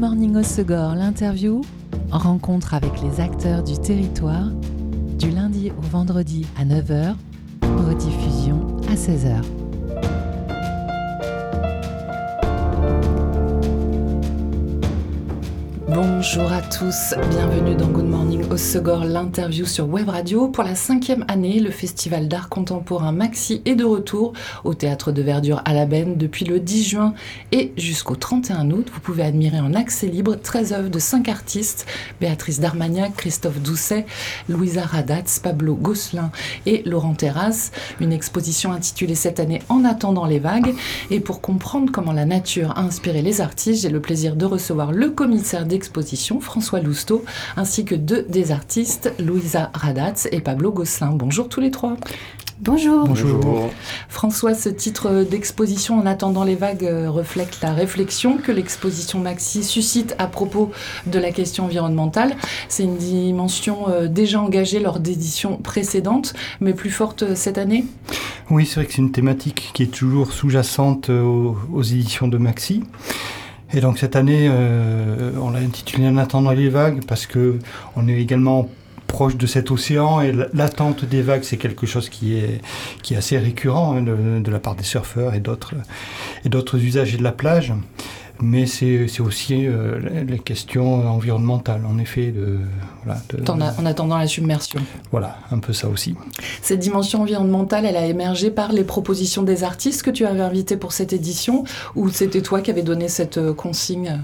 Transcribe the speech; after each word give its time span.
Morning 0.00 0.34
au 0.36 0.42
Segor, 0.42 0.94
l'interview, 0.94 1.60
rencontre 2.10 2.72
avec 2.72 3.02
les 3.02 3.20
acteurs 3.20 3.62
du 3.62 3.78
territoire, 3.78 4.46
du 5.18 5.28
lundi 5.28 5.70
au 5.76 5.82
vendredi 5.82 6.46
à 6.58 6.64
9h, 6.64 7.16
rediffusion 7.86 8.78
à 8.88 8.94
16h. 8.94 9.42
Bonjour 15.86 16.50
à 16.50 16.62
tous, 16.62 17.14
bienvenue 17.28 17.74
dans 17.74 17.88
Good 17.88 18.08
Morning 18.08 18.29
au 18.50 18.56
Segor, 18.56 19.04
l'interview 19.04 19.64
sur 19.64 19.88
Web 19.88 20.08
Radio. 20.08 20.48
Pour 20.48 20.64
la 20.64 20.74
cinquième 20.74 21.24
année, 21.28 21.60
le 21.60 21.70
festival 21.70 22.26
d'art 22.26 22.48
contemporain 22.48 23.12
Maxi 23.12 23.62
est 23.64 23.76
de 23.76 23.84
retour 23.84 24.32
au 24.64 24.74
théâtre 24.74 25.12
de 25.12 25.22
Verdure 25.22 25.62
à 25.64 25.72
la 25.72 25.86
Benne 25.86 26.16
depuis 26.16 26.44
le 26.44 26.58
10 26.58 26.84
juin 26.88 27.14
et 27.52 27.72
jusqu'au 27.76 28.16
31 28.16 28.70
août. 28.70 28.88
Vous 28.92 29.00
pouvez 29.00 29.22
admirer 29.22 29.60
en 29.60 29.74
accès 29.74 30.06
libre 30.06 30.34
13 30.34 30.72
œuvres 30.72 30.88
de 30.88 30.98
5 30.98 31.28
artistes 31.28 31.86
Béatrice 32.20 32.60
Darmagnac, 32.60 33.14
Christophe 33.16 33.60
Doucet, 33.60 34.06
Louisa 34.48 34.82
Radatz, 34.82 35.38
Pablo 35.38 35.74
Gosselin 35.74 36.32
et 36.66 36.82
Laurent 36.86 37.14
Terrasse. 37.14 37.70
Une 38.00 38.12
exposition 38.12 38.72
intitulée 38.72 39.14
cette 39.14 39.40
année 39.40 39.62
En 39.68 39.84
attendant 39.84 40.26
les 40.26 40.40
vagues. 40.40 40.74
Et 41.10 41.20
pour 41.20 41.40
comprendre 41.40 41.92
comment 41.92 42.12
la 42.12 42.26
nature 42.26 42.72
a 42.76 42.82
inspiré 42.82 43.22
les 43.22 43.40
artistes, 43.40 43.82
j'ai 43.82 43.90
le 43.90 44.00
plaisir 44.00 44.34
de 44.34 44.44
recevoir 44.44 44.92
le 44.92 45.10
commissaire 45.10 45.66
des 45.66 45.80
exposition, 45.80 46.40
François 46.40 46.80
Lousteau, 46.80 47.24
ainsi 47.56 47.86
que 47.86 47.94
deux 47.94 48.26
des 48.28 48.39
artistes, 48.48 49.12
Louisa 49.18 49.70
Radatz 49.74 50.28
et 50.32 50.40
Pablo 50.40 50.72
Gosselin. 50.72 51.12
Bonjour 51.12 51.48
tous 51.48 51.60
les 51.60 51.70
trois. 51.70 51.96
Bonjour. 52.62 53.06
Bonjour. 53.06 53.70
François, 54.10 54.52
ce 54.52 54.68
titre 54.68 55.24
d'exposition 55.24 55.98
en 55.98 56.04
attendant 56.04 56.44
les 56.44 56.56
vagues 56.56 56.84
euh, 56.84 57.10
reflète 57.10 57.58
la 57.62 57.72
réflexion 57.72 58.36
que 58.36 58.52
l'exposition 58.52 59.18
Maxi 59.18 59.64
suscite 59.64 60.14
à 60.18 60.26
propos 60.26 60.70
de 61.06 61.18
la 61.18 61.30
question 61.30 61.64
environnementale. 61.64 62.36
C'est 62.68 62.82
une 62.82 62.98
dimension 62.98 63.88
euh, 63.88 64.08
déjà 64.08 64.42
engagée 64.42 64.78
lors 64.78 65.00
d'éditions 65.00 65.56
précédentes, 65.56 66.34
mais 66.60 66.74
plus 66.74 66.90
forte 66.90 67.22
euh, 67.22 67.34
cette 67.34 67.56
année 67.56 67.86
Oui, 68.50 68.66
c'est 68.66 68.74
vrai 68.74 68.86
que 68.86 68.92
c'est 68.92 69.02
une 69.02 69.12
thématique 69.12 69.70
qui 69.72 69.84
est 69.84 69.94
toujours 69.94 70.32
sous-jacente 70.32 71.08
aux, 71.08 71.56
aux 71.72 71.82
éditions 71.82 72.28
de 72.28 72.36
Maxi. 72.36 72.82
Et 73.72 73.80
donc 73.80 73.98
cette 73.98 74.16
année, 74.16 74.48
euh, 74.50 75.32
on 75.40 75.50
l'a 75.50 75.60
intitulé 75.60 76.08
En 76.08 76.16
attendant 76.16 76.50
les 76.50 76.68
vagues 76.68 77.04
parce 77.06 77.26
que 77.26 77.58
on 77.96 78.08
est 78.08 78.20
également 78.20 78.68
proche 79.06 79.36
de 79.36 79.46
cet 79.46 79.70
océan 79.70 80.20
et 80.20 80.32
l'attente 80.54 81.04
des 81.04 81.22
vagues, 81.22 81.42
c'est 81.42 81.56
quelque 81.56 81.86
chose 81.86 82.08
qui 82.08 82.36
est, 82.36 82.60
qui 83.02 83.14
est 83.14 83.16
assez 83.16 83.38
récurrent 83.38 83.96
hein, 83.96 84.02
de, 84.02 84.40
de, 84.40 84.50
la 84.50 84.60
part 84.60 84.76
des 84.76 84.84
surfeurs 84.84 85.34
et 85.34 85.40
d'autres 85.40 86.78
usagers 86.78 87.18
de 87.18 87.24
la 87.24 87.32
plage 87.32 87.72
mais 88.42 88.66
c'est 88.66 89.20
aussi 89.20 89.66
euh, 89.66 90.24
les 90.26 90.38
questions 90.38 91.08
environnementales, 91.08 91.82
en 91.86 91.98
effet. 91.98 92.30
De, 92.30 92.58
voilà, 93.04 93.20
de, 93.30 93.50
en, 93.50 93.86
attendant 93.86 94.18
la 94.18 94.26
submersion. 94.26 94.80
Voilà, 95.10 95.38
un 95.50 95.58
peu 95.58 95.72
ça 95.72 95.88
aussi. 95.88 96.14
Cette 96.62 96.80
dimension 96.80 97.22
environnementale, 97.22 97.86
elle 97.86 97.96
a 97.96 98.06
émergé 98.06 98.50
par 98.50 98.72
les 98.72 98.84
propositions 98.84 99.42
des 99.42 99.64
artistes 99.64 100.02
que 100.02 100.10
tu 100.10 100.26
avais 100.26 100.40
invités 100.40 100.76
pour 100.76 100.92
cette 100.92 101.12
édition, 101.12 101.64
ou 101.96 102.08
c'était 102.08 102.42
toi 102.42 102.60
qui 102.60 102.70
avais 102.70 102.82
donné 102.82 103.08
cette 103.08 103.38
euh, 103.38 103.52
consigne? 103.52 104.20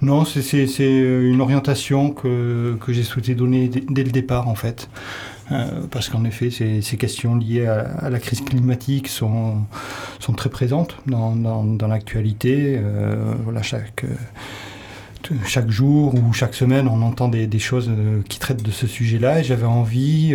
Non, 0.00 0.24
c'est 0.24 0.66
une 0.78 1.40
orientation 1.40 2.10
que, 2.10 2.76
que 2.80 2.92
j'ai 2.92 3.04
souhaité 3.04 3.34
donner 3.34 3.68
dès 3.68 4.02
le 4.02 4.10
départ, 4.10 4.48
en 4.48 4.54
fait. 4.54 4.88
Euh, 5.52 5.86
parce 5.90 6.08
qu'en 6.08 6.24
effet, 6.24 6.50
ces, 6.50 6.96
questions 6.96 7.36
liées 7.36 7.66
à, 7.66 8.08
la 8.08 8.18
crise 8.18 8.40
climatique 8.40 9.08
sont, 9.08 9.64
très 10.36 10.50
présentes 10.50 10.96
dans, 11.06 11.88
l'actualité. 11.88 12.78
Euh, 12.78 13.34
euh, 13.46 15.34
chaque 15.46 15.70
jour 15.70 16.14
ou 16.14 16.32
chaque 16.32 16.54
semaine, 16.54 16.88
on 16.88 17.02
entend 17.02 17.28
des, 17.28 17.58
choses 17.58 17.90
qui 18.28 18.38
traitent 18.38 18.62
de 18.62 18.70
ce 18.70 18.86
sujet-là 18.86 19.40
et 19.40 19.44
j'avais 19.44 19.66
envie 19.66 20.34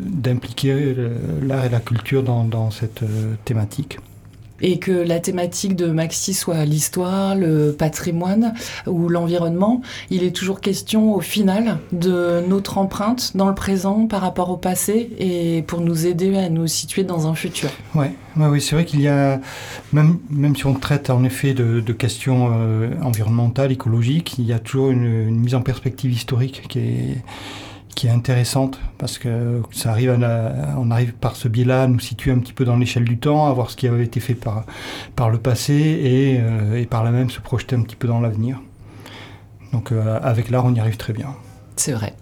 d'impliquer 0.00 0.94
l'art 1.42 1.64
et 1.64 1.68
la 1.68 1.80
culture 1.80 2.22
dans 2.22 2.70
cette 2.70 3.04
thématique 3.44 3.98
et 4.60 4.78
que 4.78 4.92
la 4.92 5.20
thématique 5.20 5.76
de 5.76 5.86
Maxi 5.86 6.34
soit 6.34 6.64
l'histoire, 6.64 7.34
le 7.34 7.72
patrimoine 7.72 8.54
ou 8.86 9.08
l'environnement, 9.08 9.82
il 10.10 10.24
est 10.24 10.34
toujours 10.34 10.60
question 10.60 11.14
au 11.14 11.20
final 11.20 11.78
de 11.92 12.42
notre 12.48 12.78
empreinte 12.78 13.36
dans 13.36 13.48
le 13.48 13.54
présent 13.54 14.06
par 14.06 14.20
rapport 14.20 14.50
au 14.50 14.56
passé 14.56 15.10
et 15.18 15.62
pour 15.66 15.80
nous 15.80 16.06
aider 16.06 16.36
à 16.36 16.48
nous 16.48 16.66
situer 16.66 17.04
dans 17.04 17.26
un 17.26 17.34
futur. 17.34 17.70
Ouais, 17.94 18.12
ouais 18.36 18.46
oui, 18.46 18.60
c'est 18.60 18.74
vrai 18.74 18.84
qu'il 18.84 19.00
y 19.00 19.08
a, 19.08 19.40
même, 19.92 20.18
même 20.30 20.56
si 20.56 20.66
on 20.66 20.74
traite 20.74 21.10
en 21.10 21.24
effet 21.24 21.54
de, 21.54 21.80
questions 21.98 22.52
euh, 22.52 22.90
environnementales, 23.02 23.72
écologiques, 23.72 24.36
il 24.38 24.44
y 24.44 24.52
a 24.52 24.58
toujours 24.58 24.90
une 24.90 25.30
mise 25.30 25.54
en 25.54 25.62
perspective 25.62 26.12
historique 26.12 26.62
qui 26.68 26.78
est 26.78 27.16
qui 27.98 28.06
est 28.06 28.10
intéressante 28.10 28.78
parce 28.96 29.18
que 29.18 29.60
ça 29.72 29.90
arrive 29.90 30.10
à 30.10 30.76
on 30.78 30.92
arrive 30.92 31.14
par 31.14 31.34
ce 31.34 31.48
biais-là 31.48 31.82
à 31.82 31.86
nous 31.88 31.98
situer 31.98 32.30
un 32.30 32.38
petit 32.38 32.52
peu 32.52 32.64
dans 32.64 32.76
l'échelle 32.76 33.02
du 33.02 33.18
temps, 33.18 33.48
à 33.48 33.52
voir 33.52 33.72
ce 33.72 33.76
qui 33.76 33.88
avait 33.88 34.04
été 34.04 34.20
fait 34.20 34.36
par, 34.36 35.30
le 35.30 35.38
passé 35.38 35.74
et, 35.74 36.38
euh, 36.40 36.80
et 36.80 36.86
par 36.86 37.02
là 37.02 37.10
même 37.10 37.28
se 37.28 37.40
projeter 37.40 37.74
un 37.74 37.82
petit 37.82 37.96
peu 37.96 38.06
dans 38.06 38.20
l'avenir. 38.20 38.60
Donc 39.72 39.90
euh, 39.90 40.20
avec 40.22 40.48
l'art, 40.48 40.64
on 40.64 40.74
y 40.76 40.78
arrive 40.78 40.96
très 40.96 41.12
bien. 41.12 41.34
C'est 41.78 41.92
vrai. 41.92 42.12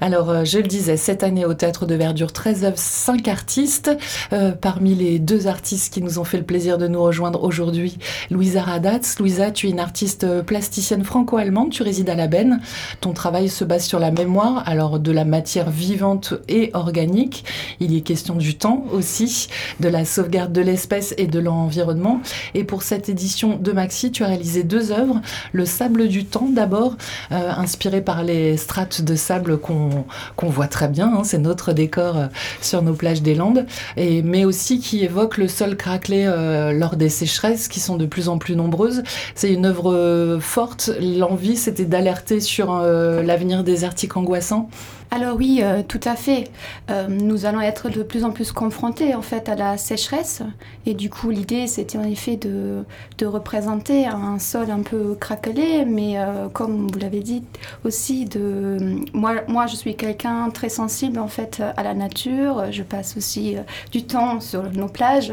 Alors, 0.00 0.30
euh, 0.30 0.44
je 0.44 0.58
le 0.58 0.68
disais, 0.68 0.96
cette 0.96 1.24
année 1.24 1.44
au 1.44 1.52
Théâtre 1.52 1.84
de 1.84 1.96
Verdure, 1.96 2.32
13 2.32 2.64
œuvres, 2.64 2.78
5 2.78 3.26
artistes. 3.26 3.90
Euh, 4.32 4.52
parmi 4.52 4.94
les 4.94 5.18
deux 5.18 5.48
artistes 5.48 5.92
qui 5.92 6.00
nous 6.00 6.20
ont 6.20 6.24
fait 6.24 6.38
le 6.38 6.44
plaisir 6.44 6.78
de 6.78 6.86
nous 6.86 7.02
rejoindre 7.02 7.42
aujourd'hui, 7.42 7.98
Louisa 8.30 8.62
Radatz. 8.62 9.18
Louisa, 9.18 9.50
tu 9.50 9.66
es 9.66 9.70
une 9.70 9.80
artiste 9.80 10.22
euh, 10.22 10.44
plasticienne 10.44 11.02
franco-allemande, 11.02 11.70
tu 11.70 11.82
résides 11.82 12.08
à 12.08 12.14
La 12.14 12.28
Benne. 12.28 12.60
Ton 13.00 13.12
travail 13.12 13.48
se 13.48 13.64
base 13.64 13.84
sur 13.84 13.98
la 13.98 14.12
mémoire, 14.12 14.62
alors 14.66 15.00
de 15.00 15.10
la 15.10 15.24
matière 15.24 15.70
vivante 15.70 16.34
et 16.46 16.70
organique. 16.74 17.44
Il 17.80 17.92
y 17.92 17.96
est 17.96 18.02
question 18.02 18.36
du 18.36 18.56
temps 18.56 18.84
aussi, 18.92 19.48
de 19.80 19.88
la 19.88 20.04
sauvegarde 20.04 20.52
de 20.52 20.60
l'espèce 20.60 21.14
et 21.18 21.26
de 21.26 21.40
l'environnement. 21.40 22.20
Et 22.54 22.62
pour 22.62 22.84
cette 22.84 23.08
édition 23.08 23.56
de 23.56 23.72
Maxi, 23.72 24.12
tu 24.12 24.22
as 24.22 24.28
réalisé 24.28 24.62
deux 24.62 24.92
œuvres. 24.92 25.20
Le 25.50 25.64
sable 25.64 26.06
du 26.06 26.24
temps, 26.24 26.48
d'abord, 26.48 26.96
inspiré 27.30 28.02
par 28.02 28.22
les 28.22 28.56
strates 28.56 28.99
de 29.04 29.14
sable 29.14 29.58
qu'on 29.58 30.48
voit 30.48 30.66
très 30.66 30.88
bien, 30.88 31.12
hein, 31.14 31.22
c'est 31.24 31.38
notre 31.38 31.72
décor 31.72 32.16
euh, 32.16 32.26
sur 32.60 32.82
nos 32.82 32.94
plages 32.94 33.22
des 33.22 33.34
Landes, 33.34 33.66
et, 33.96 34.22
mais 34.22 34.44
aussi 34.44 34.80
qui 34.80 35.04
évoque 35.04 35.38
le 35.38 35.48
sol 35.48 35.76
craquelé 35.76 36.24
euh, 36.26 36.72
lors 36.72 36.96
des 36.96 37.08
sécheresses 37.08 37.68
qui 37.68 37.80
sont 37.80 37.96
de 37.96 38.06
plus 38.06 38.28
en 38.28 38.38
plus 38.38 38.56
nombreuses. 38.56 39.02
C'est 39.34 39.52
une 39.52 39.66
œuvre 39.66 39.92
euh, 39.92 40.40
forte, 40.40 40.90
l'envie 41.00 41.56
c'était 41.56 41.84
d'alerter 41.84 42.40
sur 42.40 42.72
l'avenir 42.80 43.64
désertique 43.64 44.16
angoissant. 44.16 44.68
Alors 45.12 45.36
oui, 45.36 45.60
euh, 45.60 45.82
tout 45.86 46.00
à 46.04 46.14
fait. 46.14 46.44
Euh, 46.88 47.08
nous 47.08 47.44
allons 47.44 47.60
être 47.60 47.90
de 47.90 48.04
plus 48.04 48.24
en 48.24 48.30
plus 48.30 48.52
confrontés 48.52 49.16
en 49.16 49.22
fait 49.22 49.48
à 49.48 49.56
la 49.56 49.76
sécheresse 49.76 50.42
et 50.86 50.94
du 50.94 51.10
coup 51.10 51.30
l'idée 51.30 51.66
c'était 51.66 51.98
en 51.98 52.04
effet 52.04 52.36
de, 52.36 52.84
de, 53.18 53.26
représenter 53.26 54.06
un 54.06 54.38
sol 54.38 54.70
un 54.70 54.82
peu 54.82 55.16
craquelé, 55.18 55.84
mais 55.84 56.16
euh, 56.16 56.48
comme 56.48 56.86
vous 56.86 56.98
l'avez 57.00 57.20
dit 57.20 57.42
aussi 57.84 58.24
de 58.24 58.78
moi 59.12 59.32
moi 59.48 59.66
je 59.66 59.74
suis 59.74 59.96
quelqu'un 59.96 60.48
très 60.50 60.68
sensible 60.68 61.18
en 61.18 61.28
fait 61.28 61.60
à 61.76 61.82
la 61.82 61.94
nature. 61.94 62.70
Je 62.70 62.84
passe 62.84 63.16
aussi 63.16 63.56
du 63.90 64.04
temps 64.04 64.38
sur 64.40 64.62
nos 64.70 64.86
plages 64.86 65.32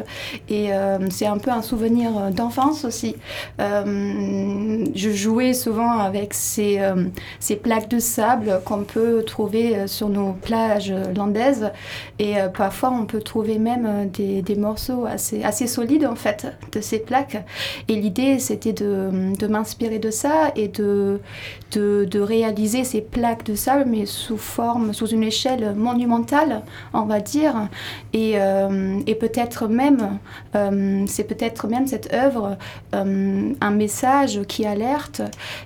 et 0.50 0.72
c'est 1.12 1.28
un 1.28 1.38
peu 1.38 1.52
un 1.52 1.62
souvenir 1.62 2.32
d'enfance 2.32 2.84
aussi. 2.84 3.16
je 3.60 5.12
jouais 5.14 5.54
souvent 5.54 6.00
avec 6.00 6.34
ces, 6.34 6.82
ces 7.40 7.56
plaques 7.56 7.90
de 7.90 8.00
sable 8.00 8.62
qu'on 8.66 8.84
peut 8.84 9.24
trouver 9.24 9.67
euh, 9.76 9.88
sur 9.88 10.10
nos 10.10 10.34
plages 10.34 10.94
landaises. 11.16 11.72
Et 12.20 12.38
euh, 12.38 12.48
parfois, 12.48 12.92
on 12.92 13.06
peut 13.06 13.22
trouver 13.22 13.60
même 13.60 13.86
euh, 14.20 14.42
des, 14.42 14.56
morceaux 14.56 15.06
assez, 15.06 15.68
solides, 15.68 16.06
en 16.06 16.16
fait, 16.16 16.48
de 16.72 16.82
ces 16.82 17.00
plaques. 17.00 17.44
Et 17.88 17.96
l'idée, 17.96 18.40
c'était 18.40 18.74
de, 18.74 19.48
m'inspirer 19.48 20.00
de 20.00 20.12
ça 20.12 20.52
et 20.56 20.68
de, 20.68 21.20
réaliser 22.16 22.84
ces 22.84 23.02
plaques 23.02 23.46
de 23.46 23.56
sable, 23.56 23.86
mais 23.88 24.06
sous 24.06 24.38
forme, 24.38 24.94
sous 24.94 25.08
une 25.08 25.24
échelle 25.24 25.76
monumentale, 25.76 26.64
on 26.94 27.04
va 27.04 27.20
dire. 27.20 27.68
Et, 28.14 28.36
et 29.06 29.16
peut-être 29.16 29.68
même, 29.68 30.18
c'est 31.08 31.24
peut-être 31.24 31.68
même 31.68 31.88
cette 31.88 32.14
œuvre, 32.14 32.58
un 32.94 33.72
message 33.72 34.42
qui 34.48 34.66
alerte 34.66 35.22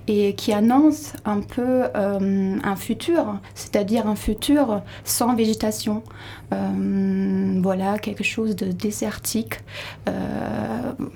et 0.07 0.33
qui 0.35 0.51
annonce 0.53 1.13
un 1.25 1.39
peu 1.39 1.83
un 1.95 2.75
futur, 2.75 3.39
c'est-à-dire 3.55 3.90
un 3.99 4.15
futur 4.15 4.81
sans 5.03 5.35
végétation. 5.35 6.03
Euh, 6.53 7.59
voilà, 7.61 7.97
quelque 7.97 8.23
chose 8.23 8.55
de 8.55 8.71
désertique. 8.71 9.59
Euh, 10.09 10.11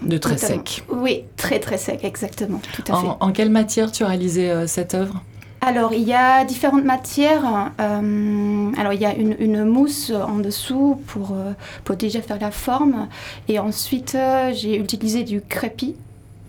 de 0.01 0.17
très 0.17 0.37
sec. 0.37 0.83
Oui, 0.89 1.23
très 1.37 1.59
très 1.59 1.77
sec, 1.77 2.03
exactement. 2.03 2.61
Tout 2.73 2.83
à 2.91 2.95
en, 2.95 3.01
fait. 3.01 3.07
en 3.19 3.31
quelle 3.31 3.49
matière 3.49 3.91
tu 3.91 4.03
as 4.03 4.07
réalisé 4.07 4.49
euh, 4.49 4.67
cette 4.67 4.93
œuvre? 4.93 5.21
Alors, 5.61 5.93
il 5.93 6.03
y 6.03 6.13
a 6.13 6.45
différentes 6.45 6.85
matières. 6.85 7.71
Euh, 7.79 8.71
alors, 8.77 8.93
il 8.93 9.01
y 9.01 9.05
a 9.05 9.15
une, 9.15 9.35
une, 9.39 9.63
mousse 9.63 10.11
en 10.11 10.37
dessous 10.37 11.01
pour, 11.07 11.35
pour 11.83 11.95
déjà 11.95 12.21
faire 12.21 12.39
la 12.39 12.51
forme. 12.51 13.07
Et 13.47 13.57
ensuite, 13.57 14.15
j'ai 14.53 14.77
utilisé 14.77 15.23
du 15.23 15.41
crépi 15.41 15.95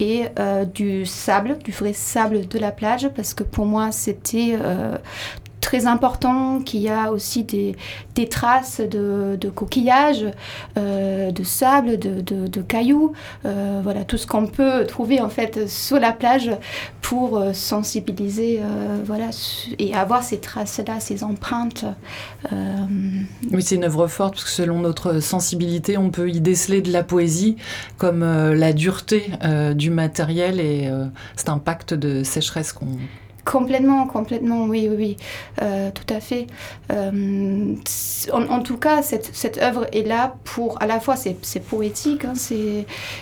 et 0.00 0.26
du 0.74 1.06
sable, 1.06 1.56
du 1.64 1.70
vrai 1.70 1.94
sable 1.94 2.46
de 2.46 2.58
la 2.58 2.72
plage, 2.72 3.08
parce 3.16 3.32
que 3.32 3.42
pour 3.42 3.64
moi 3.64 3.90
c'était 3.90 4.58
très 5.66 5.88
important, 5.88 6.60
qu'il 6.60 6.80
y 6.80 6.88
a 6.88 7.10
aussi 7.10 7.42
des, 7.42 7.74
traces 8.28 8.80
de, 8.80 9.50
coquillages, 9.52 10.24
euh, 10.78 11.32
de 11.32 11.42
sable, 11.42 11.98
de, 11.98 12.20
de, 12.20 12.62
cailloux, 12.62 13.14
euh, 13.44 13.80
voilà, 13.82 14.04
tout 14.04 14.16
ce 14.16 14.28
qu'on 14.28 14.46
peut 14.46 14.86
trouver 14.86 15.20
en 15.20 15.28
fait 15.28 15.68
sur 15.68 15.98
la 15.98 16.12
plage 16.12 16.52
pour 17.02 17.36
euh, 17.36 17.52
sensibiliser, 17.52 18.60
voilà, 19.04 19.30
et 19.80 19.92
avoir 19.92 20.22
ces 20.22 20.38
traces-là, 20.38 21.00
ces 21.00 21.24
empreintes. 21.24 21.84
Oui, 22.52 23.60
c'est 23.60 23.74
une 23.74 23.84
œuvre 23.84 24.06
forte 24.06 24.34
parce 24.34 24.44
que 24.44 24.50
selon 24.50 24.78
notre 24.78 25.18
sensibilité, 25.18 25.98
on 25.98 26.10
peut 26.10 26.30
y 26.30 26.40
déceler 26.40 26.80
de 26.80 26.92
la 26.92 27.02
poésie 27.02 27.56
comme 27.98 28.20
la 28.20 28.72
dureté 28.72 29.30
du 29.74 29.90
matériel 29.90 30.60
et 30.60 30.88
cet 31.34 31.48
impact 31.48 31.92
de 31.92 32.22
sécheresse 32.22 32.72
qu'on 32.72 32.86
Complètement, 33.46 34.08
complètement, 34.08 34.64
oui, 34.64 34.88
oui, 34.90 34.96
oui, 34.98 35.16
euh, 35.62 35.90
tout 35.92 36.12
à 36.12 36.18
fait. 36.18 36.48
Euh, 36.90 37.76
en, 38.32 38.60
tout 38.60 38.76
cas, 38.76 39.02
cette, 39.02 39.58
œuvre 39.62 39.86
est 39.92 40.02
là 40.02 40.34
pour, 40.42 40.82
à 40.82 40.86
la 40.88 40.98
fois, 40.98 41.14
c'est 41.14 41.60
poétique, 41.60 42.24
hein, 42.24 42.32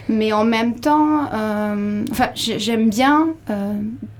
mais 0.09 0.33
en 0.33 0.45
même 0.45 0.81
temps, 0.81 1.27
euh, 1.31 2.05
enfin, 2.11 2.31
j'aime 2.35 2.89
bien 2.89 3.29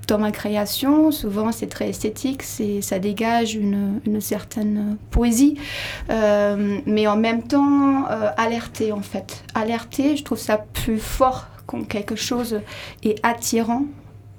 dans 0.07 0.19
ma 0.19 0.31
création, 0.31 1.09
souvent 1.09 1.51
c'est 1.51 1.67
très 1.67 1.89
esthétique, 1.89 2.43
ça 2.43 2.99
dégage 2.99 3.55
une, 3.55 3.99
une, 4.05 4.21
certaine 4.21 4.97
poésie, 5.09 5.57
mais 6.07 7.07
en 7.07 7.17
même 7.17 7.41
temps, 7.41 8.05
alerter 8.37 8.91
en 8.91 9.01
fait. 9.01 9.43
Alerter, 9.55 10.17
je 10.17 10.23
trouve 10.23 10.37
ça 10.37 10.59
plus 10.59 10.99
fort 10.99 11.47
quand 11.65 11.83
quelque 11.87 12.15
chose 12.15 12.61
est 13.01 13.19
attirant 13.23 13.85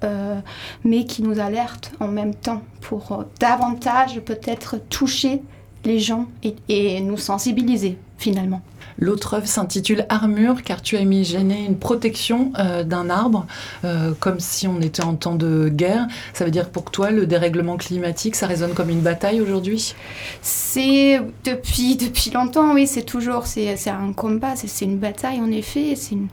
euh, 0.03 0.39
mais 0.83 1.05
qui 1.05 1.23
nous 1.23 1.39
alerte 1.39 1.91
en 1.99 2.07
même 2.07 2.35
temps 2.35 2.61
pour 2.81 3.11
euh, 3.11 3.23
davantage 3.39 4.19
peut-être 4.21 4.77
toucher 4.89 5.41
les 5.85 5.99
gens 5.99 6.27
et 6.69 6.99
nous 7.01 7.17
sensibiliser 7.17 7.97
finalement. 8.17 8.61
L'autre 8.99 9.35
œuvre 9.35 9.47
s'intitule 9.47 10.05
Armure, 10.09 10.63
car 10.63 10.81
tu 10.81 10.97
as 10.97 11.01
imaginé 11.01 11.65
une 11.65 11.77
protection 11.77 12.51
euh, 12.57 12.83
d'un 12.83 13.09
arbre, 13.09 13.45
euh, 13.85 14.13
comme 14.19 14.39
si 14.39 14.67
on 14.67 14.81
était 14.81 15.03
en 15.03 15.15
temps 15.15 15.35
de 15.35 15.69
guerre. 15.69 16.07
Ça 16.33 16.45
veut 16.45 16.51
dire 16.51 16.69
pour 16.69 16.89
toi, 16.89 17.11
le 17.11 17.27
dérèglement 17.27 17.77
climatique, 17.77 18.35
ça 18.35 18.47
résonne 18.47 18.73
comme 18.73 18.89
une 18.89 19.01
bataille 19.01 19.39
aujourd'hui? 19.39 19.93
C'est 20.41 21.21
depuis, 21.43 21.95
depuis 21.95 22.31
longtemps, 22.31 22.73
oui, 22.73 22.87
c'est 22.87 23.03
toujours, 23.03 23.45
c'est 23.45 23.75
un 23.87 24.13
combat, 24.13 24.55
c'est 24.55 24.85
une 24.85 24.97
bataille 24.97 25.39
en 25.41 25.51
effet. 25.51 25.93
Une, 26.11 26.27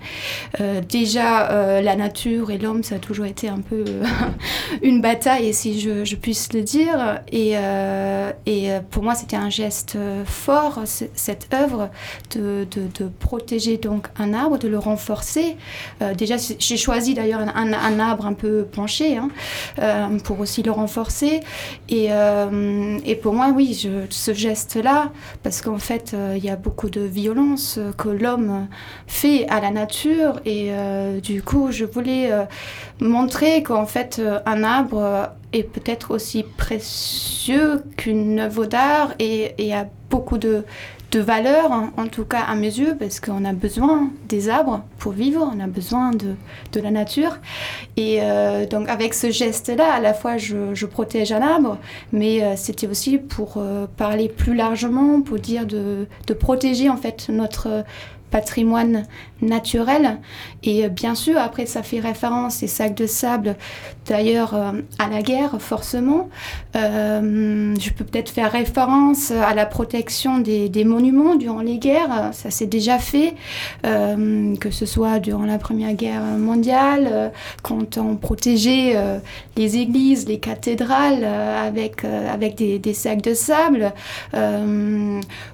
euh, 0.60 0.80
déjà, 0.80 1.80
la 1.80 1.96
nature 1.96 2.50
et 2.50 2.58
l'homme, 2.58 2.82
ça 2.82 2.96
a 2.96 2.98
toujours 2.98 3.26
été 3.26 3.48
un 3.48 3.60
peu 3.60 3.84
une 4.82 5.02
bataille, 5.02 5.52
si 5.52 5.80
je, 5.80 6.04
je, 6.04 6.16
puisse 6.16 6.52
le 6.52 6.62
dire. 6.62 7.20
Et, 7.30 7.54
et 8.46 8.70
pour 8.90 9.02
moi, 9.02 9.14
c'était 9.14 9.36
un 9.36 9.50
geste 9.50 9.98
fort, 10.24 10.80
cette 10.84 11.48
œuvre, 11.52 11.90
de 12.34 12.43
de, 12.44 13.08
protéger 13.20 13.76
donc 13.76 14.08
un 14.18 14.34
arbre, 14.34 14.58
de 14.58 14.68
le 14.68 14.78
renforcer. 14.78 15.56
Euh, 16.02 16.14
déjà, 16.14 16.36
j'ai 16.58 16.76
choisi 16.76 17.14
d'ailleurs 17.14 17.40
un, 17.40 17.98
arbre 17.98 18.26
un 18.26 18.32
peu 18.32 18.64
penché 18.70 19.16
hein, 19.16 19.28
euh, 19.78 20.18
pour 20.24 20.40
aussi 20.40 20.62
le 20.62 20.70
renforcer. 20.70 21.40
Et, 21.88 22.08
euh, 22.10 22.98
et 23.04 23.14
pour 23.14 23.34
moi, 23.34 23.52
oui, 23.54 23.88
ce 24.10 24.34
geste-là, 24.34 25.12
parce 25.42 25.62
qu'en 25.62 25.78
fait, 25.78 26.16
il 26.36 26.44
y 26.44 26.50
a 26.50 26.56
beaucoup 26.56 26.90
de 26.90 27.00
violence 27.00 27.78
que 27.98 28.08
l'homme 28.08 28.68
fait 29.06 29.46
à 29.48 29.60
la 29.60 29.70
nature. 29.70 30.40
Et 30.44 30.70
du 31.22 31.42
coup, 31.42 31.68
je 31.70 31.84
voulais 31.84 32.30
montrer 33.00 33.62
qu'en 33.62 33.86
fait, 33.86 34.20
un 34.46 34.62
arbre 34.62 35.30
est 35.52 35.62
peut-être 35.62 36.10
aussi 36.10 36.42
précieux 36.42 37.82
qu'une 37.96 38.40
œuvre 38.40 38.66
d'art 38.66 39.14
et 39.18 39.54
y 39.58 39.72
a 39.72 39.86
beaucoup 40.10 40.38
de, 40.38 40.64
de 41.10 41.20
valeur, 41.20 41.70
en 41.96 42.06
tout 42.08 42.24
cas 42.24 42.40
à 42.40 42.54
mes 42.56 42.78
yeux, 42.78 42.96
parce 42.98 43.20
qu'on 43.20 43.44
a 43.44 43.52
besoin 43.52 44.10
des 44.28 44.48
arbres 44.48 44.82
pour 44.98 45.12
vivre, 45.12 45.48
on 45.54 45.60
a 45.60 45.66
besoin 45.66 46.10
de, 46.10 46.34
de 46.72 46.80
la 46.80 46.90
nature. 46.90 47.38
Et 47.96 48.18
euh, 48.20 48.66
donc 48.66 48.88
avec 48.88 49.14
ce 49.14 49.30
geste-là, 49.30 49.92
à 49.94 50.00
la 50.00 50.12
fois 50.12 50.38
je, 50.38 50.74
je, 50.74 50.86
protège 50.86 51.30
un 51.30 51.40
arbre, 51.40 51.78
mais 52.12 52.42
euh, 52.42 52.54
c'était 52.56 52.88
aussi 52.88 53.18
pour 53.18 53.54
euh, 53.58 53.86
parler 53.96 54.28
plus 54.28 54.54
largement, 54.54 55.20
pour 55.20 55.38
dire 55.38 55.66
de, 55.66 56.06
de 56.26 56.34
protéger 56.34 56.90
en 56.90 56.96
fait 56.96 57.28
notre 57.28 57.84
patrimoine 58.30 59.04
naturel. 59.44 60.18
Et 60.62 60.84
euh, 60.84 60.88
bien 60.88 61.14
sûr, 61.14 61.38
après, 61.38 61.66
ça 61.66 61.82
fait 61.82 62.00
référence, 62.00 62.56
ces 62.56 62.66
sacs 62.66 62.94
de 62.94 63.06
sable, 63.06 63.56
d'ailleurs, 64.06 64.54
euh, 64.54 64.72
à 64.98 65.08
la 65.08 65.22
guerre, 65.22 65.60
forcément. 65.60 66.28
Euh, 66.76 67.74
je 67.78 67.90
peux 67.90 68.04
peut-être 68.04 68.30
faire 68.30 68.52
référence 68.52 69.30
à 69.30 69.54
la 69.54 69.66
protection 69.66 70.38
des, 70.38 70.84
monuments 70.84 71.34
durant 71.34 71.60
les 71.60 71.78
guerres. 71.78 72.30
Ça 72.32 72.50
s'est 72.50 72.66
déjà 72.66 72.98
fait, 72.98 73.34
que 73.82 74.70
ce 74.70 74.86
soit 74.86 75.18
durant 75.18 75.44
la 75.44 75.58
Première 75.58 75.94
Guerre 75.94 76.22
mondiale, 76.22 77.32
quand 77.62 77.96
on 77.96 78.16
protégeait 78.16 78.96
les 79.56 79.78
églises, 79.78 80.28
les 80.28 80.38
cathédrales 80.38 81.24
avec, 81.24 82.04
avec 82.04 82.56
des, 82.56 82.78
des, 82.78 82.92
sacs 82.92 83.22
de 83.22 83.32
sable, 83.32 83.92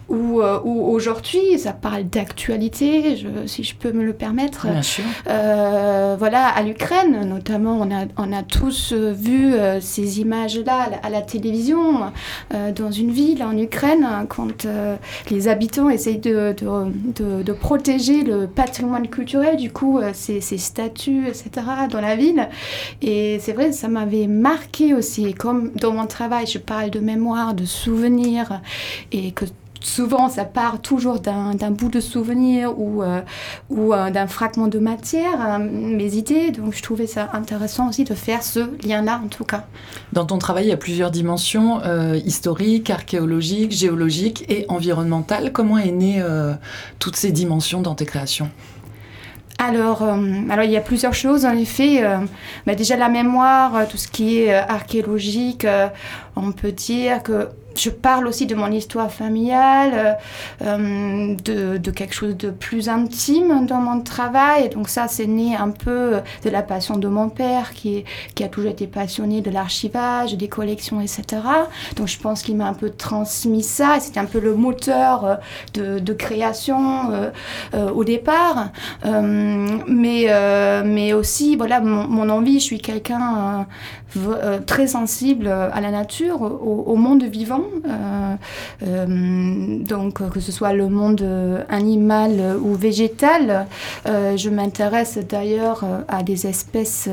ou, 0.08 0.42
ou 0.42 0.92
aujourd'hui, 0.92 1.58
ça 1.58 1.72
parle 1.72 2.04
d'actualité, 2.04 3.24
si 3.46 3.62
je 3.62 3.74
peux 3.80 3.92
me 3.92 4.04
le 4.04 4.12
permettre. 4.12 4.68
Bien 4.68 4.82
sûr. 4.82 5.04
Euh, 5.28 6.14
voilà, 6.18 6.46
à 6.46 6.62
l'Ukraine, 6.62 7.28
notamment, 7.28 7.78
on 7.80 7.90
a, 7.90 8.04
on 8.16 8.32
a 8.32 8.42
tous 8.42 8.92
euh, 8.92 9.12
vu 9.12 9.54
euh, 9.54 9.80
ces 9.80 10.20
images-là 10.20 10.90
à, 11.02 11.10
la 11.10 11.22
télévision, 11.22 12.12
dans 12.50 12.90
une 12.90 13.10
ville 13.10 13.42
en 13.42 13.56
Ukraine, 13.56 14.06
quand 14.28 14.66
les 15.30 15.48
habitants 15.48 15.88
essayent 15.88 16.18
de, 16.18 16.54
de, 16.60 17.42
de, 17.42 17.52
protéger 17.52 18.22
le 18.22 18.46
patrimoine 18.46 19.08
culturel, 19.08 19.56
du 19.56 19.72
coup, 19.72 20.00
ces, 20.12 20.40
ces, 20.40 20.58
statues, 20.58 21.26
etc., 21.26 21.50
dans 21.90 22.00
la 22.00 22.16
ville. 22.16 22.48
Et 23.02 23.38
c'est 23.40 23.52
vrai, 23.52 23.72
ça 23.72 23.88
m'avait 23.88 24.26
marqué 24.26 24.94
aussi. 24.94 25.32
comme 25.34 25.70
dans 25.72 25.92
mon 25.92 26.06
travail, 26.06 26.46
je 26.46 26.58
parle 26.58 26.90
de 26.90 27.00
mémoire, 27.00 27.54
de 27.54 27.64
souvenirs, 27.64 28.60
et 29.12 29.32
que 29.32 29.46
souvent 29.80 30.28
ça 30.28 30.44
part 30.44 30.80
toujours 30.80 31.20
d'un 31.20 31.70
bout 31.70 31.88
de 31.88 32.00
souvenir 32.00 32.78
ou, 32.78 33.02
euh, 33.02 33.20
ou 33.68 33.92
euh, 33.92 34.10
d'un 34.10 34.26
fragment 34.26 34.68
de 34.68 34.78
matière, 34.78 35.38
euh, 35.40 35.58
mes 35.58 36.14
idées. 36.14 36.50
Donc 36.50 36.74
je 36.74 36.82
trouvais 36.82 37.06
ça 37.06 37.30
intéressant 37.32 37.88
aussi 37.88 38.04
de 38.04 38.14
faire 38.14 38.42
ce 38.42 38.60
lien-là 38.86 39.20
en 39.24 39.28
tout 39.28 39.44
cas. 39.44 39.64
Dans 40.12 40.26
ton 40.26 40.38
travail, 40.38 40.66
il 40.66 40.68
y 40.68 40.72
a 40.72 40.76
plusieurs 40.76 41.10
dimensions, 41.10 41.80
historiques, 42.24 42.90
archéologiques, 42.90 43.72
géologiques 43.72 44.44
et 44.48 44.66
environnementales. 44.68 45.52
Comment 45.52 45.78
est 45.78 45.90
née 45.90 46.22
toutes 46.98 47.16
ces 47.16 47.32
dimensions 47.32 47.80
dans 47.80 47.94
tes 47.94 48.06
créations? 48.06 48.50
Alors, 49.58 50.02
alors, 50.02 50.64
il 50.64 50.70
y 50.70 50.76
a 50.76 50.80
plusieurs 50.80 51.14
choses 51.14 51.44
en 51.44 51.52
effet. 51.52 52.02
mais 52.66 52.76
déjà 52.76 52.96
la 52.96 53.08
mémoire, 53.08 53.86
tout 53.88 53.98
ce 53.98 54.08
qui 54.08 54.38
est 54.38 54.54
archéologique, 54.54 55.66
on 56.36 56.52
peut 56.52 56.72
dire 56.72 57.22
que 57.22 57.48
je 57.74 57.90
parle 57.90 58.26
aussi 58.26 58.46
de 58.46 58.54
mon 58.54 58.70
histoire 58.70 59.10
familiale, 59.10 60.18
euh, 60.62 61.34
de, 61.44 61.78
de, 61.78 61.90
quelque 61.90 62.14
chose 62.14 62.36
de 62.36 62.50
plus 62.50 62.88
intime 62.88 63.66
dans 63.66 63.80
mon 63.80 64.00
travail. 64.00 64.66
Et 64.66 64.68
donc 64.68 64.88
ça, 64.88 65.06
c'est 65.08 65.26
né 65.26 65.56
un 65.56 65.70
peu 65.70 66.14
de 66.44 66.50
la 66.50 66.62
passion 66.62 66.96
de 66.96 67.08
mon 67.08 67.28
père, 67.28 67.72
qui, 67.72 68.04
qui 68.34 68.44
a 68.44 68.48
toujours 68.48 68.70
été 68.70 68.86
passionné 68.86 69.40
de 69.40 69.50
l'archivage, 69.50 70.36
des 70.36 70.48
collections, 70.48 71.00
etc. 71.00 71.22
Donc 71.96 72.08
je 72.08 72.18
pense 72.18 72.42
qu'il 72.42 72.56
m'a 72.56 72.66
un 72.66 72.74
peu 72.74 72.90
transmis 72.90 73.62
ça. 73.62 73.98
C'était 74.00 74.20
un 74.20 74.26
peu 74.26 74.40
le 74.40 74.54
moteur 74.54 75.40
euh, 75.78 76.00
de, 76.00 76.12
création 76.12 77.12
euh, 77.74 77.90
au 77.90 78.04
départ. 78.04 78.70
mais, 79.04 80.26
mais 80.84 81.12
aussi, 81.12 81.56
voilà, 81.56 81.80
mon 81.80 82.28
envie, 82.28 82.58
je 82.58 82.64
suis 82.64 82.80
quelqu'un 82.80 83.66
très 84.66 84.88
sensible 84.88 85.46
à 85.48 85.80
la 85.80 85.90
nature, 85.90 86.29
au, 86.30 86.96
monde 86.96 87.24
vivant 87.24 87.62
euh, 87.86 88.36
euh, 88.86 89.78
donc 89.78 90.28
que 90.30 90.40
ce 90.40 90.52
soit 90.52 90.72
le 90.72 90.88
monde 90.88 91.26
animal 91.68 92.56
ou 92.60 92.74
végétal. 92.74 93.66
Euh, 94.06 94.36
je 94.36 94.50
m'intéresse 94.50 95.18
d'ailleurs 95.18 95.84
à 96.08 96.22
des 96.22 96.46
espèces 96.46 97.08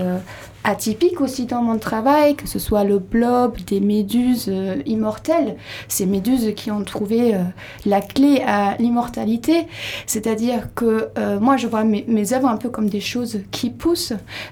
atypique 0.67 1.21
aussi 1.21 1.45
dans 1.45 1.61
mon 1.61 1.77
travail, 1.77 2.35
que 2.35 2.45
ce 2.45 2.59
soit 2.59 2.83
le 2.83 2.99
blob, 2.99 3.55
des 3.67 3.79
méduses 3.79 4.47
euh, 4.49 4.75
immortelles, 4.85 5.55
ces 5.87 6.05
méduses 6.05 6.53
qui 6.57 6.71
ont 6.71 6.83
trouvé 6.83 7.35
euh, 7.35 7.43
la 7.85 8.01
clé 8.01 8.43
à 8.45 8.75
l'immortalité. 8.77 9.65
C'est-à-dire 10.07 10.67
que 10.75 11.07
euh, 11.17 11.39
moi, 11.39 11.55
je 11.55 11.67
vois 11.67 11.85
mes, 11.85 12.03
mes, 12.09 12.33
œuvres 12.33 12.49
un 12.49 12.57
peu 12.57 12.69
comme 12.69 12.89
des 12.89 12.99
choses 12.99 13.39
qui 13.49 13.69
poussent, 13.69 14.11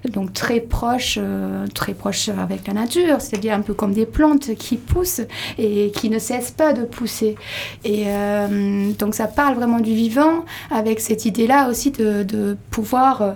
donc 0.10 0.32
très 0.32 0.62
proches, 0.62 1.20
très 1.74 1.94
proches 1.94 2.30
avec 2.30 2.66
la 2.68 2.74
nature, 2.74 3.20
c'est-à-dire 3.20 3.54
un 3.54 3.62
peu 3.62 3.74
comme 3.74 3.92
des 3.92 4.06
plantes 4.06 4.56
qui 4.56 4.78
poussent. 4.78 5.22
Et, 5.58 5.92
qui 5.96 6.10
ne 6.10 6.20
cesse 6.20 6.52
pas 6.52 6.74
de 6.74 6.84
pousser. 6.84 7.36
Et 7.84 8.06
donc 9.00 9.14
ça 9.16 9.28
parle 9.28 9.56
vraiment 9.56 9.80
du 9.80 9.94
vivant 9.94 10.46
avec 10.72 11.00
cette 11.00 11.26
idée-là 11.26 11.70
aussi 11.70 11.92
de, 11.92 12.24
de 12.24 12.58
pouvoir 12.72 13.36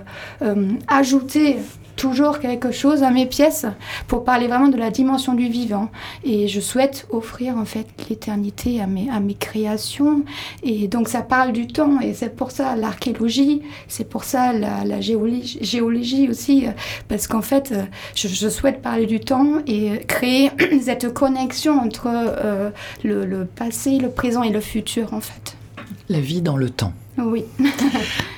ajouter 0.87 1.57
toujours 1.99 2.39
quelque 2.39 2.71
chose 2.71 3.03
à 3.03 3.11
mes 3.11 3.25
pièces 3.25 3.65
pour 4.07 4.23
parler 4.23 4.47
vraiment 4.47 4.69
de 4.69 4.77
la 4.77 4.89
dimension 4.89 5.33
du 5.33 5.49
vivant. 5.49 5.89
Et 6.23 6.47
je 6.47 6.61
souhaite 6.61 7.05
offrir 7.11 7.57
en 7.57 7.65
fait 7.65 7.87
l'éternité 8.09 8.81
à 8.81 8.87
mes, 8.87 9.09
à 9.09 9.19
mes 9.19 9.33
créations. 9.33 10.23
Et 10.63 10.87
donc 10.87 11.09
ça 11.09 11.21
parle 11.21 11.51
du 11.51 11.67
temps 11.67 11.99
et 11.99 12.13
c'est 12.13 12.33
pour 12.35 12.51
ça 12.51 12.77
l'archéologie, 12.77 13.61
c'est 13.89 14.07
pour 14.07 14.23
ça 14.23 14.53
la, 14.53 15.01
géologie, 15.01 16.29
aussi, 16.29 16.65
parce 17.09 17.27
qu'en 17.27 17.41
fait 17.41 17.73
je, 18.15 18.49
souhaite 18.49 18.81
parler 18.81 19.05
du 19.05 19.19
temps 19.19 19.55
et 19.67 19.99
créer 20.07 20.51
cette 20.81 21.13
connexion 21.13 21.79
entre 21.79 22.07
euh, 22.07 22.69
le, 23.03 23.25
le 23.25 23.43
passé, 23.43 23.97
le 23.97 24.09
présent 24.09 24.43
et 24.43 24.51
le 24.51 24.61
futur 24.61 25.13
en 25.13 25.19
fait. 25.19 25.57
La 26.07 26.21
vie 26.21 26.41
dans 26.41 26.55
le 26.55 26.69
temps. 26.69 26.93
Oui. 27.25 27.45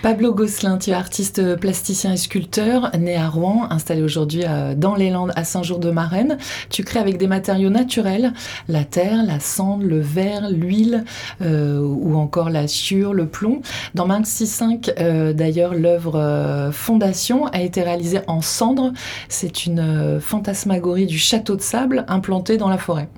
Pablo 0.01 0.33
Gosselin, 0.33 0.77
tu 0.77 0.89
es 0.89 0.93
artiste 0.93 1.55
plasticien 1.57 2.13
et 2.13 2.17
sculpteur, 2.17 2.91
né 2.97 3.15
à 3.15 3.29
Rouen, 3.29 3.67
installé 3.69 4.01
aujourd'hui 4.01 4.43
euh, 4.47 4.73
dans 4.75 4.95
les 4.95 5.09
Landes 5.11 5.31
à 5.35 5.43
Saint-Jour-de-Marenne. 5.43 6.37
Tu 6.69 6.83
crées 6.83 6.99
avec 6.99 7.17
des 7.17 7.27
matériaux 7.27 7.69
naturels, 7.69 8.33
la 8.67 8.83
terre, 8.83 9.23
la 9.23 9.39
cendre, 9.39 9.83
le 9.83 9.99
verre, 9.99 10.49
l'huile 10.49 11.05
euh, 11.41 11.79
ou 11.79 12.15
encore 12.15 12.49
la 12.49 12.67
sciure, 12.67 13.13
le 13.13 13.27
plomb. 13.27 13.61
Dans 13.93 14.07
Minx 14.07 14.35
65, 14.35 14.91
euh, 14.99 15.33
d'ailleurs, 15.33 15.75
l'œuvre 15.75 16.69
Fondation 16.71 17.45
a 17.47 17.61
été 17.61 17.83
réalisée 17.83 18.21
en 18.27 18.41
cendre. 18.41 18.93
C'est 19.29 19.65
une 19.65 20.19
fantasmagorie 20.19 21.05
du 21.05 21.19
château 21.19 21.55
de 21.55 21.61
sable 21.61 22.05
implanté 22.07 22.57
dans 22.57 22.69
la 22.69 22.77
forêt. 22.77 23.09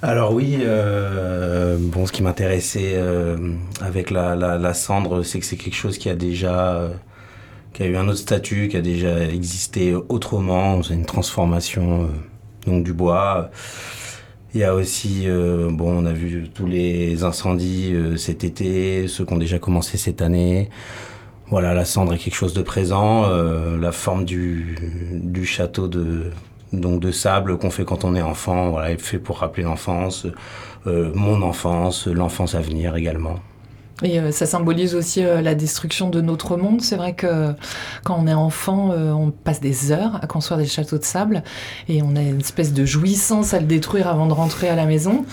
Alors 0.00 0.32
oui, 0.32 0.58
euh, 0.60 1.76
bon, 1.80 2.06
ce 2.06 2.12
qui 2.12 2.22
m'intéressait 2.22 2.92
euh, 2.94 3.36
avec 3.80 4.12
la, 4.12 4.72
cendre, 4.72 5.24
c'est 5.24 5.40
que 5.40 5.44
c'est 5.44 5.56
quelque 5.56 5.74
chose 5.74 5.98
qui 5.98 6.08
a 6.08 6.14
déjà, 6.14 6.74
euh, 6.74 6.90
qui 7.72 7.82
a 7.82 7.86
eu 7.86 7.96
un 7.96 8.06
autre 8.06 8.18
statut, 8.18 8.68
qui 8.68 8.76
a 8.76 8.80
déjà 8.80 9.24
existé 9.24 9.94
autrement. 10.08 10.84
C'est 10.84 10.94
une 10.94 11.04
transformation 11.04 12.08
donc 12.64 12.84
du 12.84 12.92
bois. 12.92 13.50
Il 14.54 14.60
y 14.60 14.64
a 14.64 14.72
aussi, 14.74 15.26
bon, 15.28 16.02
on 16.02 16.06
a 16.06 16.12
vu 16.12 16.48
tous 16.54 16.66
les 16.66 17.24
incendies 17.24 17.94
cet 18.16 18.44
été, 18.44 19.08
ceux 19.08 19.24
qui 19.24 19.32
ont 19.32 19.38
déjà 19.38 19.58
commencé 19.58 19.98
cette 19.98 20.22
année. 20.22 20.70
Voilà, 21.48 21.74
la 21.74 21.84
cendre 21.84 22.14
est 22.14 22.18
quelque 22.18 22.34
chose 22.34 22.54
de 22.54 22.62
présent. 22.62 23.28
la 23.28 23.92
forme 23.92 24.24
du, 24.24 24.76
du 25.12 25.44
château 25.44 25.88
de 25.88 26.30
donc 26.72 27.00
de 27.00 27.10
sable 27.10 27.58
qu'on 27.58 27.70
fait 27.70 27.84
quand 27.84 28.04
on 28.04 28.14
est 28.14 28.22
enfant, 28.22 28.70
voilà, 28.70 28.96
fait 28.98 29.18
pour 29.18 29.38
rappeler 29.38 29.62
l'enfance, 29.62 30.26
euh, 30.86 31.10
mon 31.14 31.42
enfance, 31.42 32.06
l'enfance 32.06 32.54
à 32.54 32.60
venir 32.60 32.96
également. 32.96 33.36
Et 34.04 34.20
euh, 34.20 34.30
ça 34.30 34.46
symbolise 34.46 34.94
aussi 34.94 35.24
euh, 35.24 35.40
la 35.40 35.56
destruction 35.56 36.08
de 36.08 36.20
notre 36.20 36.56
monde. 36.56 36.80
C'est 36.82 36.94
vrai 36.94 37.14
que 37.14 37.52
quand 38.04 38.16
on 38.16 38.28
est 38.28 38.34
enfant, 38.34 38.90
on 38.90 39.32
passe 39.32 39.60
des 39.60 39.90
heures 39.90 40.20
à 40.22 40.26
construire 40.28 40.58
des 40.58 40.66
châteaux 40.66 40.98
de 40.98 41.04
sable 41.04 41.42
et 41.88 42.00
on 42.02 42.14
a 42.14 42.20
une 42.20 42.38
espèce 42.38 42.72
de 42.72 42.84
jouissance 42.84 43.54
à 43.54 43.60
le 43.60 43.66
détruire 43.66 44.06
avant 44.06 44.26
de 44.26 44.32
rentrer 44.32 44.68
à 44.68 44.76
la 44.76 44.86
maison. 44.86 45.24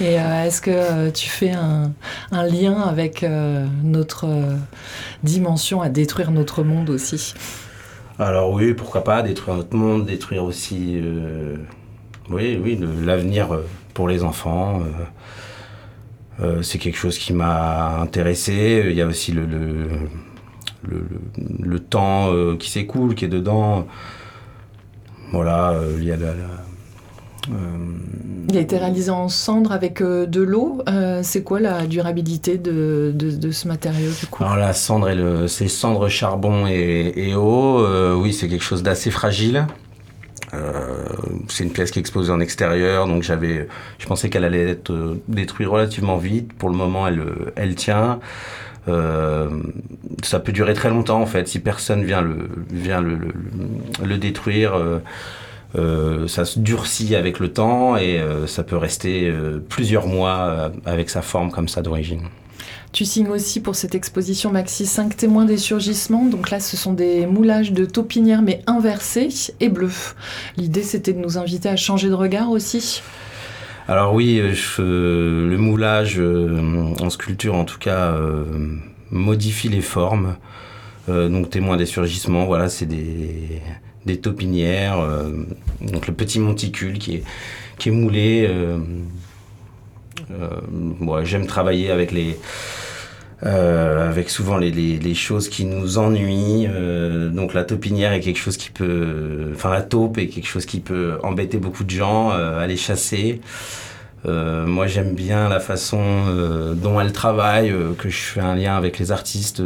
Et 0.00 0.14
est-ce 0.14 0.60
que 0.60 1.10
tu 1.10 1.28
fais 1.28 1.50
un, 1.50 1.90
un 2.30 2.46
lien 2.46 2.80
avec 2.80 3.26
notre 3.82 4.26
dimension 5.24 5.82
à 5.82 5.88
détruire 5.88 6.30
notre 6.30 6.62
monde 6.62 6.90
aussi? 6.90 7.34
Alors 8.22 8.52
oui, 8.52 8.74
pourquoi 8.74 9.04
pas 9.04 9.22
détruire 9.22 9.56
notre 9.56 9.76
monde, 9.76 10.06
détruire 10.06 10.44
aussi, 10.44 11.00
euh, 11.02 11.56
oui, 12.30 12.58
oui, 12.62 12.78
l'avenir 13.04 13.52
euh, 13.52 13.66
pour 13.94 14.08
les 14.08 14.24
enfants. 14.24 14.82
Euh, 16.40 16.62
c'est 16.62 16.78
quelque 16.78 16.96
chose 16.96 17.18
qui 17.18 17.32
m'a 17.32 17.98
intéressé. 18.00 18.86
Il 18.88 18.96
y 18.96 19.02
a 19.02 19.06
aussi 19.06 19.32
le, 19.32 19.46
le, 20.82 21.78
temps 21.78 22.30
qui 22.58 22.70
s'écoule, 22.70 23.14
qui 23.14 23.26
est 23.26 23.28
dedans. 23.28 23.86
Voilà, 25.32 25.74
il 25.98 26.04
y 26.04 26.10
a 26.10 26.16
la 26.16 26.34
il 27.48 28.56
a 28.56 28.60
été 28.60 28.78
réalisé 28.78 29.10
en 29.10 29.28
cendre 29.28 29.72
avec 29.72 30.00
euh, 30.00 30.26
de 30.26 30.40
l'eau. 30.40 30.82
Euh, 30.88 31.20
c'est 31.22 31.42
quoi 31.42 31.60
la 31.60 31.86
durabilité 31.86 32.58
de, 32.58 33.12
de, 33.14 33.50
ce 33.50 33.68
matériau 33.68 34.10
du 34.18 34.26
coup? 34.26 34.44
Alors 34.44 34.56
la 34.56 34.72
cendre, 34.72 35.46
c'est 35.46 35.68
cendre, 35.68 36.08
charbon 36.08 36.66
et, 36.66 37.34
eau. 37.34 37.84
oui, 38.16 38.32
c'est 38.32 38.48
quelque 38.48 38.64
chose 38.64 38.82
d'assez 38.82 39.10
fragile. 39.10 39.66
c'est 41.48 41.64
une 41.64 41.72
pièce 41.72 41.90
qui 41.90 41.98
est 41.98 42.00
exposée 42.00 42.32
en 42.32 42.40
extérieur, 42.40 43.06
donc 43.06 43.22
j'avais, 43.22 43.68
je 43.98 44.06
pensais 44.06 44.28
qu'elle 44.28 44.44
allait 44.44 44.68
être 44.68 45.16
détruite 45.28 45.68
relativement 45.68 46.18
vite. 46.18 46.52
Pour 46.52 46.68
le 46.70 46.76
moment, 46.76 47.06
elle, 47.06 47.22
elle 47.56 47.74
tient. 47.74 48.20
ça 48.86 50.40
peut 50.40 50.52
durer 50.52 50.74
très 50.74 50.90
longtemps 50.90 51.20
en 51.20 51.26
fait 51.26 51.48
si 51.48 51.58
personne 51.58 52.04
vient 52.04 52.20
le, 52.22 52.48
vient 52.70 53.00
le, 53.00 53.14
le, 53.14 53.32
le 54.04 54.18
détruire. 54.18 54.74
Euh, 54.74 54.98
ça 55.74 56.44
se 56.44 56.58
durcit 56.58 57.14
avec 57.14 57.38
le 57.38 57.52
temps 57.52 57.96
et 57.96 58.18
euh, 58.18 58.46
ça 58.46 58.62
peut 58.62 58.76
rester 58.76 59.28
euh, 59.28 59.58
plusieurs 59.66 60.06
mois 60.06 60.70
avec 60.84 61.08
sa 61.08 61.22
forme 61.22 61.50
comme 61.50 61.68
ça 61.68 61.82
d'origine. 61.82 62.22
Tu 62.92 63.06
signes 63.06 63.28
aussi 63.28 63.60
pour 63.60 63.74
cette 63.74 63.94
exposition 63.94 64.52
Maxi 64.52 64.84
5 64.84 65.16
témoins 65.16 65.46
des 65.46 65.56
surgissements. 65.56 66.26
Donc 66.26 66.50
là, 66.50 66.60
ce 66.60 66.76
sont 66.76 66.92
des 66.92 67.24
moulages 67.26 67.72
de 67.72 67.86
taupinières 67.86 68.42
mais 68.42 68.60
inversés 68.66 69.30
et 69.60 69.70
bleus. 69.70 70.14
L'idée, 70.58 70.82
c'était 70.82 71.14
de 71.14 71.18
nous 71.18 71.38
inviter 71.38 71.70
à 71.70 71.76
changer 71.76 72.10
de 72.10 72.14
regard 72.14 72.50
aussi. 72.50 73.02
Alors 73.88 74.14
oui, 74.14 74.42
le 74.78 75.56
moulage 75.56 76.20
en 76.20 77.08
sculpture, 77.08 77.54
en 77.54 77.64
tout 77.64 77.78
cas, 77.78 78.14
modifie 79.10 79.70
les 79.70 79.80
formes. 79.80 80.36
donc 81.08 81.48
témoins 81.48 81.78
des 81.78 81.86
surgissements, 81.86 82.44
voilà, 82.44 82.68
c'est 82.68 82.86
des 82.86 83.62
des 84.06 84.18
taupinières, 84.20 84.98
euh, 85.00 85.30
donc 85.80 86.06
le 86.06 86.14
petit 86.14 86.40
monticule 86.40 86.98
qui 86.98 87.16
est, 87.16 87.24
qui 87.78 87.88
est 87.88 87.92
moulé. 87.92 88.46
Euh, 88.48 88.78
euh, 90.32 91.24
j'aime 91.24 91.46
travailler 91.46 91.90
avec 91.90 92.12
les. 92.12 92.38
avec 93.42 94.30
souvent 94.30 94.56
les, 94.56 94.70
les, 94.70 95.14
choses 95.14 95.48
qui 95.48 95.64
nous 95.64 95.98
ennuient. 95.98 96.68
donc 97.32 97.54
la 97.54 97.64
taupinière 97.64 98.12
est 98.12 98.20
quelque 98.20 98.38
chose 98.38 98.56
qui 98.56 98.70
peut, 98.70 99.50
enfin 99.52 99.70
la 99.70 99.82
taupe 99.82 100.18
est 100.18 100.28
quelque 100.28 100.46
chose 100.46 100.64
qui 100.64 100.78
peut 100.78 101.18
embêter 101.24 101.58
beaucoup 101.58 101.82
de 101.82 101.90
gens, 101.90 102.30
aller 102.30 102.76
chasser. 102.76 103.40
moi 104.24 104.86
j'aime 104.86 105.14
bien 105.14 105.48
la 105.48 105.58
façon 105.58 106.02
dont 106.76 107.00
elle 107.00 107.12
travaille, 107.12 107.74
que 107.98 108.08
je 108.08 108.16
fais 108.16 108.40
un 108.40 108.54
lien 108.54 108.76
avec 108.76 109.00
les 109.00 109.10
artistes. 109.10 109.60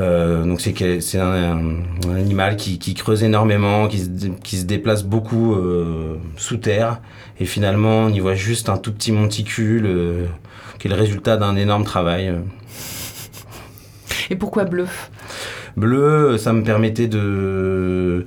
Euh, 0.00 0.44
donc 0.44 0.60
c'est 0.60 1.00
c'est 1.00 1.20
un, 1.20 1.82
animal 2.08 2.56
qui, 2.56 2.78
qui, 2.78 2.94
creuse 2.94 3.22
énormément, 3.22 3.86
qui 3.86 3.98
se, 3.98 4.08
qui 4.42 4.56
se 4.56 4.64
déplace 4.64 5.04
beaucoup 5.04 5.54
euh, 5.54 6.16
sous 6.36 6.56
terre, 6.56 7.00
et 7.38 7.44
finalement 7.44 8.04
on 8.04 8.08
y 8.08 8.18
voit 8.18 8.34
juste 8.34 8.68
un 8.68 8.76
tout 8.76 8.92
petit 8.92 9.12
monticule 9.12 9.86
euh, 9.86 10.26
qui 10.78 10.88
est 10.88 10.90
le 10.90 10.96
résultat 10.96 11.36
d'un 11.36 11.54
énorme 11.56 11.84
travail. 11.84 12.32
Et 14.30 14.36
pourquoi 14.36 14.64
bleu? 14.64 14.86
Bleu, 15.76 16.38
ça 16.38 16.52
me 16.52 16.64
permettait 16.64 17.08
de 17.08 18.26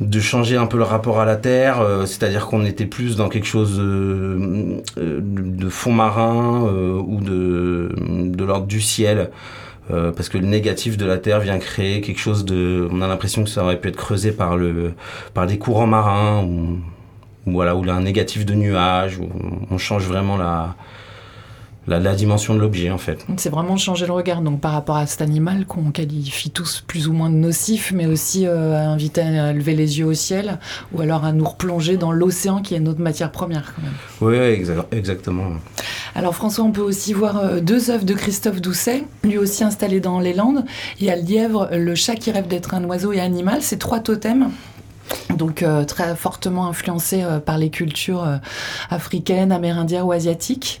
de 0.00 0.20
changer 0.20 0.56
un 0.56 0.66
peu 0.66 0.78
le 0.78 0.84
rapport 0.84 1.20
à 1.20 1.24
la 1.24 1.36
terre, 1.36 1.80
euh, 1.80 2.06
c'est-à-dire 2.06 2.46
qu'on 2.46 2.64
était 2.64 2.86
plus 2.86 3.14
dans 3.14 3.28
quelque 3.28 3.46
chose 3.46 3.78
de, 3.78 4.82
de 4.96 5.68
fond 5.68 5.92
marin 5.92 6.62
ou 7.06 7.20
de, 7.20 7.94
de 8.00 8.44
l'ordre 8.44 8.66
du 8.66 8.80
ciel. 8.80 9.30
Euh, 9.90 10.12
parce 10.12 10.28
que 10.28 10.38
le 10.38 10.46
négatif 10.46 10.96
de 10.96 11.04
la 11.04 11.18
Terre 11.18 11.40
vient 11.40 11.58
créer 11.58 12.00
quelque 12.00 12.20
chose 12.20 12.44
de... 12.44 12.88
On 12.92 13.02
a 13.02 13.08
l'impression 13.08 13.42
que 13.42 13.50
ça 13.50 13.64
aurait 13.64 13.80
pu 13.80 13.88
être 13.88 13.96
creusé 13.96 14.32
par, 14.32 14.56
le, 14.56 14.94
par 15.34 15.46
des 15.46 15.58
courants 15.58 15.88
marins, 15.88 16.44
ou, 16.44 16.78
voilà, 17.46 17.74
ou 17.74 17.88
un 17.90 18.00
négatif 18.00 18.46
de 18.46 18.54
nuages, 18.54 19.18
où 19.18 19.28
on 19.70 19.78
change 19.78 20.06
vraiment 20.06 20.36
la, 20.36 20.76
la, 21.86 22.14
dimension 22.14 22.54
de 22.54 22.60
l'objet 22.60 22.90
en 22.90 22.98
fait. 22.98 23.26
C'est 23.36 23.50
vraiment 23.50 23.76
changer 23.76 24.06
le 24.06 24.12
regard 24.12 24.40
donc 24.40 24.60
par 24.60 24.72
rapport 24.72 24.96
à 24.96 25.06
cet 25.06 25.22
animal 25.22 25.66
qu'on 25.66 25.90
qualifie 25.90 26.50
tous 26.50 26.82
plus 26.86 27.08
ou 27.08 27.12
moins 27.12 27.30
de 27.30 27.34
nocif, 27.34 27.92
mais 27.94 28.06
aussi 28.06 28.46
euh, 28.46 28.76
à 28.76 28.88
inviter 28.90 29.22
à 29.22 29.52
lever 29.52 29.74
les 29.74 29.98
yeux 29.98 30.06
au 30.06 30.14
ciel 30.14 30.58
ou 30.92 31.00
alors 31.00 31.24
à 31.24 31.32
nous 31.32 31.44
replonger 31.44 31.96
dans 31.96 32.12
l'océan 32.12 32.60
qui 32.60 32.74
est 32.74 32.80
notre 32.80 33.00
matière 33.00 33.32
première 33.32 33.74
quand 33.74 33.82
même. 33.82 33.92
Oui, 34.20 34.86
exactement. 34.92 35.54
Alors 36.14 36.34
François, 36.34 36.64
on 36.64 36.70
peut 36.70 36.82
aussi 36.82 37.12
voir 37.14 37.38
euh, 37.38 37.60
deux 37.60 37.90
œuvres 37.90 38.04
de 38.04 38.14
Christophe 38.14 38.60
Doucet, 38.60 39.04
lui 39.24 39.38
aussi 39.38 39.64
installé 39.64 40.00
dans 40.00 40.20
les 40.20 40.34
Landes. 40.34 40.64
Il 41.00 41.06
y 41.06 41.10
a 41.10 41.16
le 41.16 41.22
lièvre, 41.22 41.68
le 41.72 41.94
chat 41.94 42.14
qui 42.14 42.30
rêve 42.30 42.46
d'être 42.46 42.74
un 42.74 42.84
oiseau 42.84 43.12
et 43.12 43.20
animal, 43.20 43.58
c'est 43.60 43.78
trois 43.78 44.00
totems 44.00 44.50
donc 45.36 45.62
euh, 45.62 45.84
très 45.84 46.14
fortement 46.14 46.68
influencés 46.68 47.24
par 47.44 47.58
les 47.58 47.70
cultures 47.70 48.26
africaines, 48.88 49.50
amérindiennes 49.50 50.02
ou 50.02 50.12
asiatiques. 50.12 50.80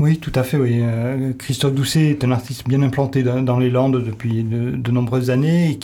Oui, 0.00 0.18
tout 0.18 0.32
à 0.34 0.42
fait. 0.42 0.56
Oui. 0.56 0.80
Euh, 0.82 1.32
Christophe 1.38 1.74
Doucet 1.74 2.10
est 2.10 2.24
un 2.24 2.32
artiste 2.32 2.66
bien 2.66 2.82
implanté 2.82 3.22
dans, 3.22 3.58
les 3.58 3.70
Landes 3.70 4.02
depuis 4.02 4.42
de, 4.42 4.90
nombreuses 4.90 5.30
années 5.30 5.78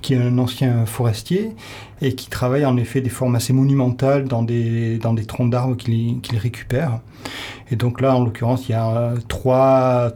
qui, 0.00 0.14
est 0.14 0.16
un 0.16 0.38
ancien 0.38 0.86
forestier 0.86 1.52
et 2.00 2.14
qui 2.14 2.30
travaille 2.30 2.64
en 2.64 2.76
effet 2.78 3.02
des 3.02 3.10
formes 3.10 3.34
assez 3.34 3.52
monumentales 3.52 4.24
dans 4.24 4.42
des, 4.42 4.98
troncs 5.26 5.50
d'arbres 5.50 5.76
qu'il 5.76 6.38
récupère. 6.38 7.00
Et 7.70 7.76
donc 7.76 8.00
là, 8.00 8.16
en 8.16 8.24
l'occurrence, 8.24 8.68
il 8.68 8.72
y 8.72 8.74
a 8.74 8.88
euh, 8.88 9.16
trois, 9.28 10.12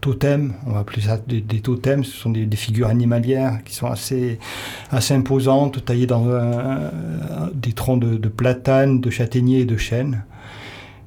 totems, 0.00 0.54
on 0.66 0.72
va 0.72 0.80
appeler 0.80 1.02
ça 1.02 1.18
des, 1.26 1.42
totems, 1.60 2.04
ce 2.04 2.12
sont 2.16 2.30
des, 2.30 2.56
figures 2.56 2.88
animalières 2.88 3.64
qui 3.64 3.74
sont 3.74 3.88
assez, 3.88 4.38
imposantes, 5.10 5.84
taillées 5.84 6.06
dans 6.06 6.26
des 7.52 7.72
troncs 7.72 8.00
de, 8.00 8.16
de 8.16 8.28
platane, 8.28 9.00
de 9.00 9.10
châtaignier 9.10 9.60
et 9.60 9.64
de 9.64 9.76
chêne. 9.76 10.22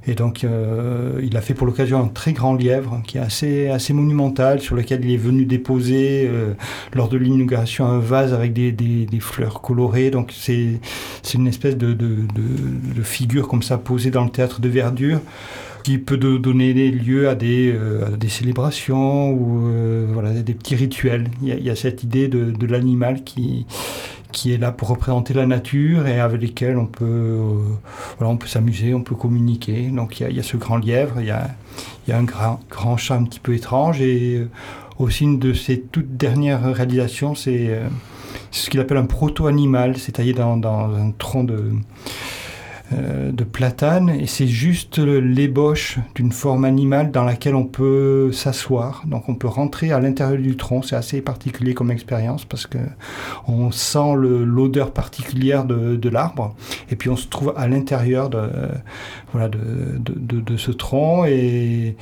Et 0.07 0.15
donc, 0.15 0.43
euh, 0.43 1.19
il 1.23 1.35
a 1.35 1.41
fait 1.41 1.53
pour 1.53 1.67
l'occasion 1.67 1.99
un 2.01 2.07
très 2.07 2.31
grand 2.31 2.55
lièvre 2.55 3.01
qui 3.05 3.17
est 3.17 3.21
assez, 3.21 3.67
assez 3.67 3.93
monumental, 3.93 4.61
sur 4.61 4.75
lequel 4.75 5.03
il 5.03 5.13
est 5.13 5.17
venu 5.17 5.45
déposer 5.45 6.27
euh, 6.27 6.53
lors 6.93 7.09
de 7.09 7.17
l'inauguration 7.17 7.85
un 7.85 7.99
vase 7.99 8.33
avec 8.33 8.53
des, 8.53 8.71
des, 8.71 9.19
fleurs 9.19 9.61
colorées. 9.61 10.09
Donc, 10.09 10.33
c'est 10.33 10.79
une 11.33 11.47
espèce 11.47 11.77
de, 11.77 11.93
de, 11.93 12.15
de, 12.95 13.01
figure 13.03 13.47
comme 13.47 13.61
ça 13.61 13.77
posée 13.77 14.11
dans 14.11 14.23
le 14.23 14.29
théâtre 14.29 14.61
de 14.61 14.69
verdure 14.69 15.19
qui 15.83 15.97
peut 15.97 16.17
donner 16.17 16.73
lieu 16.91 17.29
à 17.29 17.35
des, 17.35 17.73
euh, 17.73 18.15
des 18.17 18.27
célébrations 18.29 19.31
ou 19.31 19.71
voilà, 20.11 20.31
des 20.33 20.53
petits 20.53 20.75
rituels. 20.75 21.29
Il 21.41 21.47
y 21.47 21.51
a, 21.51 21.55
il 21.55 21.63
y 21.63 21.69
a 21.69 21.75
cette 21.75 22.03
idée 22.03 22.27
de, 22.27 22.65
l'animal 22.65 23.23
qui, 23.23 23.65
qui 24.31 24.53
est 24.53 24.57
là 24.57 24.71
pour 24.71 24.89
représenter 24.89 25.33
la 25.33 25.45
nature 25.45 26.07
et 26.07 26.19
avec 26.19 26.41
lesquels 26.41 26.77
on 26.77 26.85
peut, 26.85 27.05
euh, 27.05 27.57
voilà, 28.17 28.31
on 28.31 28.37
peut 28.37 28.47
s'amuser, 28.47 28.93
on 28.93 29.01
peut 29.01 29.15
communiquer. 29.15 29.87
Donc 29.87 30.19
il 30.19 30.31
y, 30.31 30.39
a, 30.39 30.43
ce 30.43 30.57
grand 30.57 30.77
lièvre, 30.77 31.15
il 31.19 31.27
y 31.27 31.31
a, 31.31 31.49
y 32.07 32.11
a 32.11 32.17
un 32.17 32.23
grand, 32.23 32.59
grand, 32.69 32.97
chat 32.97 33.15
un 33.15 33.23
petit 33.23 33.39
peu 33.39 33.55
étrange 33.55 34.01
et 34.01 34.37
euh, 34.37 34.49
aussi 34.99 35.23
une 35.23 35.39
de 35.39 35.53
ses 35.53 35.81
toutes 35.81 36.17
dernières 36.17 36.73
réalisations, 36.73 37.33
c'est 37.33 37.67
euh, 37.69 37.87
ce 38.51 38.69
qu'il 38.69 38.79
appelle 38.79 38.97
un 38.97 39.05
proto-animal, 39.05 39.97
c'est 39.97 40.13
taillé 40.13 40.33
dans, 40.33 40.57
dans, 40.57 40.93
un 40.93 41.11
tronc 41.11 41.45
de, 41.45 41.71
de 42.91 43.43
platane 43.43 44.09
et 44.09 44.25
c'est 44.25 44.47
juste 44.47 44.97
l'ébauche 44.97 45.99
d'une 46.15 46.31
forme 46.31 46.65
animale 46.65 47.11
dans 47.11 47.23
laquelle 47.23 47.55
on 47.55 47.65
peut 47.65 48.31
s'asseoir. 48.31 49.03
Donc 49.05 49.29
on 49.29 49.35
peut 49.35 49.47
rentrer 49.47 49.91
à 49.91 49.99
l'intérieur 49.99 50.41
du 50.41 50.57
tronc. 50.57 50.81
C'est 50.81 50.95
assez 50.95 51.21
particulier 51.21 51.73
comme 51.73 51.91
expérience 51.91 52.45
parce 52.45 52.65
que 52.65 52.79
on 53.47 53.71
sent 53.71 54.15
l'odeur 54.15 54.91
particulière 54.91 55.65
de, 55.65 56.09
l'arbre 56.09 56.55
et 56.89 56.95
puis 56.95 57.09
on 57.09 57.15
se 57.15 57.27
trouve 57.27 57.53
à 57.55 57.67
l'intérieur 57.67 58.29
de, 58.29 58.49
voilà, 59.31 59.49
de, 59.49 59.59
de, 59.99 60.57
ce 60.57 60.71
tronc 60.71 61.25
et 61.25 61.95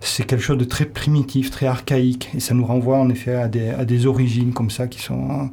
c'est 0.00 0.26
quelque 0.26 0.42
chose 0.42 0.58
de 0.58 0.64
très 0.64 0.86
primitif, 0.86 1.50
très 1.50 1.66
archaïque 1.66 2.30
et 2.34 2.40
ça 2.40 2.54
nous 2.54 2.64
renvoie 2.64 2.98
en 2.98 3.08
effet 3.08 3.34
à 3.34 3.46
des, 3.46 3.68
à 3.68 3.84
des 3.84 4.06
origines 4.06 4.52
comme 4.52 4.70
ça 4.70 4.88
qui 4.88 5.00
sont 5.00 5.50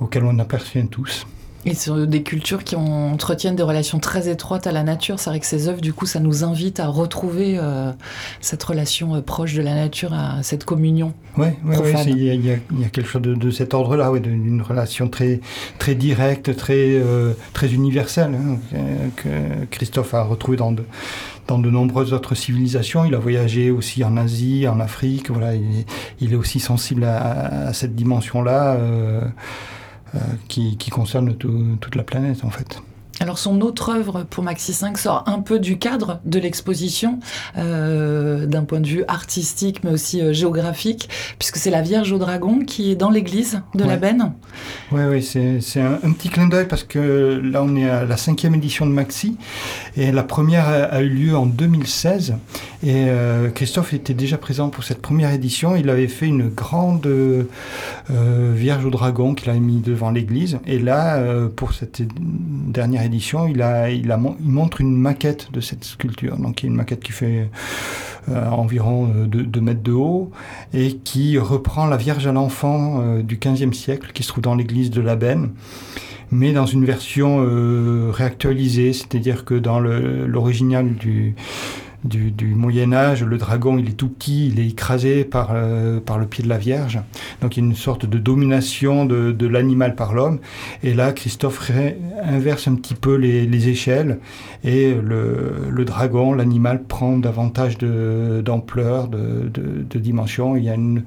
auxquelles 0.00 0.24
on 0.24 0.38
appartient 0.40 0.84
tous. 0.88 1.26
Et 1.66 1.74
sur 1.74 2.06
des 2.06 2.22
cultures 2.22 2.64
qui 2.64 2.74
entretiennent 2.74 3.56
des 3.56 3.62
relations 3.62 3.98
très 3.98 4.30
étroites 4.30 4.66
à 4.66 4.72
la 4.72 4.82
nature. 4.82 5.20
C'est 5.20 5.28
vrai 5.28 5.40
que 5.40 5.46
ces 5.46 5.68
œuvres, 5.68 5.82
du 5.82 5.92
coup, 5.92 6.06
ça 6.06 6.18
nous 6.18 6.42
invite 6.42 6.80
à 6.80 6.86
retrouver 6.86 7.58
euh, 7.58 7.92
cette 8.40 8.62
relation 8.62 9.14
euh, 9.14 9.20
proche 9.20 9.52
de 9.52 9.60
la 9.60 9.74
nature, 9.74 10.14
à 10.14 10.42
cette 10.42 10.64
communion. 10.64 11.12
Oui, 11.36 11.48
ouais, 11.64 12.04
il 12.06 12.18
y, 12.18 12.46
y, 12.46 12.84
a 12.84 12.88
quelque 12.88 13.08
chose 13.08 13.20
de, 13.20 13.34
de 13.34 13.50
cet 13.50 13.74
ordre-là, 13.74 14.10
ouais, 14.10 14.20
d'une 14.20 14.62
relation 14.62 15.08
très, 15.08 15.40
très 15.78 15.94
directe, 15.94 16.56
très, 16.56 16.94
euh, 16.94 17.34
très 17.52 17.74
universelle, 17.74 18.34
hein, 18.34 18.78
que, 19.16 19.66
Christophe 19.70 20.14
a 20.14 20.22
retrouvé 20.22 20.56
dans 20.56 20.72
de, 20.72 20.84
dans 21.46 21.58
de 21.58 21.68
nombreuses 21.68 22.14
autres 22.14 22.34
civilisations. 22.34 23.04
Il 23.04 23.14
a 23.14 23.18
voyagé 23.18 23.70
aussi 23.70 24.02
en 24.02 24.16
Asie, 24.16 24.66
en 24.66 24.80
Afrique. 24.80 25.30
Voilà, 25.30 25.54
il, 25.54 25.84
il 26.20 26.32
est 26.32 26.36
aussi 26.36 26.58
sensible 26.58 27.04
à, 27.04 27.68
à 27.68 27.72
cette 27.74 27.94
dimension-là. 27.94 28.78
Euh, 30.14 30.18
qui, 30.48 30.76
qui, 30.76 30.90
concerne 30.90 31.36
toute 31.36 31.94
la 31.94 32.02
planète 32.02 32.44
en 32.44 32.50
fait. 32.50 32.82
Alors 33.22 33.38
son 33.38 33.60
autre 33.60 33.90
œuvre 33.90 34.24
pour 34.30 34.42
Maxi 34.42 34.72
5 34.72 34.96
sort 34.96 35.24
un 35.26 35.40
peu 35.40 35.58
du 35.58 35.76
cadre 35.76 36.20
de 36.24 36.38
l'exposition, 36.38 37.20
euh, 37.58 38.46
d'un 38.46 38.64
point 38.64 38.80
de 38.80 38.86
vue 38.86 39.04
artistique 39.08 39.84
mais 39.84 39.90
aussi 39.90 40.22
euh, 40.22 40.32
géographique, 40.32 41.10
puisque 41.38 41.58
c'est 41.58 41.68
la 41.68 41.82
Vierge 41.82 42.12
au 42.12 42.18
Dragon 42.18 42.60
qui 42.60 42.90
est 42.90 42.94
dans 42.94 43.10
l'église 43.10 43.60
de 43.74 43.84
la 43.84 43.98
Benne. 43.98 44.32
Oui, 44.90 45.02
oui, 45.06 45.22
c'est 45.22 45.80
un, 45.80 45.98
un, 46.02 46.12
petit 46.12 46.30
clin 46.30 46.48
d'œil 46.48 46.66
parce 46.66 46.82
que 46.82 47.42
là 47.44 47.62
on 47.62 47.76
est 47.76 47.90
à 47.90 48.06
la 48.06 48.16
cinquième 48.16 48.54
édition 48.54 48.86
de 48.86 48.92
Maxi 48.92 49.36
et 49.98 50.12
la 50.12 50.22
première 50.22 50.66
a, 50.68 51.02
eu 51.02 51.10
lieu 51.10 51.36
en 51.36 51.44
2016 51.44 52.36
et 52.82 53.04
euh, 53.10 53.50
Christophe 53.50 53.92
était 53.92 54.14
déjà 54.14 54.38
présent 54.38 54.70
pour 54.70 54.82
cette 54.82 55.02
première 55.02 55.30
édition. 55.30 55.76
Il 55.76 55.90
avait 55.90 56.08
fait 56.08 56.26
une 56.26 56.48
grande 56.48 57.06
Vierge 58.08 58.86
au 58.86 58.90
Dragon 58.90 59.34
qu'il 59.34 59.50
avait 59.50 59.60
mis 59.60 59.80
devant 59.80 60.10
l'église 60.10 60.58
et 60.66 60.78
là 60.78 61.22
pour 61.54 61.74
cette 61.74 62.00
dernière 62.08 63.02
édition 63.02 63.09
il, 63.12 64.16
montre 64.40 64.80
une 64.80 64.96
maquette 64.96 65.52
de 65.52 65.60
cette 65.60 65.84
sculpture. 65.84 66.36
Donc 66.36 66.62
il 66.62 66.66
y 66.66 66.68
a 66.68 66.70
une 66.70 66.76
maquette 66.76 67.02
qui 67.02 67.12
fait 67.12 67.50
euh, 68.28 68.48
environ 68.50 69.06
2 69.06 69.38
euh, 69.40 69.60
mètres 69.60 69.82
de 69.82 69.92
haut 69.92 70.30
et 70.74 70.96
qui 70.96 71.38
reprend 71.38 71.86
la 71.86 71.96
Vierge 71.96 72.26
à 72.26 72.32
l'enfant 72.32 73.00
euh, 73.00 73.22
du 73.22 73.38
XVe 73.38 73.72
siècle 73.72 74.10
qui 74.12 74.22
se 74.22 74.28
trouve 74.28 74.42
dans 74.42 74.54
l'église 74.54 74.90
de 74.90 75.00
la 75.00 75.16
mais 76.32 76.52
dans 76.52 76.64
une 76.64 76.84
version 76.84 77.44
réactualisée, 78.12 78.92
c'est-à-dire 78.92 79.44
que 79.44 79.54
dans 79.54 79.80
l'original 79.80 80.94
du, 80.94 81.34
du, 82.04 82.54
Moyen 82.54 82.92
Âge, 82.92 83.24
le 83.24 83.38
dragon 83.38 83.78
il 83.78 83.88
est 83.88 83.92
tout 83.92 84.08
petit, 84.08 84.48
il 84.48 84.60
est 84.60 84.68
écrasé 84.68 85.24
par, 85.24 85.50
euh, 85.52 86.00
par 86.00 86.18
le 86.18 86.26
pied 86.26 86.42
de 86.42 86.48
la 86.48 86.58
Vierge. 86.58 87.00
Donc 87.42 87.56
il 87.56 87.60
y 87.60 87.62
a 87.62 87.66
une 87.66 87.74
sorte 87.74 88.06
de 88.06 88.18
domination 88.18 89.04
de, 89.04 89.32
de 89.32 89.46
l'animal 89.46 89.94
par 89.94 90.14
l'homme. 90.14 90.38
Et 90.82 90.94
là, 90.94 91.12
Christophe 91.12 91.70
inverse 92.22 92.68
un 92.68 92.74
petit 92.74 92.94
peu 92.94 93.14
les, 93.14 93.46
les 93.46 93.68
échelles 93.68 94.18
et 94.64 94.94
le, 94.94 95.68
le 95.68 95.84
dragon, 95.84 96.32
l'animal 96.34 96.82
prend 96.84 97.18
davantage 97.18 97.78
d'ampleur, 97.78 99.08
de, 99.08 99.50
de, 99.52 99.84
de, 99.88 99.98
dimension. 99.98 100.56
Il 100.56 100.64
y 100.64 100.70
a 100.70 100.74
une, 100.74 101.04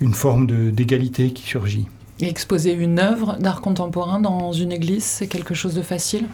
une 0.00 0.14
forme 0.14 0.46
d'égalité 0.72 1.30
qui 1.32 1.42
surgit. 1.42 1.88
Et 2.20 2.28
exposer 2.28 2.72
une 2.72 2.98
œuvre 2.98 3.36
d'art 3.38 3.60
contemporain 3.60 4.20
dans 4.20 4.52
une 4.52 4.72
église, 4.72 5.04
c'est 5.04 5.26
quelque 5.26 5.54
chose 5.54 5.74
de 5.74 5.82
facile? 5.82 6.26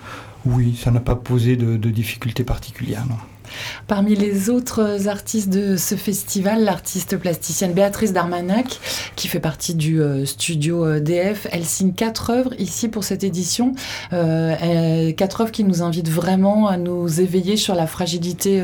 Oui, 0.45 0.79
ça 0.81 0.91
n'a 0.91 1.01
pas 1.01 1.17
posé 1.17 1.57
de, 1.57 1.77
de 1.77 1.91
difficultés 1.91 2.45
particulières, 2.45 3.05
non. 3.09 3.17
Parmi 3.87 4.15
les 4.15 4.51
autres 4.51 5.09
artistes 5.09 5.49
de 5.49 5.77
ce 5.77 5.95
festival, 5.95 6.65
l'artiste 6.65 7.17
plasticienne 7.17 7.73
Béatrice 7.73 8.13
Darmanac, 8.13 8.81
qui 9.17 9.29
fait 9.29 9.41
partie 9.41 9.75
du 9.75 10.01
euh, 10.01 10.25
studio 10.25 10.85
euh, 10.85 11.01
DF, 11.01 11.47
elle 11.51 11.65
signe 11.65 11.93
quatre 11.93 12.31
œuvres 12.31 12.53
ici 12.59 12.89
pour 12.89 13.05
cette 13.05 13.25
édition. 13.25 13.75
Euh, 14.13 15.13
quatre 15.13 15.43
œuvres 15.43 15.53
qui 15.53 15.65
nous 15.65 15.83
invitent 15.83 16.11
vraiment 16.11 16.69
à 16.69 16.77
nous 16.77 17.21
éveiller 17.21 17.57
sur 17.57 17.75
la 17.75 17.87
fragilité 17.87 18.63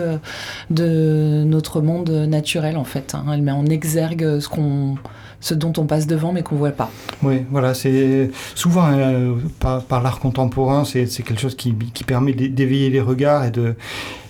de 0.71 1.45
notre 1.45 1.81
monde 1.81 2.11
naturel, 2.11 2.77
en 2.77 2.85
fait. 2.85 3.15
Hein. 3.15 3.27
Elle 3.33 3.43
met 3.43 3.53
en 3.53 3.67
exergue 3.67 4.41
ce 4.41 4.49
qu'on 4.49 4.97
ce 5.40 5.55
dont 5.55 5.72
on 5.77 5.85
passe 5.85 6.07
devant 6.07 6.33
mais 6.33 6.42
qu'on 6.42 6.57
voit 6.57 6.70
pas. 6.70 6.90
Oui, 7.22 7.44
voilà, 7.51 7.74
c'est 7.74 8.31
souvent 8.55 8.88
par, 9.61 10.03
l'art 10.03 10.20
contemporain, 10.20 10.85
c'est 10.85 11.07
quelque 11.07 11.40
chose 11.40 11.57
qui 11.57 11.72
permet 12.07 12.33
d'éveiller 12.33 12.90
les 12.90 13.01
regards 13.01 13.44
et 13.44 13.51
de 13.51 13.74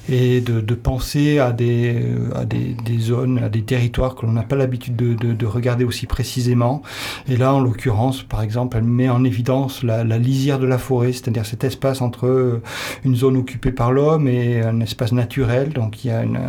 et 0.08 0.40
de, 0.40 0.60
de, 0.60 0.74
penser 0.74 1.38
à, 1.38 1.52
des, 1.52 2.02
à 2.34 2.44
des, 2.44 2.74
des, 2.84 2.98
zones, 2.98 3.38
à 3.38 3.48
des 3.48 3.62
territoires 3.62 4.14
que 4.14 4.26
l'on 4.26 4.32
n'a 4.32 4.42
pas 4.42 4.56
l'habitude 4.56 4.96
de, 4.96 5.14
de, 5.14 5.32
de, 5.32 5.46
regarder 5.46 5.84
aussi 5.84 6.06
précisément. 6.06 6.82
Et 7.28 7.36
là, 7.36 7.54
en 7.54 7.60
l'occurrence, 7.60 8.22
par 8.22 8.42
exemple, 8.42 8.76
elle 8.76 8.84
met 8.84 9.08
en 9.08 9.24
évidence 9.24 9.82
la, 9.82 10.04
la 10.04 10.18
lisière 10.18 10.58
de 10.58 10.66
la 10.66 10.78
forêt, 10.78 11.12
c'est-à-dire 11.12 11.46
cet 11.46 11.64
espace 11.64 12.00
entre 12.00 12.60
une 13.04 13.14
zone 13.14 13.36
occupée 13.36 13.72
par 13.72 13.92
l'homme 13.92 14.28
et 14.28 14.62
un 14.62 14.80
espace 14.80 15.12
naturel. 15.12 15.72
Donc 15.72 16.04
il 16.04 16.08
y 16.08 16.10
a 16.10 16.22
une, 16.22 16.40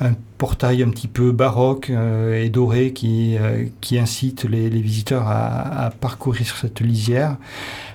un 0.00 0.12
portail 0.38 0.82
un 0.82 0.90
petit 0.90 1.06
peu 1.06 1.30
baroque 1.30 1.90
euh, 1.90 2.42
et 2.42 2.48
doré 2.48 2.92
qui, 2.92 3.36
euh, 3.38 3.66
qui 3.80 3.96
incite 3.96 4.42
les, 4.42 4.70
les 4.70 4.80
visiteurs 4.80 5.28
à, 5.28 5.84
à, 5.84 5.90
parcourir 5.90 6.56
cette 6.56 6.80
lisière. 6.80 7.36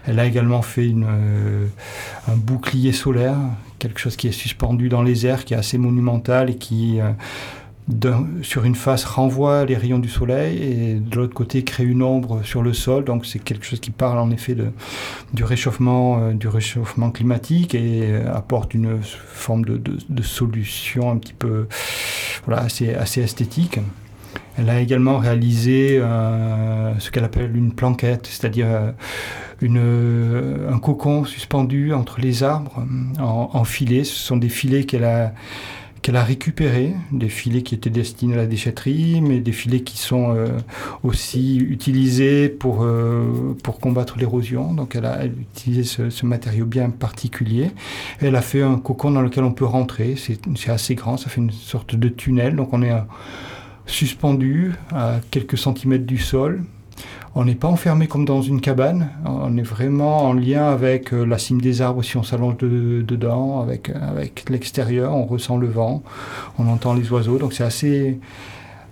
Elle 0.06 0.18
a 0.18 0.26
également 0.26 0.62
fait 0.62 0.88
une, 0.88 1.06
euh, 1.10 1.68
un 2.30 2.38
bouclier 2.38 2.94
solaire 2.94 3.36
quelque 3.80 4.00
chose 4.00 4.16
qui 4.16 4.28
est 4.28 4.32
suspendu 4.32 4.90
dans 4.90 5.02
les 5.02 5.26
airs, 5.26 5.46
qui 5.46 5.54
est 5.54 5.58
assez 5.58 5.78
monumental 5.78 6.50
et 6.50 6.56
qui, 6.56 7.00
euh, 7.00 8.12
sur 8.42 8.66
une 8.66 8.76
face, 8.76 9.06
renvoie 9.06 9.66
les 9.66 9.76
rayons 9.76 10.00
du 10.00 10.10
soleil 10.10 10.62
et 10.62 10.94
de 10.96 11.16
l'autre 11.16 11.34
côté 11.34 11.64
crée 11.64 11.86
une 11.86 12.04
ombre 12.04 12.44
sur 12.44 12.62
le 12.62 12.74
sol. 12.74 13.06
Donc 13.06 13.26
c'est 13.26 13.40
quelque 13.40 13.66
chose 13.66 13.80
qui 13.80 13.92
parle 13.92 14.20
en 14.20 14.30
effet 14.32 14.56
du, 15.34 15.44
réchauffement, 15.44 16.20
euh, 16.20 16.34
du 16.34 16.48
réchauffement 16.48 17.12
climatique 17.12 17.76
et 17.76 18.04
euh, 18.04 18.34
apporte 18.34 18.74
une 18.74 19.02
forme 19.02 19.64
de, 19.66 19.78
de, 19.78 19.98
de, 20.10 20.24
solution 20.24 21.12
un 21.12 21.18
petit 21.18 21.34
peu 21.34 21.68
voilà, 22.46 22.62
assez, 22.64 22.94
assez 22.94 23.22
esthétique. 23.22 23.80
Elle 24.58 24.70
a 24.70 24.80
également 24.80 25.18
réalisé 25.18 26.00
euh, 26.00 26.98
ce 27.00 27.12
qu'elle 27.12 27.24
appelle 27.24 27.56
une 27.56 27.74
planquette, 27.74 28.28
c'est-à-dire 28.28 28.68
euh, 28.68 28.92
euh, 29.64 30.72
un 30.74 30.80
cocon 30.80 31.26
suspendu 31.26 31.94
entre 31.94 32.20
les 32.20 32.44
arbres 32.44 32.84
en, 33.20 33.50
en 33.54 33.64
filets. 33.64 34.04
Ce 34.04 34.16
sont 34.16 34.38
des 34.38 34.50
filets 34.50 34.86
qu'elle 34.86 35.04
a 35.04 35.34
qu'elle 36.08 36.16
a 36.16 36.24
récupérés, 36.24 36.94
des 37.12 37.28
filets 37.28 37.64
qui 37.64 37.76
étaient 37.76 37.90
destinés 37.90 38.36
à 38.36 38.38
la 38.38 38.46
déchetterie, 38.46 39.20
mais 39.20 39.42
des 39.42 39.52
filets 39.52 39.82
qui 39.82 39.98
sont 39.98 40.34
euh, 40.34 40.48
aussi 41.04 41.58
utilisés 41.58 42.48
pour, 42.48 42.84
euh, 42.84 43.58
pour 43.62 43.82
combattre 43.82 44.18
l'érosion. 44.18 44.74
Donc 44.74 44.96
elle 44.96 45.06
a 45.06 45.26
utilisé 45.26 45.84
ce, 45.84 46.26
matériau 46.26 46.66
bien 46.66 46.92
particulier. 46.92 47.72
Elle 48.22 48.38
a 48.38 48.42
fait 48.42 48.62
un 48.62 48.78
cocon 48.78 49.12
dans 49.12 49.22
lequel 49.22 49.44
on 49.44 49.52
peut 49.52 49.66
rentrer. 49.66 50.16
C'est 50.18 50.70
assez 50.70 50.96
grand, 50.96 51.18
ça 51.18 51.30
fait 51.30 51.42
une 51.42 51.52
sorte 51.52 51.96
de 51.96 52.08
tunnel. 52.08 52.56
Donc 52.56 52.70
on 52.72 52.82
est 52.84 52.94
suspendu 53.88 54.74
à 54.94 55.16
quelques 55.32 55.58
centimètres 55.58 56.06
du 56.06 56.18
sol. 56.18 56.64
On 57.36 57.46
n'est 57.46 57.56
pas 57.56 57.68
enfermé 57.68 58.08
comme 58.08 58.26
dans 58.26 58.42
une 58.42 58.62
cabane, 58.62 59.10
on 59.26 59.56
est 59.58 59.64
vraiment 59.64 60.24
en 60.24 60.34
lien 60.34 60.70
avec 60.70 61.14
euh, 61.14 61.24
la 61.24 61.38
cime 61.38 61.62
des 61.62 61.84
arbres 61.84 62.02
si 62.04 62.18
on 62.18 62.24
s'allonge 62.24 62.58
dedans, 62.58 63.62
avec, 63.62 63.90
avec 63.90 64.50
l'extérieur, 64.50 65.14
on 65.14 65.26
ressent 65.26 65.58
le 65.58 65.68
vent, 65.68 66.02
on 66.58 66.68
entend 66.68 66.96
les 66.96 67.12
oiseaux, 67.12 67.38
donc 67.38 67.54
c'est 67.54 67.64
assez, 67.64 68.20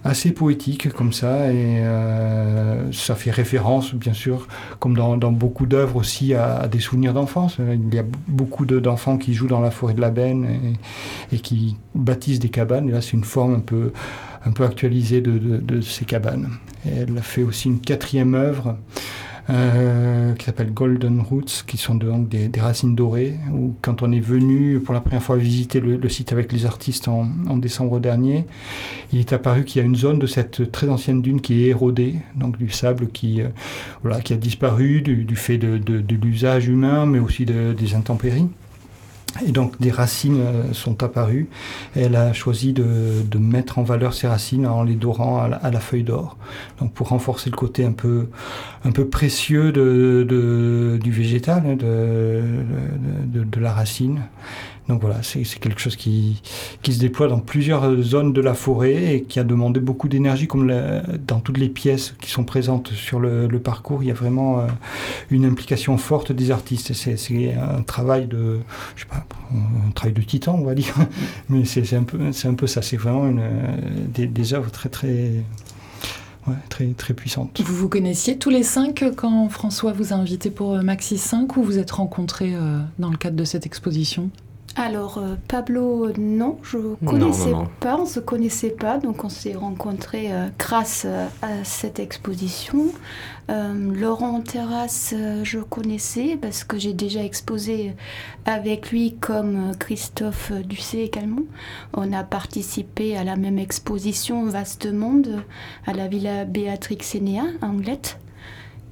assez 0.04 0.32
poétique 0.32 0.94
comme 0.94 1.12
ça, 1.12 1.52
et 1.52 1.80
euh, 1.80 2.92
ça 2.92 3.16
fait 3.16 3.32
référence, 3.32 3.96
bien 3.96 4.14
sûr, 4.14 4.48
comme 4.78 4.96
dans, 4.96 5.18
beaucoup 5.32 5.66
d'œuvres 5.66 5.96
aussi, 5.96 6.36
à, 6.36 6.68
des 6.68 6.80
souvenirs 6.80 7.16
d'enfance. 7.16 7.58
Il 7.58 7.96
y 7.96 8.00
a 8.00 8.06
beaucoup 8.28 8.68
d'enfants 8.68 9.18
qui 9.18 9.34
jouent 9.34 9.48
dans 9.48 9.62
la 9.62 9.72
forêt 9.72 9.96
de 9.96 10.02
la 10.02 10.12
Benne 10.12 10.46
et, 11.32 11.36
et 11.36 11.40
qui 11.40 11.78
bâtissent 11.96 12.40
des 12.40 12.50
cabanes, 12.50 12.90
et 12.90 12.92
là 12.92 13.02
c'est 13.02 13.14
une 13.14 13.24
forme 13.24 13.56
un 13.56 13.60
peu 13.60 13.92
un 14.46 14.52
peu 14.52 14.64
actualisée 14.64 15.22
de, 15.22 15.82
ces 15.82 16.06
cabanes. 16.06 16.50
elle 16.86 17.18
a 17.18 17.22
fait 17.22 17.44
aussi 17.44 17.68
une 17.68 17.80
quatrième 17.80 18.36
œuvre 18.36 18.78
euh, 19.50 20.34
qui 20.34 20.46
s'appelle 20.46 20.74
Golden 20.74 21.22
Roots, 21.22 21.64
qui 21.68 21.78
sont 21.78 21.94
donc 21.94 22.30
des, 22.30 22.50
racines 22.60 22.96
dorées, 22.96 23.36
où 23.54 23.76
quand 23.82 24.02
on 24.02 24.12
est 24.12 24.20
venu 24.20 24.80
pour 24.80 24.94
la 24.94 25.02
première 25.02 25.22
fois 25.22 25.38
visiter 25.38 25.80
le, 25.80 26.10
site 26.10 26.32
avec 26.32 26.52
les 26.52 26.66
artistes 26.66 27.08
en, 27.08 27.26
décembre 27.58 28.00
dernier, 28.00 28.46
il 29.14 29.20
est 29.20 29.34
apparu 29.34 29.64
qu'il 29.64 29.82
y 29.82 29.86
a 29.86 29.88
une 29.88 29.96
zone 29.96 30.18
de 30.18 30.26
cette 30.26 30.72
très 30.72 30.90
ancienne 30.90 31.22
dune 31.22 31.42
qui 31.42 31.64
est 31.64 31.68
érodée, 31.68 32.16
donc 32.36 32.58
du 32.58 32.70
sable 32.70 33.08
qui, 33.10 33.42
euh, 33.42 33.50
voilà, 34.02 34.20
qui 34.20 34.34
a 34.34 34.38
disparu 34.38 35.02
du, 35.02 35.36
fait 35.36 35.58
de, 35.60 36.16
l'usage 36.16 36.68
humain, 36.68 37.06
mais 37.06 37.20
aussi 37.20 37.46
des 37.46 37.94
intempéries. 37.94 38.48
Et 39.44 39.52
donc 39.52 39.80
des 39.82 39.92
racines 39.92 40.40
euh, 40.40 40.74
sont 40.74 41.04
apparues. 41.04 41.50
elle 41.96 42.16
a 42.16 42.32
choisi 42.32 42.72
de, 42.72 42.84
mettre 43.38 43.80
en 43.80 43.84
valeur 43.84 44.14
ces 44.14 44.28
racines 44.28 44.66
en 44.66 44.84
les 44.84 44.96
dorant 44.96 45.44
à 45.44 45.72
la, 45.72 45.80
feuille 45.80 46.04
d'or. 46.04 46.38
Donc 46.80 46.94
pour 46.94 47.10
renforcer 47.10 47.50
le 47.50 47.58
côté 47.58 47.84
un 47.84 47.92
peu, 47.92 48.28
un 48.86 48.92
peu 48.92 49.08
précieux 49.08 49.72
de, 49.74 50.98
du 51.02 51.12
végétal, 51.12 51.64
hein, 51.68 51.76
de, 51.76 53.60
la 53.60 53.74
racine. 53.74 54.22
Donc 54.88 55.02
voilà, 55.02 55.24
c'est 55.24 55.44
quelque 55.60 55.80
chose 55.80 55.96
qui, 55.96 56.42
se 56.84 57.00
déploie 57.00 57.28
dans 57.28 57.40
plusieurs 57.40 58.02
zones 58.02 58.34
de 58.34 58.42
la 58.42 58.54
forêt 58.54 59.16
et 59.16 59.24
qui 59.24 59.40
a 59.40 59.44
demandé 59.44 59.80
beaucoup 59.80 60.08
d'énergie, 60.08 60.46
comme 60.48 60.72
dans 61.28 61.40
toutes 61.40 61.58
les 61.58 61.70
pièces 61.70 62.14
qui 62.22 62.30
sont 62.30 62.44
présentes 62.44 62.92
sur 62.92 63.20
le, 63.20 63.48
parcours. 63.60 64.04
Il 64.04 64.08
y 64.08 64.12
a 64.12 64.16
vraiment 64.16 64.60
euh, 64.60 64.68
une 65.32 65.46
implication 65.46 65.98
forte 65.98 66.32
des 66.32 66.52
artistes. 66.52 66.94
C'est 66.94 67.54
un 67.56 67.82
travail 67.82 68.28
de, 68.28 68.60
je 68.96 69.02
sais 69.02 69.08
pas, 69.08 69.26
un 69.88 69.92
travail 69.92 70.14
de 70.14 70.22
titan, 70.22 70.56
on 70.60 70.66
va 70.66 70.76
dire. 70.76 70.94
Mais 71.50 71.66
c'est 71.66 71.96
un 71.96 72.04
peu, 72.04 72.32
c'est 72.32 72.48
un 72.48 72.54
peu 72.54 72.68
ça. 72.68 72.82
C'est 72.82 72.98
vraiment 72.98 73.28
une, 73.28 73.42
des, 74.14 74.54
œuvres 74.54 74.70
très 74.70 74.90
très 74.90 75.32
très, 76.70 76.88
très 76.90 77.14
puissante. 77.16 77.60
Vous 77.66 77.76
vous 77.76 77.90
connaissiez 77.90 78.38
tous 78.38 78.52
les 78.52 78.62
cinq 78.62 79.04
quand 79.16 79.50
François 79.50 79.94
vous 79.94 80.14
a 80.14 80.16
invité 80.16 80.52
pour 80.52 80.76
Maxi 80.84 81.18
5 81.18 81.58
ou 81.58 81.64
vous 81.64 81.80
êtes 81.80 81.90
rencontrés 81.90 82.54
euh, 82.54 82.80
dans 83.00 83.10
le 83.10 83.18
cadre 83.18 83.36
de 83.36 83.46
cette 83.46 83.66
exposition? 83.66 84.30
Alors, 84.78 85.20
euh, 85.20 85.36
Pablo, 85.48 86.12
non, 86.18 86.60
je 86.62 86.78
ne 86.78 86.96
connaissais 87.08 87.54
pas, 87.80 87.98
on 87.98 88.06
se 88.06 88.20
connaissait 88.20 88.72
pas, 88.72 88.98
donc 88.98 89.24
on 89.24 89.30
s'est 89.30 89.56
rencontrés 89.56 90.34
euh, 90.34 90.48
grâce 90.60 91.04
euh, 91.06 91.28
à 91.42 91.64
cette 91.64 92.00
exposition. 92.00 92.88
Laurent 93.48 94.42
Terrasse, 94.42 95.14
je 95.44 95.60
connaissais 95.60 96.36
parce 96.42 96.64
que 96.64 96.80
j'ai 96.80 96.94
déjà 96.94 97.24
exposé 97.24 97.94
avec 98.46 98.90
lui 98.90 99.18
comme 99.20 99.74
Christophe 99.78 100.52
Ducé 100.52 101.02
également. 101.02 101.44
On 101.94 102.12
a 102.12 102.24
participé 102.24 103.16
à 103.16 103.24
la 103.24 103.36
même 103.36 103.60
exposition 103.60 104.48
Vaste 104.48 104.92
Monde 104.92 105.44
à 105.86 105.94
la 105.94 106.08
Villa 106.08 106.44
Béatrix 106.44 106.98
Sénéa, 107.02 107.44
à 107.62 107.68
Anglette. 107.68 108.18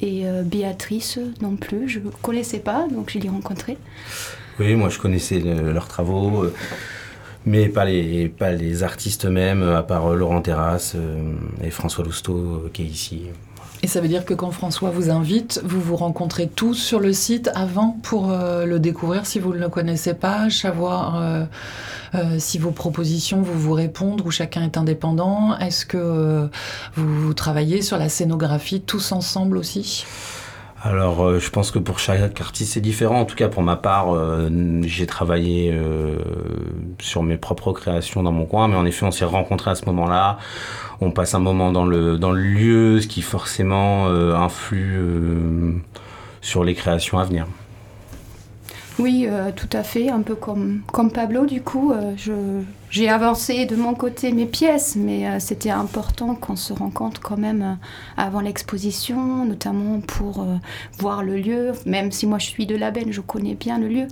Et 0.02 0.24
Béatrice 0.46 1.17
non 1.41 1.56
plus, 1.56 1.89
je 1.89 2.00
ne 2.00 2.12
connaissais 2.12 2.60
pas, 2.60 2.88
donc 2.88 3.10
je 3.10 3.17
l'ai 3.17 3.30
rencontrée. 3.30 3.80
Oui, 4.63 4.76
moi 4.76 4.88
je 4.88 4.97
connaissais 4.97 5.39
leurs 5.39 5.89
travaux, 5.89 6.45
euh, 6.45 6.54
mais 7.45 7.67
pas 7.67 7.84
les, 7.84 8.30
pas 8.30 8.54
les 8.54 8.82
artistes 8.84 9.26
eux-mêmes, 9.26 9.62
à 9.62 9.84
part 9.84 10.13
euh, 10.13 10.15
Laurent 10.15 10.41
Terrasse 10.41 10.93
euh, 10.95 11.34
et 11.62 11.69
François 11.69 12.06
Lousteau 12.06 12.69
qui 12.71 12.84
est 12.84 12.86
ici. 12.86 13.23
Et 13.82 13.88
ça 13.88 13.99
veut 13.99 14.08
dire 14.08 14.23
que 14.23 14.34
quand 14.34 14.52
François 14.52 14.89
vous 14.89 15.10
invite, 15.10 15.62
vous 15.65 15.82
vous 15.82 15.97
rencontrez 15.97 16.47
tous 16.47 16.76
sur 16.76 17.02
le 17.02 17.12
site 17.12 17.49
avant 17.56 17.97
pour 18.04 18.32
le 18.32 18.80
découvrir 18.80 19.26
si 19.26 19.39
vous 19.39 19.54
ne 19.54 19.60
le 19.60 19.67
connaissez 19.67 20.13
pas, 20.13 20.49
savoir 20.49 21.21
si 22.38 22.60
vos 22.60 22.71
propositions 22.71 23.41
vous 23.41 23.60
vous 23.60 23.73
répondent 23.73 24.21
ou 24.26 24.32
chacun 24.32 24.63
est 24.63 24.78
indépendant. 24.78 25.58
Est-ce 25.58 25.86
que 25.86 26.47
vous 26.95 27.34
travaillez 27.34 27.82
sur 27.82 27.97
la 27.97 28.08
scénographie 28.08 28.80
tous 28.80 29.12
ensemble 29.12 29.58
aussi? 29.58 30.06
Alors, 30.86 31.24
euh, 31.24 31.39
je 31.39 31.50
pense 31.50 31.72
que 31.72 31.80
pour 31.80 31.98
chaque 31.98 32.41
artiste, 32.41 32.74
c'est 32.74 32.82
différent. 32.82 33.22
En 33.22 33.26
tout 33.26 33.38
cas, 33.38 33.48
pour 33.48 33.63
ma 33.63 33.78
part, 33.78 34.13
euh, 34.13 34.50
j'ai 34.84 35.08
travaillé 35.08 35.72
euh, 35.72 36.17
sur 37.00 37.24
mes 37.24 37.38
propres 37.38 37.72
créations 37.72 38.22
dans 38.22 38.34
mon 38.34 38.46
coin, 38.46 38.67
mais 38.67 38.76
en 38.76 38.86
effet, 38.86 39.06
on 39.06 39.12
s'est 39.12 39.24
rencontrés 39.24 39.72
à 39.72 39.76
ce 39.76 39.86
moment-là. 39.86 40.39
On 41.00 41.12
passe 41.12 41.36
un 41.36 41.39
moment 41.39 41.72
dans 41.72 41.86
le, 41.86 42.17
lieu, 42.34 43.00
ce 43.00 43.08
qui 43.08 43.22
forcément 43.22 44.08
influe 44.08 45.82
sur 46.41 46.63
les 46.63 46.74
créations 46.76 47.17
à 47.17 47.24
venir. 47.24 47.48
Oui, 49.00 49.28
tout 49.56 49.69
à 49.74 49.84
fait, 49.84 50.10
un 50.10 50.22
peu 50.22 50.36
comme, 50.36 50.82
comme 50.91 51.12
Pablo, 51.12 51.46
du 51.46 51.62
coup, 51.62 51.93
je, 52.15 52.32
j'ai 52.93 53.10
avancé 53.10 53.65
de 53.65 53.75
mon 53.75 53.95
côté 53.95 54.32
mes 54.32 54.45
pièces, 54.45 54.95
mais 54.95 55.27
euh, 55.27 55.39
c'était 55.39 55.71
important 55.71 56.36
qu'on 56.36 56.56
se 56.56 56.73
rencontre 56.73 57.19
quand 57.21 57.39
même 57.39 57.62
euh, 57.63 57.73
avant 58.17 58.39
l'exposition, 58.39 59.45
notamment 59.45 59.99
pour 59.99 60.43
euh, 60.43 60.58
voir 60.99 61.23
le 61.23 61.38
lieu. 61.38 61.71
Même 61.88 62.12
si 62.12 62.27
moi 62.27 62.38
je 62.38 62.45
suis 62.45 62.67
de 62.67 62.75
la 62.75 62.91
Benne, 62.91 63.12
je 63.12 63.21
connais 63.21 63.56
bien 63.56 63.79
le 63.79 63.88
lieu, 63.88 64.08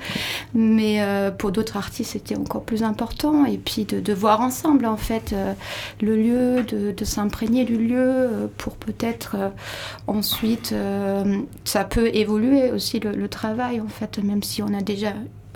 mais 0.56 1.00
pour 1.38 1.52
d'autres 1.52 1.78
artistes 1.78 2.14
c'était 2.14 2.36
encore 2.36 2.64
plus 2.64 2.82
important. 2.82 3.46
Et 3.46 3.60
puis 3.60 3.86
de, 3.86 4.14
voir 4.14 4.42
ensemble 4.42 4.88
en 4.88 4.98
fait 4.98 5.36
le 6.02 6.16
lieu, 6.16 6.64
de, 6.64 7.06
s'imprégner 7.06 7.66
du 7.66 7.78
lieu 7.78 8.50
pour 8.58 8.76
peut-être 8.78 9.36
ensuite 10.08 10.74
ça 11.66 11.84
peut 11.84 12.10
évoluer 12.16 12.72
aussi 12.72 13.00
le, 13.00 13.12
le 13.12 13.28
travail 13.30 13.80
en 13.80 13.88
fait, 13.88 14.18
même 14.18 14.42
si 14.42 14.64
on 14.64 14.74
a 14.74 14.82
déjà 14.82 15.14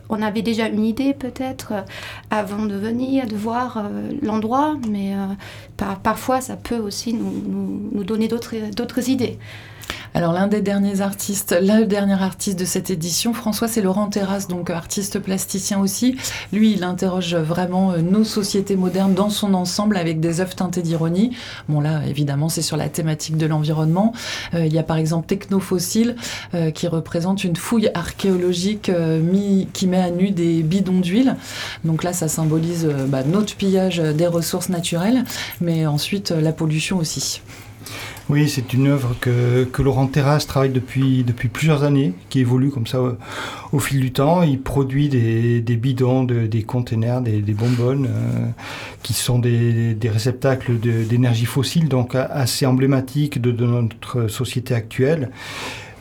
on 0.09 0.21
avait 0.21 0.41
déjà 0.41 0.67
une 0.67 0.85
idée 0.85 1.13
peut-être 1.13 1.71
euh, 1.71 1.81
avant 2.29 2.65
de 2.65 2.75
venir, 2.75 3.27
de 3.27 3.35
voir 3.35 3.77
euh, 3.77 4.09
l'endroit, 4.21 4.75
mais 4.87 5.15
euh, 5.15 5.95
parfois 6.03 6.41
ça 6.41 6.55
peut 6.55 6.77
aussi 6.77 7.13
nous 7.13 8.03
donner 8.03 8.27
d'autres 8.27 9.09
idées. 9.09 9.37
Alors 10.15 10.31
l'un 10.31 10.47
des 10.47 10.61
derniers 10.61 11.01
artistes, 11.01 11.53
le 11.61 11.83
dernier 11.83 12.13
artiste 12.13 12.57
de 12.57 12.63
cette 12.63 12.89
édition, 12.89 13.33
François, 13.33 13.67
c'est 13.67 13.81
Laurent 13.81 14.07
Terrasse, 14.07 14.47
donc 14.47 14.69
artiste 14.69 15.19
plasticien 15.19 15.77
aussi. 15.81 16.15
Lui, 16.53 16.71
il 16.71 16.85
interroge 16.85 17.35
vraiment 17.35 17.91
euh, 17.91 17.97
nos 17.97 18.23
sociétés 18.23 18.77
modernes 18.77 19.13
dans 19.13 19.29
son 19.29 19.53
ensemble 19.53 19.97
avec 19.97 20.21
des 20.21 20.39
œuvres 20.39 20.55
teintées 20.55 20.81
d'ironie. 20.81 21.35
Bon 21.67 21.81
là, 21.81 21.99
évidemment, 22.07 22.47
c'est 22.47 22.61
sur 22.61 22.77
la 22.77 22.87
thématique 22.87 23.35
de 23.35 23.45
l'environnement. 23.45 24.13
Euh, 24.53 24.65
il 24.65 24.73
y 24.73 24.79
a 24.79 24.83
par 24.83 24.95
exemple 24.95 25.27
Technofossile 25.27 26.15
euh, 26.53 26.71
qui 26.71 26.87
représente 26.87 27.43
une 27.43 27.57
fouille 27.57 27.89
archéologique 27.93 28.89
qui 29.73 29.87
met 29.87 30.01
à 30.01 30.11
nu 30.11 30.31
des 30.31 30.63
bidons 30.63 31.01
d'huile. 31.01 31.35
Donc 31.83 32.05
là, 32.05 32.13
ça 32.13 32.29
symbolise 32.29 32.87
bah, 33.09 33.23
notre 33.25 33.57
pillage 33.57 33.97
des 33.97 34.27
ressources 34.27 34.69
naturelles, 34.69 35.25
mais 35.59 35.85
ensuite 35.85 36.31
la 36.31 36.53
pollution 36.53 36.99
aussi. 36.99 37.41
Oui, 38.27 38.49
c'est 38.49 38.73
une 38.73 38.87
œuvre 38.87 39.15
que, 39.21 39.67
Laurent 39.83 40.07
Terrasse 40.07 40.47
travaille 40.47 40.71
depuis, 40.71 41.23
depuis 41.23 41.47
plusieurs 41.47 41.83
années, 41.83 42.13
qui 42.29 42.39
évolue 42.39 42.71
comme 42.71 42.87
ça 42.87 42.99
au, 43.71 43.79
fil 43.79 43.99
du 43.99 44.11
temps. 44.11 44.41
Il 44.41 44.59
produit 44.59 45.09
des, 45.09 45.61
bidons, 45.75 46.23
des 46.23 46.63
containers, 46.63 47.21
des, 47.21 47.41
bonbonnes, 47.53 48.07
euh, 48.09 48.47
qui 49.03 49.13
sont 49.13 49.37
des, 49.37 49.95
réceptacles 50.03 50.79
d'énergie 50.79 51.45
fossile, 51.45 51.87
donc 51.87 52.15
assez 52.15 52.65
emblématiques 52.65 53.39
de, 53.39 53.51
notre 53.51 54.27
société 54.27 54.73
actuelle 54.73 55.29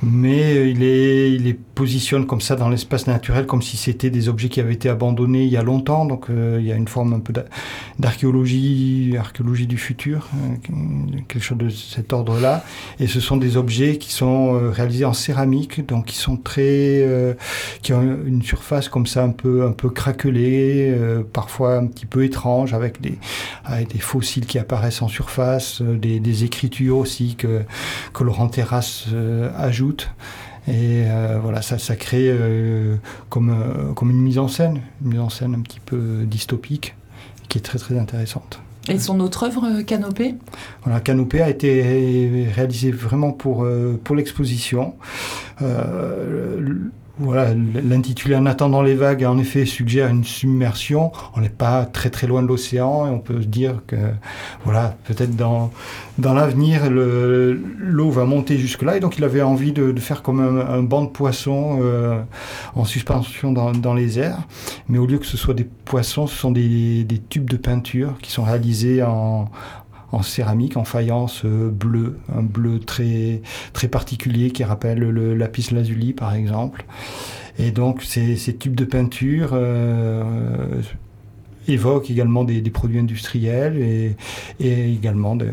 mais 0.04 0.70
il 0.70 0.78
les, 0.78 1.30
il 1.30 1.56
positionne 1.74 2.26
comme 2.26 2.40
ça 2.40 2.56
dans 2.56 2.68
l'espace 2.68 3.06
naturel, 3.06 3.46
comme 3.46 3.62
si 3.62 3.76
c'était 3.76 4.10
des 4.10 4.28
objets 4.28 4.48
qui 4.48 4.60
avaient 4.60 4.74
été 4.74 4.88
abandonnés 4.88 5.44
il 5.44 5.50
y 5.50 5.56
a 5.56 5.62
longtemps. 5.62 6.04
Donc 6.04 6.30
euh, 6.30 6.58
il 6.60 6.66
y 6.66 6.72
a 6.72 6.76
une 6.76 6.88
forme 6.88 7.12
un 7.14 7.20
peu 7.20 7.32
d'archéologie, 7.98 9.16
archéologie 9.18 9.66
du 9.66 9.76
futur, 9.76 10.28
euh, 10.34 10.72
quelque 11.28 11.42
chose 11.42 11.58
de 11.58 11.68
cet 11.68 12.12
ordre-là. 12.12 12.64
Et 13.00 13.06
ce 13.06 13.20
sont 13.20 13.36
des 13.36 13.56
objets 13.56 13.98
qui 13.98 14.12
sont 14.12 14.54
euh, 14.54 14.70
réalisés 14.70 15.04
en 15.04 15.12
céramique, 15.12 15.86
donc 15.86 16.06
qui 16.06 16.16
sont 16.16 16.36
très, 16.36 17.06
qui 17.82 17.92
ont 17.92 18.02
une 18.02 18.42
surface 18.42 18.88
comme 18.88 19.06
ça 19.06 19.24
un 19.24 19.30
peu, 19.30 19.66
un 19.66 19.72
peu 19.72 19.90
craquelée, 19.90 20.94
parfois 21.32 21.76
un 21.76 21.86
petit 21.86 22.06
peu 22.06 22.24
étrange, 22.24 22.74
avec 22.74 23.00
des, 23.00 23.18
avec 23.64 23.92
des 23.92 23.98
fossiles 23.98 24.46
qui 24.46 24.58
apparaissent 24.58 25.02
en 25.02 25.08
surface, 25.08 25.82
des, 25.82 26.20
des 26.20 26.44
écritures 26.44 26.98
aussi 26.98 27.36
que, 27.36 27.62
que 28.12 28.24
Laurent 28.24 28.48
Terrasse 28.48 29.06
ajoute. 29.56 29.93
Et 30.66 31.04
euh, 31.07 31.38
voilà, 31.42 31.61
ça, 31.61 31.78
ça 31.78 31.94
crée 31.94 32.28
euh, 32.28 32.96
comme, 33.28 33.50
euh, 33.50 33.92
comme 33.92 34.11
une 34.11 34.20
mise 34.20 34.38
en 34.38 34.48
scène, 34.48 34.80
une 35.02 35.11
mise 35.11 35.20
en 35.20 35.28
scène 35.28 35.54
un 35.54 35.61
petit 35.61 35.80
peu 35.80 36.24
dystopique, 36.24 36.94
qui 37.48 37.59
est 37.59 37.61
très 37.61 37.78
très 37.78 37.98
intéressante. 37.98 38.61
Et 38.88 38.98
son 38.98 39.20
autre 39.20 39.44
œuvre, 39.44 39.83
Canopée? 39.83 40.35
Voilà, 40.85 41.00
Canopée 41.00 41.40
a 41.40 41.48
été 41.48 42.50
réalisé 42.54 42.90
vraiment 42.90 43.33
pour, 43.33 43.66
pour 44.04 44.14
l'exposition. 44.14 44.94
Voilà, 47.18 47.55
l'intitulé 47.55 48.35
En 48.35 48.44
attendant 48.44 48.83
les 48.83 48.96
vagues, 48.96 49.24
en 49.24 49.38
effet, 49.38 49.66
suggère 49.66 50.09
une 50.09 50.24
submersion. 50.24 51.12
On 51.37 51.40
n'est 51.40 51.48
pas 51.48 51.85
très 51.85 52.11
très 52.11 52.27
loin 52.27 52.42
de 52.42 52.48
l'océan 52.48 53.07
et 53.07 53.11
on 53.11 53.20
peut 53.20 53.40
se 53.40 53.46
dire 53.46 53.83
que, 53.87 53.94
voilà, 54.64 54.96
peut-être 55.05 55.37
dans, 55.37 55.70
dans 56.18 56.35
l'avenir, 56.35 56.90
l'eau 56.90 58.11
va 58.11 58.24
monter 58.24 58.59
jusque-là. 58.59 58.96
Et 58.96 59.00
donc, 59.00 59.16
il 59.16 59.22
avait 59.22 59.42
envie 59.42 59.70
de, 59.70 59.94
faire 60.00 60.22
comme 60.22 60.40
un, 60.40 60.83
banc 60.83 61.05
de 61.05 61.09
poissons 61.09 61.79
euh, 61.83 62.20
en 62.74 62.85
suspension 62.85 63.53
dans, 63.53 63.94
les 63.94 64.18
airs. 64.18 64.40
Mais 64.88 64.98
au 64.98 65.07
lieu 65.07 65.18
que 65.18 65.27
ce 65.27 65.37
soit 65.37 65.55
des 65.55 65.68
poissons, 65.85 66.27
ce 66.27 66.35
sont 66.35 66.50
des, 66.50 67.05
des 67.05 67.18
tubes 67.18 67.48
de 67.48 67.57
peinture 67.57 68.14
qui 68.22 68.33
sont 68.33 68.42
réalisés 68.42 69.05
en, 69.05 69.50
en 70.14 70.22
céramique, 70.22 70.77
en 70.77 70.85
faïence 70.85 71.42
euh, 71.44 71.70
bleue, 71.70 72.18
un 72.35 72.42
bleu 72.42 72.79
très, 72.79 73.42
très 73.72 73.88
particulier 73.88 74.50
qui 74.50 74.64
rappelle 74.64 74.98
le 74.98 75.35
lapis 75.35 75.68
lazuli 75.72 76.12
par 76.12 76.35
exemple. 76.35 76.85
Et 77.59 77.70
donc 77.70 78.03
ces, 78.03 78.37
tubes 78.59 78.74
de 78.74 78.85
peinture 78.85 79.50
euh, 79.53 80.83
évoquent 81.68 82.11
également 82.11 82.44
des, 82.44 82.62
produits 82.70 82.98
industriels 82.98 83.77
et, 83.77 84.16
et 84.61 84.92
également 84.92 85.37
de, 85.37 85.50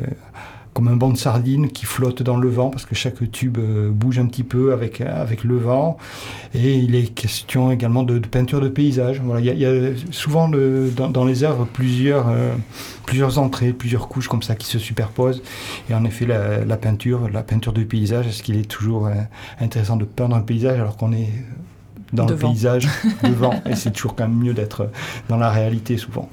comme 0.73 0.88
un 0.88 0.95
banc 0.95 1.10
de 1.10 1.17
sardines 1.17 1.69
qui 1.69 1.86
flotte 1.86 2.23
dans 2.23 2.38
le 2.38 2.49
vent 2.49 2.69
parce 2.69 2.86
que 2.86 2.95
chaque 2.95 3.29
tube 3.31 3.57
euh, 3.57 3.89
bouge 3.89 4.19
un 4.19 4.25
petit 4.25 4.43
peu 4.43 4.71
avec, 4.71 5.01
avec 5.01 5.43
le 5.43 5.57
vent. 5.57 5.97
Et 6.53 6.77
il 6.77 6.95
est 6.95 7.13
question 7.13 7.71
également 7.71 8.03
de, 8.03 8.19
peinture 8.19 8.62
de 8.62 8.69
paysage. 8.69 9.21
Voilà, 9.23 9.41
il, 9.41 9.60
y 9.60 9.65
a, 9.65 9.91
souvent 10.12 10.49
dans, 10.49 11.25
les 11.25 11.43
œuvres 11.43 11.65
plusieurs, 11.65 12.29
euh, 12.29 12.53
plusieurs 13.05 13.38
entrées, 13.38 13.73
plusieurs 13.73 14.07
couches 14.07 14.27
comme 14.27 14.43
ça 14.43 14.55
qui 14.55 14.67
se 14.67 14.79
superposent. 14.79 15.43
Et 15.89 15.93
en 15.93 16.05
effet, 16.05 16.25
la, 16.25 16.77
peinture, 16.77 17.29
la 17.29 17.43
peinture 17.43 17.73
de 17.73 17.84
paysage, 17.84 18.27
est-ce 18.27 18.41
qu'il 18.41 18.57
est 18.57 18.69
toujours 18.69 19.07
euh, 19.07 19.13
intéressant 19.60 19.97
de 19.97 20.05
peindre 20.05 20.36
un 20.36 20.41
paysage 20.41 20.79
alors 20.79 20.95
qu'on 20.95 21.12
est 21.12 21.29
dans 22.13 22.25
le 22.25 22.36
paysage 22.36 22.88
devant? 23.23 23.62
Et 23.69 23.75
c'est 23.75 23.91
toujours 23.91 24.15
quand 24.15 24.27
même 24.27 24.38
mieux 24.38 24.53
d'être 24.53 24.89
dans 25.27 25.38
la 25.38 25.49
réalité 25.49 25.97
souvent 25.97 26.29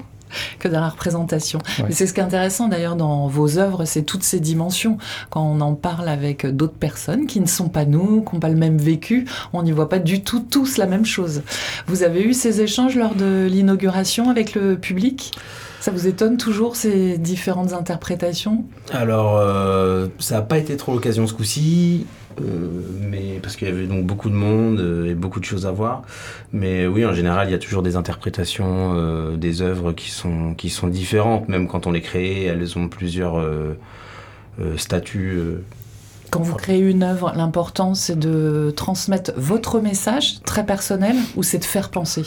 que 0.59 0.67
dans 0.67 0.81
la 0.81 0.89
représentation. 0.89 1.59
C'est 1.89 2.07
ce 2.07 2.13
qui 2.13 2.19
est 2.19 2.23
intéressant 2.23 2.67
d'ailleurs 2.67 2.95
dans 2.95 3.27
vos 3.27 3.57
œuvres, 3.57 3.85
c'est 3.85 4.03
toutes 4.03 4.23
ces 4.23 4.39
dimensions. 4.39 4.97
Quand 5.29 5.43
on 5.43 5.61
en 5.61 5.73
parle 5.73 6.07
avec 6.07 6.45
d'autres 6.45 6.73
personnes 6.73 7.27
qui 7.27 7.39
ne 7.39 7.47
sont 7.47 7.69
pas 7.69 7.85
nous, 7.85 8.23
qui 8.23 8.35
n'ont 8.35 8.39
pas 8.39 8.49
le 8.49 8.55
même 8.55 8.77
vécu, 8.77 9.25
on 9.53 9.63
n'y 9.63 9.71
voit 9.71 9.89
pas 9.89 9.99
du 9.99 10.21
tout 10.21 10.39
tous 10.39 10.77
la 10.77 10.85
même 10.85 11.05
chose. 11.05 11.41
Vous 11.87 12.03
avez 12.03 12.21
eu 12.23 12.33
ces 12.33 12.61
échanges 12.61 12.95
lors 12.95 13.15
de 13.15 13.47
l'inauguration 13.49 14.29
avec 14.29 14.55
le 14.55 14.77
public? 14.77 15.31
Ça 15.79 15.91
vous 15.91 16.07
étonne 16.07 16.37
toujours 16.37 16.75
ces 16.75 17.17
différentes 17.17 17.71
interprétations? 17.71 18.65
Alors, 18.91 19.37
euh, 19.37 20.07
ça 20.19 20.35
n'a 20.35 20.41
pas 20.41 20.57
été 20.57 20.75
trop 20.75 20.93
l'occasion 20.93 21.25
ce 21.25 21.33
coup-ci. 21.33 22.05
Euh, 22.41 22.67
mais 23.01 23.39
parce 23.41 23.55
qu'il 23.55 23.67
y 23.67 23.71
avait 23.71 23.87
donc 23.87 24.05
beaucoup 24.05 24.29
de 24.29 24.35
monde 24.35 24.79
euh, 24.79 25.09
et 25.09 25.13
beaucoup 25.13 25.39
de 25.39 25.45
choses 25.45 25.65
à 25.65 25.71
voir. 25.71 26.03
Mais 26.53 26.87
oui, 26.87 27.05
en 27.05 27.13
général, 27.13 27.47
il 27.47 27.51
y 27.51 27.55
a 27.55 27.59
toujours 27.59 27.83
des 27.83 27.95
interprétations 27.95 28.93
euh, 28.95 29.35
des 29.35 29.61
œuvres 29.61 29.91
qui 29.91 30.09
sont 30.09 30.53
qui 30.53 30.69
sont 30.69 30.87
différentes, 30.87 31.49
même 31.49 31.67
quand 31.67 31.87
on 31.87 31.91
les 31.91 32.01
crée, 32.01 32.45
elles 32.45 32.77
ont 32.77 32.87
plusieurs 32.87 33.43
statuts. 34.77 35.39
Quand 36.31 36.41
vous 36.41 36.55
créez 36.55 36.79
une 36.79 37.03
œuvre, 37.03 37.33
l'important 37.35 37.95
c'est 37.95 38.17
de 38.17 38.71
transmettre 38.75 39.31
votre 39.35 39.79
message 39.79 40.41
très 40.43 40.65
personnel 40.65 41.15
ou 41.35 41.43
c'est 41.43 41.59
de 41.59 41.65
faire 41.65 41.89
penser? 41.89 42.23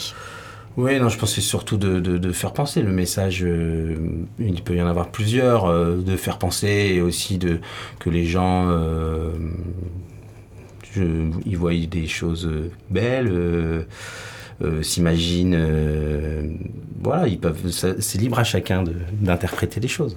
Oui, 0.76 0.98
non, 0.98 1.08
je 1.10 1.18
pense 1.18 1.30
que 1.30 1.34
c'est 1.36 1.46
surtout 1.46 1.76
de, 1.76 2.00
de, 2.00 2.32
faire 2.32 2.52
penser 2.52 2.80
le 2.82 2.92
message. 2.92 3.44
Euh, 3.44 3.96
il 4.38 4.62
peut 4.62 4.74
y 4.74 4.82
en 4.82 4.86
avoir 4.86 5.10
plusieurs, 5.10 5.66
euh, 5.66 5.96
de 5.96 6.16
faire 6.16 6.38
penser 6.38 6.92
et 6.94 7.02
aussi 7.02 7.36
de 7.36 7.60
que 7.98 8.08
les 8.08 8.24
gens 8.24 8.68
euh, 8.68 9.32
ils 10.96 11.56
voient 11.56 11.74
des 11.74 12.06
choses 12.06 12.50
belles, 12.90 13.86
s'imaginent. 14.82 15.58
voilà, 17.02 17.28
ils 17.28 17.38
peuvent. 17.38 17.70
C'est 17.70 18.18
libre 18.18 18.38
à 18.38 18.44
chacun 18.44 18.84
d'interpréter 19.12 19.80
les 19.80 19.88
choses. 19.88 20.16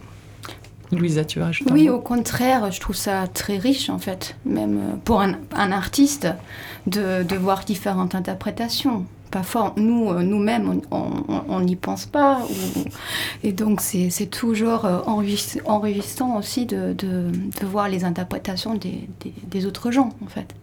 Louisa, 0.91 1.25
tu 1.25 1.39
vas 1.39 1.51
Oui, 1.71 1.89
au 1.89 1.99
contraire, 1.99 2.71
je 2.71 2.79
trouve 2.79 2.95
ça 2.95 3.25
très 3.27 3.57
riche 3.57 3.89
en 3.89 3.97
fait, 3.97 4.35
même 4.45 4.99
pour 5.03 5.21
un, 5.21 5.35
un 5.55 5.71
artiste, 5.71 6.27
de, 6.87 7.23
de 7.23 7.35
voir 7.35 7.63
différentes 7.63 8.15
interprétations 8.15 9.05
parfois 9.35 9.73
nous 9.75 10.11
euh, 10.11 10.23
nous-mêmes 10.23 10.79
on 10.91 11.59
n'y 11.59 11.75
pense 11.75 12.05
pas 12.05 12.39
et 13.43 13.51
donc 13.51 13.81
c'est 13.81 14.27
toujours 14.27 14.85
euh, 14.85 14.99
enrichissant 15.65 16.37
aussi 16.37 16.65
de, 16.65 16.93
de, 16.93 17.29
voir 17.65 17.89
les 17.89 18.05
interprétations 18.05 18.75
des, 18.75 19.09
des, 19.43 19.65
autres 19.65 19.91
gens 19.91 20.11
en 20.23 20.27
fait. 20.27 20.55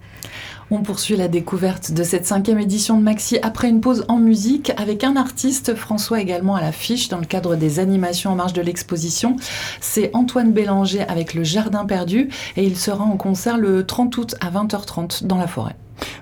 On 0.75 0.81
poursuit 0.81 1.17
la 1.17 1.29
découverte 1.29 1.93
de 1.93 2.03
cette 2.03 2.25
cinquième 2.25 2.59
édition 2.59 2.97
de 2.97 3.03
Maxi 3.03 3.37
après 3.43 3.69
une 3.69 3.83
pause 3.83 4.07
en 4.09 4.17
musique 4.17 4.73
avec 4.79 5.05
un 5.05 5.17
artiste, 5.17 5.75
François 5.75 6.19
également 6.19 6.57
à 6.57 6.63
l'affiche 6.63 7.11
dans 7.11 7.19
le 7.19 7.27
cadre 7.27 7.57
des 7.57 7.79
animations 7.79 8.31
en 8.31 8.37
marge 8.37 8.55
de 8.55 8.63
l'exposition. 8.63 9.37
C'est 9.83 10.11
Antoine 10.15 10.51
Bélanger 10.51 11.03
avec 11.03 11.35
Le 11.35 11.45
Jardin 11.45 11.85
perdu 11.85 12.31
et 12.57 12.65
il 12.65 12.79
sera 12.79 13.05
en 13.05 13.19
concert 13.19 13.59
le 13.59 13.85
30 13.85 14.17
août 14.17 14.35
à 14.41 14.51
20h30 14.51 15.27
dans 15.27 15.37
la 15.37 15.47
forêt. 15.47 15.77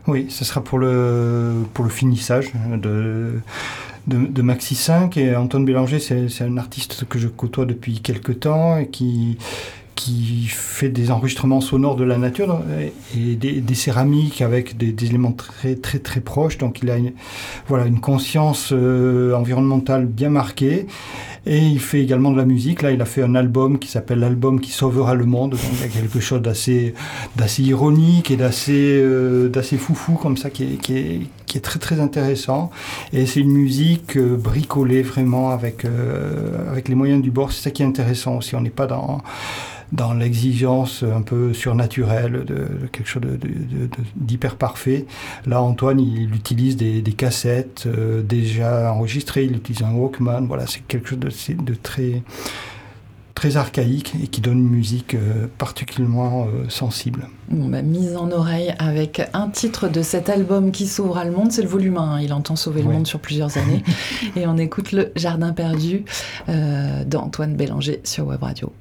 Oui, 0.09 0.27
ce 0.31 0.45
sera 0.45 0.65
pour 0.65 0.81
le, 0.81 1.55
pour 1.73 1.85
le 1.85 1.91
finissage 1.93 2.53
de, 2.77 3.39
de, 4.09 4.43
Maxi 4.43 4.75
5. 4.75 5.17
Et 5.17 5.37
Antoine 5.37 5.65
Bélanger, 5.65 6.01
c'est 6.01 6.43
un 6.43 6.57
artiste 6.57 7.05
que 7.09 7.21
je 7.21 7.29
côtoie 7.29 7.67
depuis 7.67 8.01
quelques 8.01 8.41
temps 8.41 8.79
et 8.79 8.89
qui, 8.89 9.39
qui 9.95 10.47
fait 10.49 10.89
des 10.89 11.11
enregistrements 11.11 11.61
sonores 11.61 11.97
de 11.97 12.05
la 12.05 12.17
nature 12.17 12.63
et 13.17 13.35
des, 13.35 13.75
céramiques 13.75 14.41
avec 14.41 14.77
des, 14.77 14.95
éléments 15.05 15.33
très 15.33 15.75
très 15.75 15.99
très 15.99 16.21
proches. 16.21 16.59
Donc 16.59 16.81
il 16.83 16.91
a 16.91 16.97
une, 16.97 17.13
voilà, 17.69 17.87
une 17.87 18.01
conscience 18.01 18.71
euh, 18.73 19.35
environnementale 19.35 20.07
bien 20.07 20.31
marquée. 20.31 20.87
Et 21.47 21.59
il 21.59 21.81
fait 21.81 22.01
également 22.01 22.31
de 22.31 22.37
la 22.37 22.45
musique. 22.45 22.83
Là, 22.83 22.91
il 22.91 23.01
a 23.01 23.05
fait 23.05 23.23
un 23.23 23.35
album 23.35 23.79
qui 23.79 23.89
s'appelle 23.89 24.21
L'album 24.21 24.61
qui 24.61 24.71
sauvera 24.71 25.15
le 25.15 25.25
monde. 25.25 25.53
Donc 25.53 25.61
il 25.73 25.81
y 25.81 25.85
a 25.85 25.89
quelque 25.89 26.21
chose 26.21 26.43
d'assez, 26.43 26.95
d'assez 27.37 27.63
ironique 27.63 28.31
et 28.31 28.37
d'assez, 28.37 29.01
euh, 29.03 29.49
d'assez 29.49 29.77
foufou 29.79 30.15
comme 30.15 30.37
ça 30.37 30.51
qui 30.51 30.65
est, 30.65 30.77
qui, 30.77 30.97
est, 30.97 31.21
qui 31.47 31.59
est, 31.59 31.63
très 31.63 31.79
très 31.79 32.01
intéressant. 32.01 32.71
Et 33.13 33.27
c'est 33.27 33.41
une 33.41 33.53
musique 33.53 34.17
euh, 34.17 34.37
bricolée 34.37 35.03
vraiment 35.03 35.51
avec, 35.51 35.87
avec 36.71 36.89
les 36.89 36.95
moyens 36.95 37.23
du 37.23 37.31
bord. 37.31 37.53
C'est 37.53 37.63
ça 37.63 37.71
qui 37.71 37.83
est 37.83 37.87
intéressant 37.87 38.37
aussi. 38.37 38.55
On 38.55 38.61
n'est 38.61 38.71
pas 38.71 38.87
dans 38.87 39.23
dans 39.93 40.13
l'exigence 40.13 41.03
un 41.03 41.23
peu 41.23 41.53
surnaturelle 41.53 42.45
de, 42.45 42.67
quelque 42.93 43.09
chose 43.09 43.23
d'hyper 44.17 44.57
parfait. 44.57 45.07
Là, 45.47 45.63
Antoine, 45.63 46.01
il 46.01 46.35
utilise 46.35 46.77
des, 46.77 47.03
cassettes 47.13 47.85
euh, 47.87 48.23
déjà 48.23 48.93
enregistrées, 48.93 49.45
il 49.45 49.57
utilise 49.57 49.83
un 49.83 49.93
Walkman. 49.93 50.47
Voilà, 50.47 50.67
c'est 50.67 50.81
quelque 50.87 51.09
chose 51.09 51.19
de, 51.19 51.30
très 51.83 52.23
très 53.35 53.57
archaïque 53.57 54.13
et 54.23 54.27
qui 54.27 54.43
donne 54.43 54.59
une 54.59 54.69
musique 54.69 55.15
euh, 55.15 55.47
particulièrement 55.57 56.45
euh, 56.45 56.69
sensible. 56.69 57.27
Bon, 57.49 57.69
bah, 57.69 57.81
mise 57.81 58.15
en 58.15 58.31
oreille 58.31 58.75
avec 58.79 59.23
un 59.33 59.49
titre 59.49 59.89
de 59.89 60.03
cet 60.03 60.29
album 60.29 60.73
qui 60.73 60.87
sauvera 60.87 61.25
le 61.25 61.31
monde, 61.31 61.51
c'est 61.51 61.63
le 61.63 61.69
volume 61.69 61.97
1, 61.97 62.21
il 62.21 62.35
entend 62.35 62.55
sauver 62.55 62.83
le 62.83 62.91
monde 62.91 63.07
sur 63.07 63.19
plusieurs 63.19 63.57
années. 63.57 63.83
et 64.37 64.47
on 64.47 64.59
écoute 64.59 64.93
Le 64.93 65.11
Jardin 65.17 65.55
perdu 65.55 66.05
d'Antoine 67.07 67.55
Bélanger 67.55 68.01
sur 68.05 68.27
Web 68.27 68.43
Radio. 68.43 68.75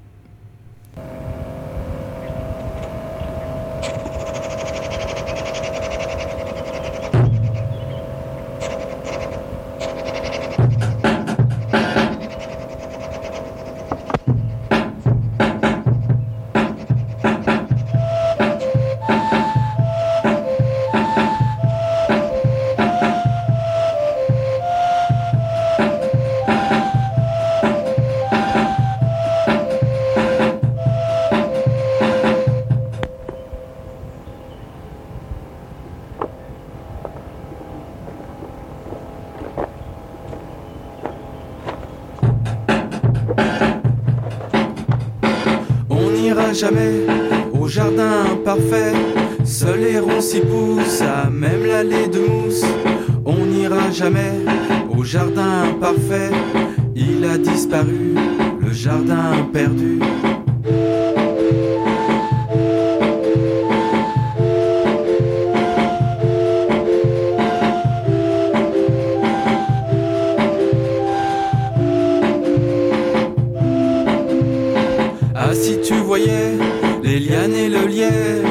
Tu 75.90 75.96
voyais 75.96 76.56
les 77.02 77.18
lianes 77.18 77.52
et 77.52 77.68
le 77.68 77.84
lierre, 77.88 78.44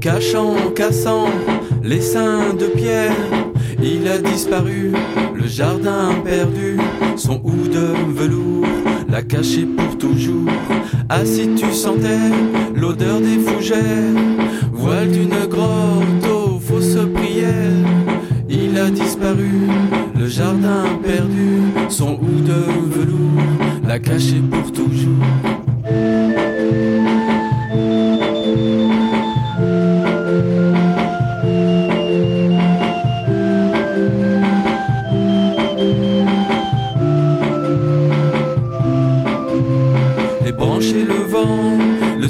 cachant, 0.00 0.54
cassant 0.72 1.26
les 1.82 2.00
seins 2.00 2.54
de 2.54 2.66
pierre, 2.66 3.16
il 3.82 4.06
a 4.06 4.18
disparu, 4.18 4.92
le 5.34 5.48
jardin 5.48 6.10
perdu, 6.24 6.78
son 7.16 7.40
hou 7.42 7.66
de 7.66 7.88
velours 8.14 8.68
l'a 9.08 9.22
caché 9.22 9.66
pour 9.66 9.98
toujours. 9.98 10.48
Si 11.24 11.48
tu 11.56 11.72
sentais 11.72 12.30
l'odeur 12.72 13.18
des 13.20 13.38
fougères, 13.38 14.20
voile 14.72 15.10
d'une 15.10 15.46
grotte 15.50 16.26
aux 16.32 16.60
fausses 16.60 17.04
prières, 17.14 17.82
il 18.48 18.78
a 18.78 18.90
disparu, 18.90 19.50
le 20.16 20.28
jardin 20.28 20.84
perdu, 21.02 21.62
son 21.88 22.12
hou 22.22 22.40
de 22.52 22.60
velours 22.94 23.42
l'a 23.88 23.98
caché 23.98 24.36
pour 24.52 24.70
toujours. 24.70 25.65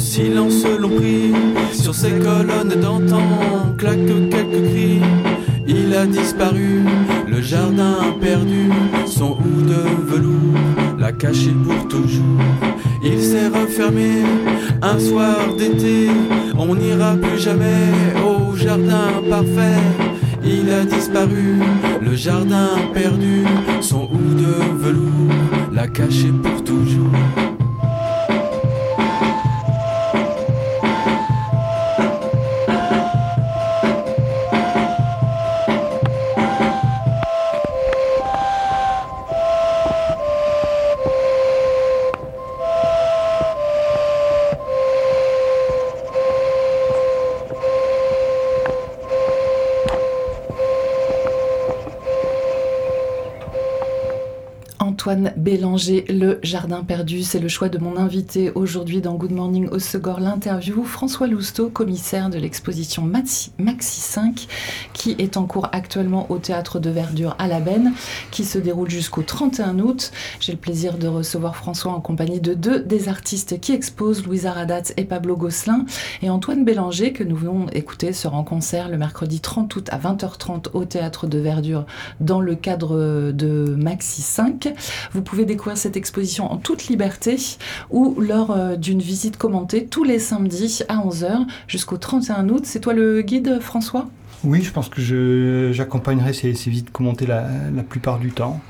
Silence 0.07 0.65
l'ont 0.81 0.97
pris. 0.97 1.33
Sur 1.73 1.95
ces 1.95 2.13
colonnes 2.13 2.81
d'antan 2.81 3.75
claquent 3.77 4.31
quelques 4.31 4.63
cris. 4.71 5.01
Il 5.69 5.95
a 5.95 6.07
disparu, 6.07 6.83
le 7.29 7.43
jardin 7.43 7.97
perdu, 8.21 8.71
son 9.07 9.33
hou 9.33 9.63
de 9.63 10.13
velours 10.13 10.61
l'a 10.99 11.11
caché 11.13 11.51
pour 11.65 11.89
toujours. 11.89 12.41
Il 13.03 13.21
s'est 13.21 13.49
refermé 13.49 14.23
un 14.81 14.99
soir 14.99 15.55
d'été. 15.59 16.09
On 16.57 16.75
n'ira 16.77 17.15
plus 17.17 17.39
jamais 17.39 17.91
au 18.25 18.55
jardin 18.55 19.09
parfait. 19.29 19.83
Il 20.45 20.71
a 20.71 20.85
disparu, 20.85 21.59
le 22.01 22.15
jardin 22.15 22.69
perdu, 22.95 23.45
son 23.81 24.05
hou 24.05 24.35
de 24.43 24.85
velours 24.85 25.35
l'a 25.73 25.89
caché 25.89 26.29
pour 26.43 26.56
Antoine 55.07 55.33
Bélanger, 55.37 56.05
Le 56.09 56.41
Jardin 56.43 56.83
Perdu. 56.83 57.23
C'est 57.23 57.39
le 57.39 57.47
choix 57.47 57.69
de 57.69 57.79
mon 57.79 57.97
invité 57.97 58.51
aujourd'hui 58.57 59.01
dans 59.01 59.15
Good 59.15 59.31
Morning 59.31 59.69
au 59.69 59.79
Segor, 59.79 60.19
l'interview. 60.19 60.83
François 60.83 61.29
Lousteau, 61.29 61.69
commissaire 61.69 62.29
de 62.29 62.39
l'exposition 62.39 63.03
Maxi, 63.03 63.53
Maxi 63.57 64.01
5, 64.01 64.49
qui 64.95 65.15
est 65.21 65.37
en 65.37 65.45
cours 65.47 65.69
actuellement 65.71 66.27
au 66.29 66.39
Théâtre 66.39 66.81
de 66.81 66.91
Verdure 66.91 67.37
à 67.39 67.47
la 67.47 67.61
Benne, 67.61 67.93
qui 68.33 68.45
se 68.45 68.59
déroule 68.59 68.91
jusqu'au 68.91 69.23
31 69.23 69.79
août. 69.79 70.11
J'ai 70.41 70.51
le 70.51 70.59
plaisir 70.59 70.99
de 70.99 71.07
recevoir 71.07 71.55
François 71.55 71.93
en 71.93 72.01
compagnie 72.01 72.41
de 72.41 72.55
deux 72.55 72.81
des 72.81 73.09
artistes 73.09 73.61
qui 73.61 73.71
exposent, 73.71 74.27
Louisa 74.27 74.51
Radatz 74.51 74.93
et 74.97 75.05
Pablo 75.05 75.37
Gosselin. 75.37 75.87
Et 76.21 76.31
Antoine 76.31 76.65
Bélanger, 76.65 77.13
que 77.13 77.23
nous 77.23 77.37
venons 77.37 77.69
écouter, 77.69 78.13
sera 78.13 78.37
en 78.37 78.43
concert 78.43 78.89
le 78.89 78.99
mercredi 78.99 79.39
30 79.39 79.77
août 79.77 79.89
à 79.93 79.99
20h30 79.99 80.71
au 80.73 80.85
Théâtre 80.85 81.29
de 81.29 81.39
Verdure 81.39 81.87
dans 82.19 82.41
le 82.41 82.57
cadre 82.57 83.31
de 83.31 83.77
Maxi 83.79 84.23
5. 84.23 84.75
Vous 85.13 85.23
pouvez 85.23 85.45
découvrir 85.45 85.77
cette 85.77 85.97
exposition 85.97 86.51
en 86.51 86.57
toute 86.57 86.87
liberté 86.87 87.37
ou 87.91 88.21
lors 88.21 88.51
euh, 88.51 88.77
d'une 88.77 89.01
visite 89.01 89.37
commentée 89.37 89.87
tous 89.87 90.05
les 90.05 90.19
samedis 90.19 90.83
à 90.89 90.99
11h 90.99 91.47
jusqu'au 91.69 91.97
31 91.97 92.49
août. 92.49 92.63
C'est 92.65 92.81
toi 92.81 92.95
le 92.95 93.23
guide, 93.23 93.61
François? 93.61 94.09
Oui, 94.45 94.63
je 94.63 94.71
pense 94.71 94.89
que 94.89 95.71
j'accompagnerai 95.73 96.33
ces, 96.33 96.53
visites 96.53 96.91
commentées 96.91 97.27
la, 97.27 97.49
la 97.75 97.83
plupart 97.83 98.19
du 98.19 98.31
temps. 98.31 98.61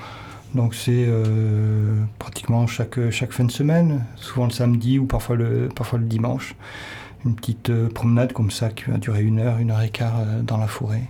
Donc 0.55 0.75
c'est 0.75 1.05
euh, 1.07 1.95
pratiquement 2.19 2.67
chaque, 2.67 3.11
chaque 3.11 3.33
fin 3.33 3.45
de 3.45 3.51
semaine, 3.51 4.05
souvent 4.17 4.47
le 4.47 4.53
samedi 4.53 4.99
ou 4.99 5.05
parfois 5.05 5.37
le, 5.37 5.69
parfois 5.75 5.99
le 5.99 6.07
dimanche. 6.07 6.55
Une 7.25 7.35
petite 7.35 7.71
euh, 7.71 7.89
promenade 7.89 8.33
comme 8.33 8.51
ça 8.51 8.71
qui 8.71 8.85
va 8.91 8.99
durer 8.99 9.23
une 9.23 9.41
heure, 9.41 9.59
une 9.59 9.71
heure 9.71 9.83
et 9.83 9.91
quart 9.91 10.25
dans 10.43 10.57
la 10.57 10.67
forêt. 10.67 11.03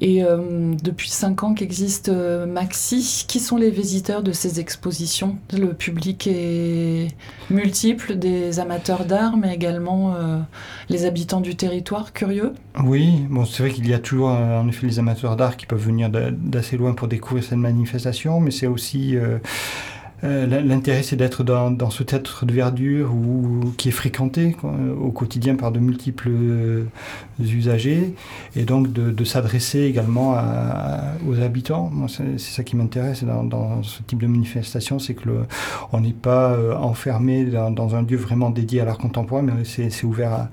Et 0.00 0.22
euh, 0.24 0.74
depuis 0.82 1.10
5 1.10 1.42
ans 1.44 1.54
qu'existe 1.54 2.08
euh, 2.08 2.46
Maxi, 2.46 3.24
qui 3.28 3.40
sont 3.40 3.56
les 3.56 3.70
visiteurs 3.70 4.22
de 4.22 4.32
ces 4.32 4.60
expositions? 4.60 5.36
Le 5.56 5.74
public 5.74 6.26
est 6.26 7.08
multiple, 7.50 8.16
des 8.16 8.60
amateurs 8.60 9.04
d'art, 9.04 9.36
mais 9.36 9.54
également 9.54 10.14
euh, 10.14 10.38
les 10.88 11.04
habitants 11.04 11.40
du 11.40 11.56
territoire 11.56 12.12
curieux. 12.12 12.52
Oui, 12.82 13.24
bon, 13.28 13.44
c'est 13.44 13.62
vrai 13.62 13.72
qu'il 13.72 13.88
y 13.88 13.94
a 13.94 13.98
toujours 13.98 14.30
euh, 14.30 14.60
en 14.60 14.68
effet 14.68 14.86
les 14.86 14.98
amateurs 14.98 15.36
d'art 15.36 15.56
qui 15.56 15.66
peuvent 15.66 15.84
venir 15.84 16.10
d'a- 16.10 16.30
d'assez 16.30 16.76
loin 16.76 16.92
pour 16.94 17.08
découvrir 17.08 17.44
cette 17.44 17.58
manifestation, 17.58 18.40
mais 18.40 18.50
c'est 18.50 18.66
aussi 18.66 19.16
euh, 20.22 20.46
l'intérêt, 20.46 21.02
c'est 21.02 21.16
d'être 21.16 21.44
dans, 21.44 21.90
ce 21.90 22.02
théâtre 22.02 22.44
de 22.44 22.52
verdure 22.52 23.12
qui 23.76 23.88
est 23.88 23.92
fréquenté 23.92 24.56
au 25.00 25.10
quotidien 25.10 25.56
par 25.56 25.72
de 25.72 25.78
multiples 25.78 26.28
euh, 26.30 26.84
usagers, 27.40 28.14
et 28.54 28.64
donc 28.64 28.92
de, 28.92 29.24
s'adresser 29.24 29.80
également 29.82 30.36
aux 31.26 31.40
habitants. 31.40 31.90
C'est 32.08 32.38
ça 32.38 32.64
qui 32.64 32.76
m'intéresse 32.76 33.24
dans, 33.24 33.82
ce 33.82 34.02
type 34.02 34.20
de 34.20 34.26
manifestation, 34.26 34.98
c'est 34.98 35.14
que 35.14 35.30
on 35.92 36.00
n'est 36.00 36.12
pas 36.12 36.52
euh, 36.52 36.74
enfermé 36.76 37.44
dans, 37.44 37.94
un 37.94 38.02
lieu 38.02 38.16
vraiment 38.16 38.50
dédié 38.50 38.80
à 38.80 38.84
l'art 38.84 38.98
contemporain, 38.98 39.42
mais 39.42 39.64
c'est 39.64 40.04
ouvert 40.04 40.32
à 40.32 40.50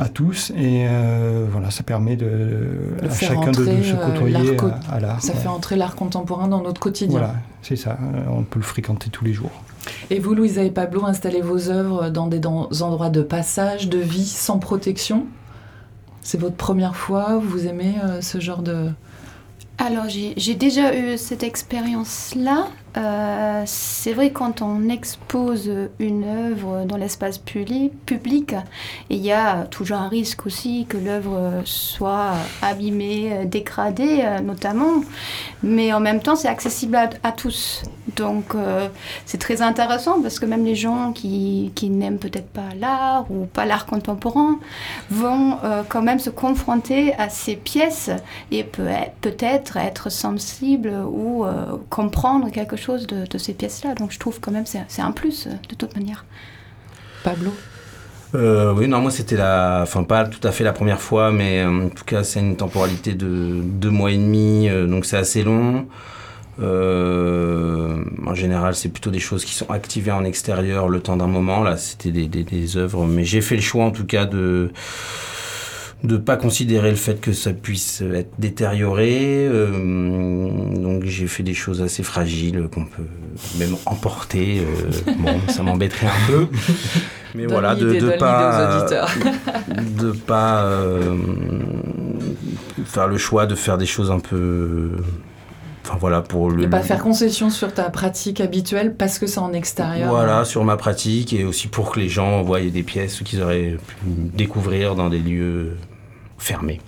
à 0.00 0.08
tous 0.08 0.50
et 0.56 0.86
euh, 0.88 1.44
voilà 1.50 1.70
ça 1.72 1.82
permet 1.82 2.14
de, 2.16 2.24
De 3.02 3.08
à 3.08 3.10
chacun 3.14 3.50
de, 3.50 3.64
de 3.64 3.82
se 3.82 3.92
euh, 3.94 3.96
côtoyer 4.06 4.56
à- 4.90 4.94
à, 4.94 5.00
l'art 5.00 5.20
Ça 5.22 5.32
ouais. 5.32 5.38
fait 5.40 5.48
entrer 5.48 5.74
l'art 5.76 5.96
contemporain 5.96 6.46
dans 6.48 6.62
notre 6.62 6.80
quotidien. 6.80 7.18
voilà 7.18 7.34
c'est 7.62 7.74
ça 7.76 7.98
euh, 8.00 8.22
on 8.30 8.44
peut 8.44 8.60
le 8.60 8.64
fréquenter 8.64 9.10
tous 9.10 9.24
les 9.24 9.32
jours 9.32 9.50
Et 10.10 10.20
vous, 10.20 10.34
Louisa 10.34 10.62
et 10.62 10.70
Pablo, 10.70 11.04
installez 11.04 11.40
vos 11.42 11.68
œuvres 11.70 12.10
dans 12.10 12.28
des 12.28 12.38
dans- 12.38 12.68
endroits 12.80 13.10
de 13.10 13.22
passage, 13.22 13.88
de 13.88 13.98
vie, 13.98 14.26
sans 14.26 14.58
protection? 14.58 15.26
C'est 16.22 16.38
votre 16.38 16.56
première 16.56 16.94
fois 16.94 17.38
Vous 17.42 17.66
aimez 17.66 17.94
euh, 18.04 18.20
ce 18.20 18.38
genre 18.38 18.62
de... 18.62 18.90
Alors 19.78 20.08
j'ai 20.08 20.34
j'ai 20.36 20.54
déjà 20.54 20.94
eu 20.96 21.16
cette 21.18 21.42
expérience-là. 21.42 22.66
Euh, 22.98 23.62
c'est 23.66 24.12
vrai 24.12 24.30
quand 24.30 24.60
on 24.62 24.88
expose 24.88 25.70
une 26.00 26.24
œuvre 26.24 26.84
dans 26.84 26.96
l'espace 26.96 27.38
public, 27.38 28.54
il 29.08 29.18
y 29.18 29.30
a 29.30 29.64
toujours 29.66 29.98
un 29.98 30.08
risque 30.08 30.46
aussi 30.46 30.86
que 30.88 30.96
l'œuvre 30.96 31.62
soit 31.64 32.32
abîmée, 32.60 33.44
dégradée 33.44 34.22
euh, 34.22 34.40
notamment. 34.40 35.02
Mais 35.62 35.92
en 35.92 36.00
même 36.00 36.20
temps, 36.20 36.34
c'est 36.34 36.48
accessible 36.48 36.96
à, 37.22 37.32
tous. 37.32 37.82
Donc 38.16 38.54
euh, 38.54 38.88
c'est 39.26 39.38
très 39.38 39.62
intéressant 39.62 40.20
parce 40.20 40.38
que 40.38 40.46
même 40.46 40.64
les 40.64 40.74
gens 40.74 41.12
qui, 41.12 41.72
n'aiment 41.82 42.18
peut-être 42.18 42.48
pas 42.48 42.74
l'art 42.78 43.30
ou 43.30 43.46
pas 43.46 43.64
l'art 43.64 43.86
contemporain 43.86 44.58
vont 45.10 45.58
quand 45.88 46.02
même 46.02 46.18
se 46.18 46.30
confronter 46.30 47.14
à 47.14 47.28
ces 47.28 47.56
pièces 47.56 48.10
et 48.50 48.62
peut 48.62 48.86
être- 48.86 49.14
peut-être 49.20 49.76
être 49.76 50.10
sensible 50.10 50.92
ou 51.10 51.44
comprendre 51.88 52.50
quelque 52.50 52.76
chose 52.76 52.87
de, 52.96 53.26
de 53.26 53.38
ces 53.38 53.52
pièces-là. 53.52 53.94
Donc 53.94 54.10
je 54.12 54.18
trouve 54.18 54.40
quand 54.40 54.50
même 54.52 54.66
c'est 54.66 54.84
c'est 54.88 55.02
un 55.02 55.12
plus 55.12 55.46
euh, 55.46 55.50
de 55.68 55.74
toute 55.74 55.94
manière. 55.94 56.24
Pablo 57.22 57.52
Euh, 58.34 58.74
oui, 58.76 58.88
non, 58.88 59.00
moi 59.00 59.10
c'était 59.10 59.36
la. 59.36 59.80
Enfin, 59.82 60.02
pas 60.02 60.26
tout 60.26 60.46
à 60.46 60.52
fait 60.52 60.64
la 60.64 60.72
première 60.72 61.00
fois, 61.00 61.32
mais 61.32 61.60
euh, 61.60 61.86
en 61.86 61.88
tout 61.88 62.04
cas, 62.04 62.24
c'est 62.24 62.40
une 62.40 62.56
temporalité 62.56 63.14
de 63.14 63.60
deux 63.62 63.90
mois 63.90 64.10
et 64.12 64.16
demi, 64.16 64.68
euh, 64.68 64.86
donc 64.86 65.06
c'est 65.06 65.16
assez 65.16 65.42
long. 65.42 65.86
en 66.60 68.34
général, 68.34 68.74
c'est 68.74 68.90
plutôt 68.90 69.10
des 69.10 69.20
choses 69.20 69.44
qui 69.44 69.54
sont 69.54 69.70
activées 69.70 70.12
en 70.12 70.24
extérieur 70.24 70.88
le 70.88 71.00
temps 71.00 71.16
d'un 71.16 71.26
moment. 71.26 71.62
Là, 71.62 71.76
c'était 71.76 72.10
des, 72.10 72.26
des, 72.28 72.44
des 72.44 72.76
œuvres, 72.76 73.06
mais 73.06 73.24
j'ai 73.24 73.40
fait 73.40 73.56
le 73.56 73.62
choix 73.62 73.84
en 73.84 73.90
tout 73.92 74.06
cas 74.06 74.26
de 74.26 74.72
de 76.04 76.16
pas 76.16 76.36
considérer 76.36 76.90
le 76.90 76.96
fait 76.96 77.20
que 77.20 77.32
ça 77.32 77.52
puisse 77.52 78.02
être 78.02 78.30
détérioré. 78.38 79.46
Euh, 79.46 80.48
donc 80.76 81.04
j'ai 81.04 81.26
fait 81.26 81.42
des 81.42 81.54
choses 81.54 81.82
assez 81.82 82.02
fragiles 82.02 82.68
qu'on 82.72 82.84
peut 82.84 83.06
même 83.58 83.76
emporter. 83.84 84.60
Euh, 84.60 85.12
bon, 85.18 85.40
ça 85.48 85.62
m'embêterait 85.62 86.06
un 86.06 86.26
peu. 86.26 86.46
Mais 87.34 87.46
voilà, 87.46 87.74
de 87.74 87.92
ne 87.92 88.16
pas, 88.16 88.86
de 89.98 90.12
pas 90.12 90.62
euh, 90.64 91.16
faire 92.84 93.06
le 93.06 93.18
choix 93.18 93.46
de 93.46 93.54
faire 93.54 93.76
des 93.76 93.86
choses 93.86 94.10
un 94.10 94.20
peu 94.20 94.92
Enfin, 95.84 95.96
voilà, 96.00 96.20
pour 96.22 96.50
le... 96.50 96.64
Et 96.64 96.68
pas 96.68 96.82
faire 96.82 97.02
concession 97.02 97.50
sur 97.50 97.72
ta 97.72 97.90
pratique 97.90 98.40
habituelle 98.40 98.94
parce 98.94 99.18
que 99.18 99.26
c'est 99.26 99.38
en 99.38 99.52
extérieur. 99.52 100.10
Voilà, 100.10 100.44
sur 100.44 100.64
ma 100.64 100.76
pratique 100.76 101.32
et 101.32 101.44
aussi 101.44 101.68
pour 101.68 101.92
que 101.92 102.00
les 102.00 102.08
gens 102.08 102.42
voient 102.42 102.60
des 102.60 102.82
pièces 102.82 103.20
qu'ils 103.22 103.42
auraient 103.42 103.76
pu 103.86 104.06
découvrir 104.34 104.94
dans 104.94 105.08
des 105.08 105.20
lieux 105.20 105.76
fermés. 106.38 106.80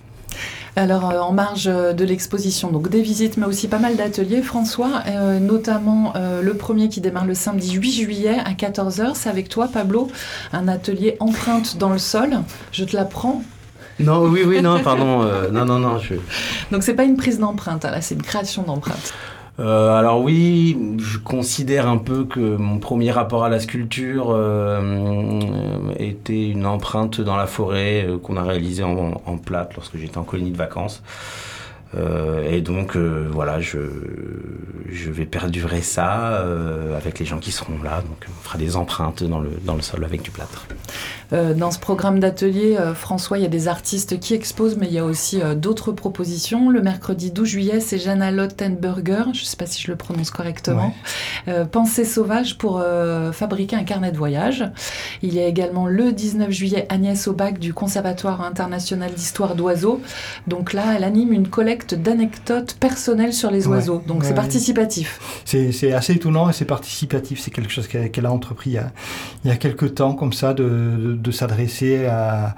Alors, 0.76 1.10
euh, 1.10 1.18
en 1.18 1.32
marge 1.32 1.64
de 1.64 2.04
l'exposition, 2.04 2.70
donc 2.70 2.88
des 2.88 3.02
visites, 3.02 3.36
mais 3.36 3.46
aussi 3.46 3.68
pas 3.68 3.78
mal 3.78 3.96
d'ateliers, 3.96 4.42
François, 4.42 5.02
euh, 5.08 5.40
notamment 5.40 6.12
euh, 6.16 6.42
le 6.42 6.54
premier 6.54 6.88
qui 6.88 7.00
démarre 7.00 7.26
le 7.26 7.34
samedi 7.34 7.72
8 7.72 7.92
juillet 7.92 8.36
à 8.44 8.52
14h. 8.52 9.12
C'est 9.14 9.28
avec 9.28 9.48
toi, 9.48 9.68
Pablo, 9.68 10.08
un 10.52 10.68
atelier 10.68 11.16
empreinte 11.20 11.76
dans 11.76 11.90
le 11.90 11.98
sol. 11.98 12.38
Je 12.72 12.84
te 12.84 12.96
l'apprends. 12.96 13.42
Non, 14.00 14.24
oui, 14.24 14.42
oui, 14.46 14.62
non, 14.62 14.80
pardon. 14.82 15.24
non, 15.52 15.64
non, 15.64 15.78
non. 15.78 15.98
Je... 15.98 16.14
Donc, 16.72 16.82
c'est 16.82 16.94
pas 16.94 17.04
une 17.04 17.16
prise 17.16 17.38
d'empreinte, 17.38 17.84
hein, 17.84 17.90
là, 17.90 18.00
c'est 18.00 18.14
une 18.14 18.22
création 18.22 18.62
d'empreinte. 18.62 19.14
Euh, 19.60 19.94
alors 19.94 20.22
oui, 20.22 20.78
je 20.98 21.18
considère 21.18 21.86
un 21.86 21.98
peu 21.98 22.24
que 22.24 22.56
mon 22.56 22.78
premier 22.78 23.10
rapport 23.10 23.44
à 23.44 23.50
la 23.50 23.60
sculpture 23.60 24.28
euh, 24.30 25.80
était 25.98 26.48
une 26.48 26.64
empreinte 26.64 27.20
dans 27.20 27.36
la 27.36 27.46
forêt 27.46 28.06
euh, 28.06 28.16
qu'on 28.16 28.38
a 28.38 28.42
réalisée 28.42 28.84
en, 28.84 29.20
en 29.26 29.36
plate 29.36 29.74
lorsque 29.74 29.98
j'étais 29.98 30.16
en 30.16 30.24
colonie 30.24 30.52
de 30.52 30.56
vacances. 30.56 31.02
Euh, 31.96 32.48
et 32.48 32.60
donc, 32.60 32.96
euh, 32.96 33.28
voilà, 33.32 33.60
je, 33.60 33.78
je 34.88 35.10
vais 35.10 35.26
perdurer 35.26 35.82
ça 35.82 36.34
euh, 36.34 36.96
avec 36.96 37.18
les 37.18 37.26
gens 37.26 37.38
qui 37.38 37.50
seront 37.50 37.82
là. 37.82 38.02
Donc, 38.02 38.26
on 38.28 38.42
fera 38.42 38.58
des 38.58 38.76
empreintes 38.76 39.24
dans 39.24 39.40
le, 39.40 39.50
dans 39.64 39.74
le 39.74 39.82
sol 39.82 40.04
avec 40.04 40.22
du 40.22 40.30
plâtre. 40.30 40.66
dans 41.32 41.70
ce 41.70 41.78
programme 41.78 42.18
d'atelier, 42.20 42.76
François, 42.94 43.38
il 43.38 43.42
y 43.42 43.46
a 43.46 43.48
des 43.50 43.68
artistes 43.68 44.18
qui 44.18 44.34
exposent, 44.34 44.76
mais 44.76 44.86
il 44.86 44.92
y 44.92 44.98
a 44.98 45.04
aussi 45.04 45.40
d'autres 45.56 45.92
propositions. 45.92 46.70
Le 46.70 46.82
mercredi 46.82 47.30
12 47.30 47.48
juillet, 47.48 47.80
c'est 47.80 47.98
Jana 47.98 48.30
Lottenberger, 48.30 49.24
je 49.32 49.40
ne 49.40 49.46
sais 49.46 49.56
pas 49.56 49.66
si 49.66 49.80
je 49.82 49.90
le 49.90 49.96
prononce 49.96 50.30
correctement, 50.30 50.94
Pensée 51.70 52.04
sauvage 52.04 52.58
pour 52.58 52.82
fabriquer 53.32 53.76
un 53.76 53.84
carnet 53.84 54.10
de 54.10 54.16
voyage. 54.16 54.64
Il 55.22 55.32
y 55.32 55.40
a 55.40 55.46
également 55.46 55.86
le 55.86 56.12
19 56.12 56.50
juillet 56.50 56.86
Agnès 56.88 57.28
Aubac 57.28 57.58
du 57.58 57.72
Conservatoire 57.74 58.42
international 58.42 59.12
d'histoire 59.12 59.54
d'oiseaux. 59.54 60.00
Donc 60.48 60.72
là, 60.72 60.94
elle 60.96 61.04
anime 61.04 61.32
une 61.32 61.48
collecte 61.48 61.79
d'anecdotes 61.94 62.76
personnelles 62.78 63.32
sur 63.32 63.50
les 63.50 63.66
oiseaux. 63.66 64.02
Donc 64.06 64.24
c'est 64.24 64.34
participatif. 64.34 65.20
C'est 65.44 65.92
assez 65.92 66.14
étonnant 66.14 66.48
et 66.48 66.52
c'est 66.52 66.64
participatif. 66.64 67.40
C'est 67.40 67.50
quelque 67.50 67.72
chose 67.72 67.88
qu'elle 67.88 68.26
a 68.26 68.32
entrepris 68.32 68.70
il 68.70 68.74
y 68.74 68.78
a, 68.78 68.92
il 69.44 69.48
y 69.48 69.52
a 69.52 69.56
quelques 69.56 69.94
temps, 69.94 70.14
comme 70.14 70.32
ça, 70.32 70.54
de, 70.54 71.16
de 71.20 71.30
s'adresser 71.30 72.06
à 72.06 72.54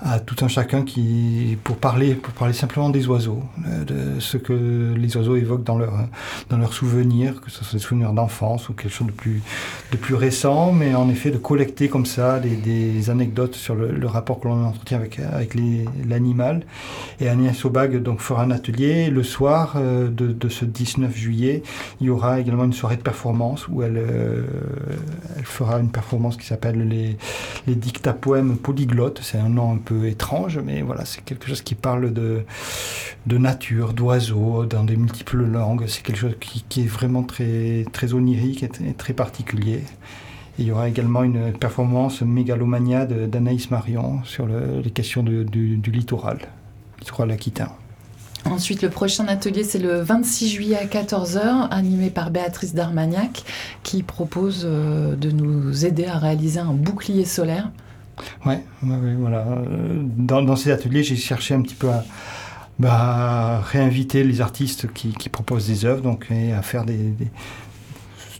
à 0.00 0.20
tout 0.20 0.36
un 0.44 0.48
chacun 0.48 0.82
qui, 0.82 1.58
pour 1.64 1.76
parler, 1.76 2.14
pour 2.14 2.32
parler 2.32 2.54
simplement 2.54 2.88
des 2.88 3.08
oiseaux, 3.08 3.42
euh, 3.66 3.84
de 3.84 4.20
ce 4.20 4.36
que 4.36 4.94
les 4.96 5.16
oiseaux 5.16 5.36
évoquent 5.36 5.64
dans 5.64 5.78
leurs 5.78 6.06
dans 6.48 6.58
leurs 6.58 6.72
souvenirs, 6.72 7.40
que 7.40 7.50
ce 7.50 7.64
soit 7.64 7.78
des 7.78 7.84
souvenirs 7.84 8.12
d'enfance 8.12 8.68
ou 8.68 8.74
quelque 8.74 8.92
chose 8.92 9.08
de 9.08 9.12
plus, 9.12 9.42
de 9.92 9.96
plus 9.96 10.14
récent, 10.14 10.72
mais 10.72 10.94
en 10.94 11.08
effet 11.08 11.30
de 11.30 11.38
collecter 11.38 11.88
comme 11.88 12.06
ça 12.06 12.38
des, 12.38 12.56
des 12.56 13.10
anecdotes 13.10 13.54
sur 13.54 13.74
le, 13.74 13.90
le 13.90 14.06
rapport 14.06 14.40
que 14.40 14.48
l'on 14.48 14.64
entretient 14.64 14.98
avec, 14.98 15.18
avec 15.18 15.54
l'animal. 16.06 16.62
Et 17.20 17.28
Agnès 17.28 17.64
Aubag 17.64 17.96
donc 18.02 18.20
fera 18.20 18.42
un 18.42 18.50
atelier. 18.50 19.10
Le 19.10 19.22
soir 19.22 19.74
euh, 19.76 20.08
de, 20.08 20.28
de, 20.28 20.48
ce 20.48 20.64
19 20.64 21.16
juillet, 21.16 21.62
il 22.00 22.06
y 22.06 22.10
aura 22.10 22.40
également 22.40 22.64
une 22.64 22.72
soirée 22.72 22.96
de 22.96 23.02
performance 23.02 23.66
où 23.68 23.82
elle, 23.82 23.96
euh, 23.96 24.44
elle 25.36 25.44
fera 25.44 25.80
une 25.80 25.90
performance 25.90 26.36
qui 26.36 26.46
s'appelle 26.46 26.86
les, 26.86 27.16
les 27.66 27.74
dictapoèmes 27.74 28.56
polyglottes. 28.56 29.20
C'est 29.22 29.38
un 29.38 29.48
nom 29.48 29.72
un 29.72 29.76
étrange, 29.92 30.58
mais 30.58 30.82
voilà, 30.82 31.04
c'est 31.04 31.24
quelque 31.24 31.46
chose 31.46 31.62
qui 31.62 31.74
parle 31.74 32.12
de, 32.12 32.44
de 33.26 33.38
nature, 33.38 33.92
d'oiseaux, 33.92 34.64
dans 34.64 34.84
des 34.84 34.96
multiples 34.96 35.44
langues. 35.44 35.84
C'est 35.86 36.02
quelque 36.02 36.18
chose 36.18 36.36
qui, 36.40 36.80
est 36.82 36.86
vraiment 36.86 37.22
très, 37.22 37.84
très 37.92 38.14
onirique 38.14 38.62
et 38.62 38.94
très 38.96 39.12
particulier. 39.12 39.82
il 40.58 40.66
y 40.66 40.72
aura 40.72 40.88
également 40.88 41.22
une 41.22 41.52
performance 41.52 42.22
mégalomania 42.22 43.06
d'Anaïs 43.06 43.70
Marion 43.70 44.22
sur 44.24 44.46
le, 44.46 44.80
les 44.80 44.90
questions 44.90 45.22
de, 45.22 45.42
du, 45.42 45.76
du 45.76 45.90
littoral, 45.90 46.38
littoral 47.00 47.30
aquitain. 47.30 47.70
Ensuite, 48.44 48.82
le 48.82 48.88
prochain 48.88 49.26
atelier, 49.28 49.64
c'est 49.64 49.78
le 49.78 50.00
26 50.00 50.48
juillet 50.48 50.76
à 50.76 50.86
14h, 50.86 51.68
animé 51.70 52.08
par 52.08 52.30
Béatrice 52.30 52.74
Darmagnac, 52.74 53.42
qui 53.82 54.02
propose 54.02 54.62
euh, 54.64 55.16
de 55.16 55.30
nous 55.30 55.84
aider 55.84 56.06
à 56.06 56.18
réaliser 56.18 56.60
un 56.60 56.72
bouclier 56.72 57.24
solaire. 57.24 57.70
Ouais, 58.46 58.60
ouais, 58.82 59.14
voilà. 59.18 59.44
Dans, 60.16 60.42
dans 60.42 60.56
ces 60.56 60.70
ateliers, 60.70 61.02
j'ai 61.02 61.16
cherché 61.16 61.54
un 61.54 61.62
petit 61.62 61.74
peu 61.74 61.88
à 61.88 62.04
bah, 62.78 63.60
réinviter 63.60 64.24
les 64.24 64.40
artistes 64.40 64.92
qui, 64.92 65.12
proposent 65.28 65.66
des 65.66 65.84
œuvres, 65.84 66.02
donc 66.02 66.26
et 66.30 66.52
à 66.52 66.62
faire 66.62 66.84
des, 66.84 67.12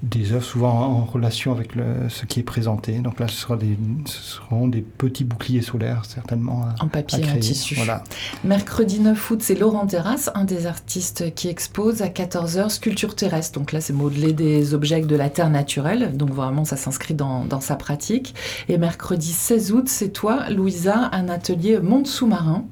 des 0.03 0.33
œuvres 0.33 0.45
souvent 0.45 0.71
en 0.71 1.05
relation 1.05 1.53
avec 1.53 1.75
le, 1.75 2.09
ce 2.09 2.25
qui 2.25 2.41
est 2.41 2.45
présenté. 2.45 2.99
Donc 2.99 3.19
là, 3.19 3.29
ce, 3.29 3.35
sera 3.35 3.57
des, 3.57 3.77
ce 4.07 4.23
seront 4.23 4.69
des 4.69 4.83
petits 4.83 5.25
boucliers 5.25 5.63
solaires, 5.63 6.05
certainement. 6.05 6.63
À, 6.63 6.85
en 6.85 6.89
papier, 6.89 7.25
en 7.25 7.39
tissu. 7.39 7.75
Voilà. 7.75 8.05
Mercredi 8.45 9.01
9 9.01 9.31
août, 9.31 9.41
c'est 9.43 9.55
Laurent 9.55 9.87
Terrasse, 9.87 10.31
un 10.35 10.45
des 10.45 10.67
artistes 10.67 11.35
qui 11.35 11.49
expose 11.49 12.03
à 12.03 12.09
14h 12.09 12.69
Sculpture 12.69 13.17
terrestre. 13.17 13.59
Donc 13.59 13.73
là, 13.73 13.81
c'est 13.81 13.93
modeler 13.93 14.33
des 14.33 14.75
objets 14.75 15.01
de 15.01 15.17
la 15.17 15.31
terre 15.31 15.51
naturelle. 15.51 16.17
Donc 16.17 16.31
vraiment, 16.31 16.65
ça 16.65 16.77
s'inscrit 16.77 17.15
dans, 17.15 17.45
dans, 17.45 17.61
sa 17.61 17.77
pratique. 17.77 18.35
Et 18.69 18.79
mercredi 18.79 19.33
16 19.33 19.73
août, 19.73 19.89
c'est 19.89 20.11
toi, 20.11 20.49
Louisa, 20.51 21.11
un 21.13 21.29
atelier 21.29 21.81
monde 21.81 22.07
sous-marin 22.07 22.65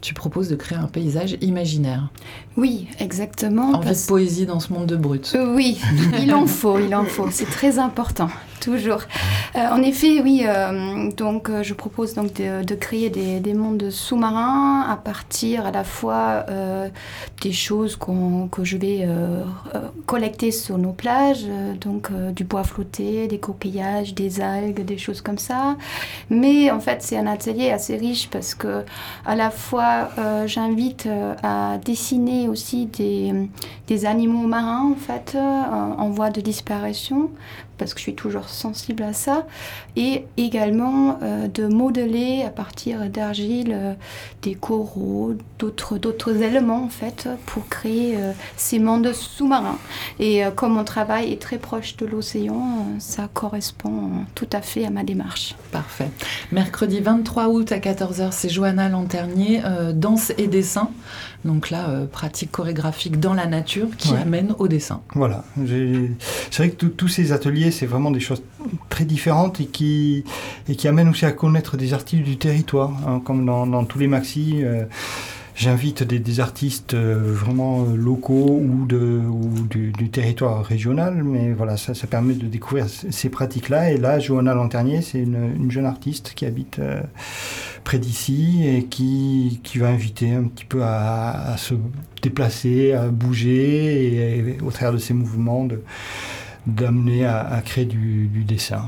tu 0.00 0.14
proposes 0.14 0.48
de 0.48 0.56
créer 0.56 0.78
un 0.78 0.86
paysage 0.86 1.36
imaginaire. 1.40 2.08
Oui, 2.56 2.88
exactement. 2.98 3.70
En 3.70 3.80
parce... 3.80 4.02
fait, 4.02 4.08
poésie 4.08 4.46
dans 4.46 4.60
ce 4.60 4.72
monde 4.72 4.86
de 4.86 4.96
brut. 4.96 5.36
Oui, 5.54 5.78
il 6.22 6.32
en 6.32 6.46
faut, 6.46 6.78
il 6.78 6.94
en 6.94 7.04
faut. 7.04 7.28
C'est 7.30 7.48
très 7.50 7.78
important, 7.78 8.28
toujours. 8.60 9.00
Euh, 9.56 9.66
en 9.70 9.82
effet, 9.82 10.20
oui. 10.22 10.44
Euh, 10.46 11.10
donc, 11.10 11.48
euh, 11.48 11.62
je 11.62 11.74
propose 11.74 12.14
donc 12.14 12.34
de, 12.34 12.74
créer 12.74 13.10
des, 13.10 13.40
des 13.40 13.54
mondes 13.54 13.90
sous-marins 13.90 14.86
à 14.88 14.96
partir 14.96 15.66
à 15.66 15.70
la 15.70 15.84
fois 15.84 16.44
des 17.42 17.52
choses 17.52 17.96
qu 17.96 18.12
que 18.50 18.64
je 18.64 18.76
vais 18.76 19.08
collecter 20.06 20.50
sur 20.50 20.78
nos 20.78 20.92
plages, 20.92 21.46
donc 21.80 22.10
du 22.32 22.44
bois 22.44 22.64
flotté, 22.64 23.26
des 23.26 23.38
coquillages, 23.38 24.14
des 24.14 24.40
algues, 24.40 24.84
des 24.84 24.98
choses 24.98 25.20
comme 25.20 25.38
ça. 25.38 25.76
Mais 26.28 26.70
en 26.70 26.80
fait, 26.80 27.02
c'est 27.02 27.16
un 27.16 27.26
atelier 27.26 27.70
assez 27.70 27.96
riche 27.96 28.28
parce 28.30 28.54
que 28.54 28.84
à 29.24 29.36
la 29.36 29.50
fois 29.50 30.10
j'invite 30.46 31.08
à 31.42 31.78
dessiner 31.84 32.48
aussi 32.48 32.86
des, 32.86 33.32
des, 33.86 34.06
animaux 34.06 34.46
marins 34.46 34.92
en 34.92 34.96
fait 34.96 35.36
en 35.36 36.10
voie 36.10 36.30
de 36.30 36.40
disparition 36.40 37.30
parce 37.80 37.94
que 37.94 37.98
je 37.98 38.02
suis 38.02 38.14
toujours 38.14 38.50
sensible 38.50 39.02
à 39.02 39.14
ça 39.14 39.46
et 39.96 40.26
également 40.36 41.18
euh, 41.22 41.48
de 41.48 41.66
modeler 41.66 42.44
à 42.46 42.50
partir 42.50 43.08
d'argile 43.08 43.72
euh, 43.72 43.94
des 44.42 44.54
coraux, 44.54 45.32
d'autres 45.58 46.42
éléments 46.42 46.84
en 46.84 46.90
fait 46.90 47.26
pour 47.46 47.66
créer 47.68 48.16
euh, 48.16 48.32
ces 48.58 48.78
mondes 48.78 49.10
sous-marins. 49.14 49.78
Et 50.18 50.42
comme 50.56 50.74
mon 50.74 50.84
travail 50.84 51.32
est 51.32 51.40
très 51.40 51.56
proche 51.56 51.96
de 51.96 52.04
l'océan, 52.04 52.86
ça 52.98 53.30
correspond 53.32 54.10
tout 54.34 54.48
à 54.52 54.60
fait 54.60 54.84
à 54.84 54.90
ma 54.90 55.02
démarche. 55.02 55.54
Parfait. 55.72 56.10
Mercredi 56.52 57.00
23 57.00 57.48
août 57.48 57.72
à 57.72 57.78
14h, 57.78 58.32
c'est 58.32 58.50
Johanna 58.50 58.90
Lanternier, 58.90 59.62
danse 59.94 60.32
et 60.36 60.48
dessin. 60.48 60.90
Donc 61.44 61.70
là, 61.70 61.88
euh, 61.90 62.06
pratique 62.06 62.50
chorégraphique 62.52 63.18
dans 63.18 63.32
la 63.34 63.46
nature 63.46 63.88
qui 63.96 64.12
Ouais. 64.12 64.18
amène 64.20 64.54
au 64.58 64.68
dessin. 64.68 65.00
Voilà. 65.14 65.44
C'est 66.50 66.56
vrai 66.62 66.70
que 66.70 66.86
tous 66.86 67.08
ces 67.08 67.32
ateliers, 67.32 67.70
c'est 67.70 67.86
vraiment 67.86 68.10
des 68.10 68.20
choses 68.20 68.42
très 68.90 69.04
différentes 69.04 69.60
et 69.60 69.66
qui, 69.66 70.24
et 70.68 70.76
qui 70.76 70.86
amènent 70.88 71.08
aussi 71.08 71.24
à 71.26 71.32
connaître 71.32 71.76
des 71.76 71.94
artistes 71.94 72.22
du 72.24 72.36
territoire, 72.36 72.92
hein, 73.06 73.20
comme 73.24 73.46
dans, 73.46 73.66
dans 73.66 73.84
tous 73.84 73.98
les 73.98 74.06
maxis. 74.08 74.60
euh, 74.62 74.84
J'invite 75.56 76.04
des, 76.04 76.20
des 76.20 76.40
artistes 76.40 76.94
euh, 76.94 77.18
vraiment 77.34 77.84
locaux 77.94 78.62
ou, 78.64 78.86
de, 78.86 78.98
ou 78.98 79.66
du, 79.68 79.92
du 79.92 80.08
territoire 80.08 80.64
régional, 80.64 81.22
mais 81.22 81.52
voilà, 81.52 81.76
ça, 81.76 81.92
ça 81.92 82.06
permet 82.06 82.32
de 82.32 82.46
découvrir 82.46 82.86
ces 82.88 83.28
pratiques-là. 83.28 83.90
Et 83.92 83.98
là, 83.98 84.18
Johanna 84.20 84.54
Lanternier, 84.54 85.02
c'est 85.02 85.18
une, 85.18 85.52
une 85.56 85.70
jeune 85.70 85.84
artiste 85.84 86.32
qui 86.34 86.46
habite 86.46 86.78
euh, 86.78 87.02
près 87.84 87.98
d'ici 87.98 88.62
et 88.64 88.84
qui, 88.84 89.60
qui 89.62 89.78
va 89.78 89.88
inviter 89.88 90.32
un 90.32 90.44
petit 90.44 90.64
peu 90.64 90.82
à, 90.82 91.56
se 91.58 91.74
déplacer, 92.22 92.92
à 92.92 93.08
bouger 93.08 94.38
et, 94.38 94.60
au 94.62 94.70
travers 94.70 94.92
de 94.92 94.98
ces 94.98 95.14
mouvements 95.14 95.66
d'amener 96.66 97.24
à, 97.24 97.60
créer 97.64 97.86
du 97.86 98.44
dessin. 98.44 98.84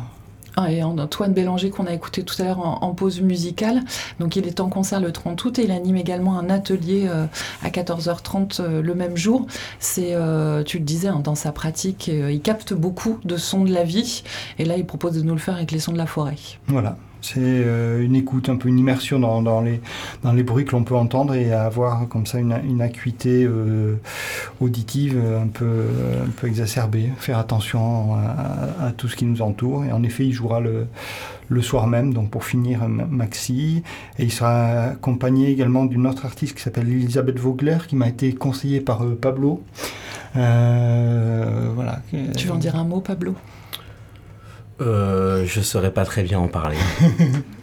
Ah, 0.56 0.70
et 0.70 0.82
Antoine 0.82 1.32
Bélanger 1.32 1.70
qu'on 1.70 1.86
a 1.86 1.92
écouté 1.92 2.22
tout 2.22 2.40
à 2.40 2.44
l'heure 2.44 2.60
en, 2.60 2.92
pause 2.94 3.20
musicale. 3.20 3.82
Donc 4.20 4.36
il 4.36 4.46
est 4.46 4.60
en 4.60 4.68
concert 4.68 5.00
le 5.00 5.10
30 5.10 5.42
août 5.44 5.58
et 5.58 5.64
il 5.64 5.70
anime 5.70 5.96
également 5.96 6.38
un 6.38 6.50
atelier 6.50 7.06
euh, 7.08 7.26
à 7.62 7.70
14h30 7.70 8.60
euh, 8.60 8.82
le 8.82 8.94
même 8.94 9.16
jour. 9.16 9.46
C'est, 9.78 10.10
euh, 10.12 10.62
tu 10.62 10.78
le 10.78 10.84
disais, 10.84 11.08
hein, 11.08 11.20
dans 11.24 11.34
sa 11.34 11.52
pratique, 11.52 12.08
il 12.08 12.40
capte 12.42 12.74
beaucoup 12.74 13.18
de 13.24 13.36
sons 13.36 13.64
de 13.64 13.72
la 13.72 13.84
vie 13.84 14.22
et 14.58 14.64
là 14.64 14.76
il 14.76 14.84
propose 14.84 15.14
de 15.14 15.22
nous 15.22 15.32
le 15.32 15.40
faire 15.40 15.56
avec 15.56 15.70
les 15.70 15.78
sons 15.78 15.92
de 15.92 15.98
la 15.98 16.06
forêt. 16.06 16.36
Voilà. 16.66 16.96
C'est 17.22 17.38
euh, 17.40 18.02
une 18.02 18.16
écoute, 18.16 18.48
un 18.48 18.56
peu 18.56 18.68
une 18.68 18.80
immersion 18.80 19.20
dans, 19.20 19.60
les, 19.60 20.42
bruits 20.42 20.64
que 20.64 20.72
l'on 20.72 20.82
peut 20.82 20.96
entendre 20.96 21.34
et 21.34 21.52
avoir 21.52 22.08
comme 22.08 22.26
ça 22.26 22.40
une, 22.40 22.82
acuité 22.82 23.44
euh, 23.44 23.94
auditive 24.60 25.16
un 25.40 25.46
peu, 25.46 25.86
un 26.26 26.30
peu 26.30 26.48
exacerbée. 26.48 27.10
Faire 27.18 27.38
attention 27.38 28.14
à, 28.14 28.90
tout 28.96 29.06
ce 29.06 29.14
qui 29.14 29.24
nous 29.24 29.40
entoure. 29.40 29.84
Et 29.84 29.92
en 29.92 30.02
effet, 30.02 30.26
il 30.26 30.32
jouera 30.32 30.60
le, 30.60 30.88
soir 31.62 31.86
même, 31.86 32.12
donc 32.12 32.28
pour 32.30 32.44
finir 32.44 32.88
Maxi. 32.88 33.84
Et 34.18 34.24
il 34.24 34.32
sera 34.32 34.86
accompagné 34.90 35.48
également 35.48 35.84
d'une 35.84 36.08
autre 36.08 36.26
artiste 36.26 36.56
qui 36.56 36.62
s'appelle 36.62 36.88
Elisabeth 36.88 37.38
Vogler, 37.38 37.78
qui 37.86 37.94
m'a 37.94 38.08
été 38.08 38.32
conseillée 38.34 38.80
par 38.80 39.04
euh, 39.04 39.16
Pablo. 39.20 39.62
voilà. 40.34 42.02
Tu 42.36 42.48
veux 42.48 42.52
en 42.52 42.56
dire 42.56 42.74
un 42.74 42.84
mot, 42.84 43.00
Pablo? 43.00 43.36
Euh, 44.86 45.44
je 45.46 45.60
saurais 45.60 45.92
pas 45.92 46.04
très 46.04 46.22
bien 46.22 46.38
en 46.38 46.48
parler. 46.48 46.76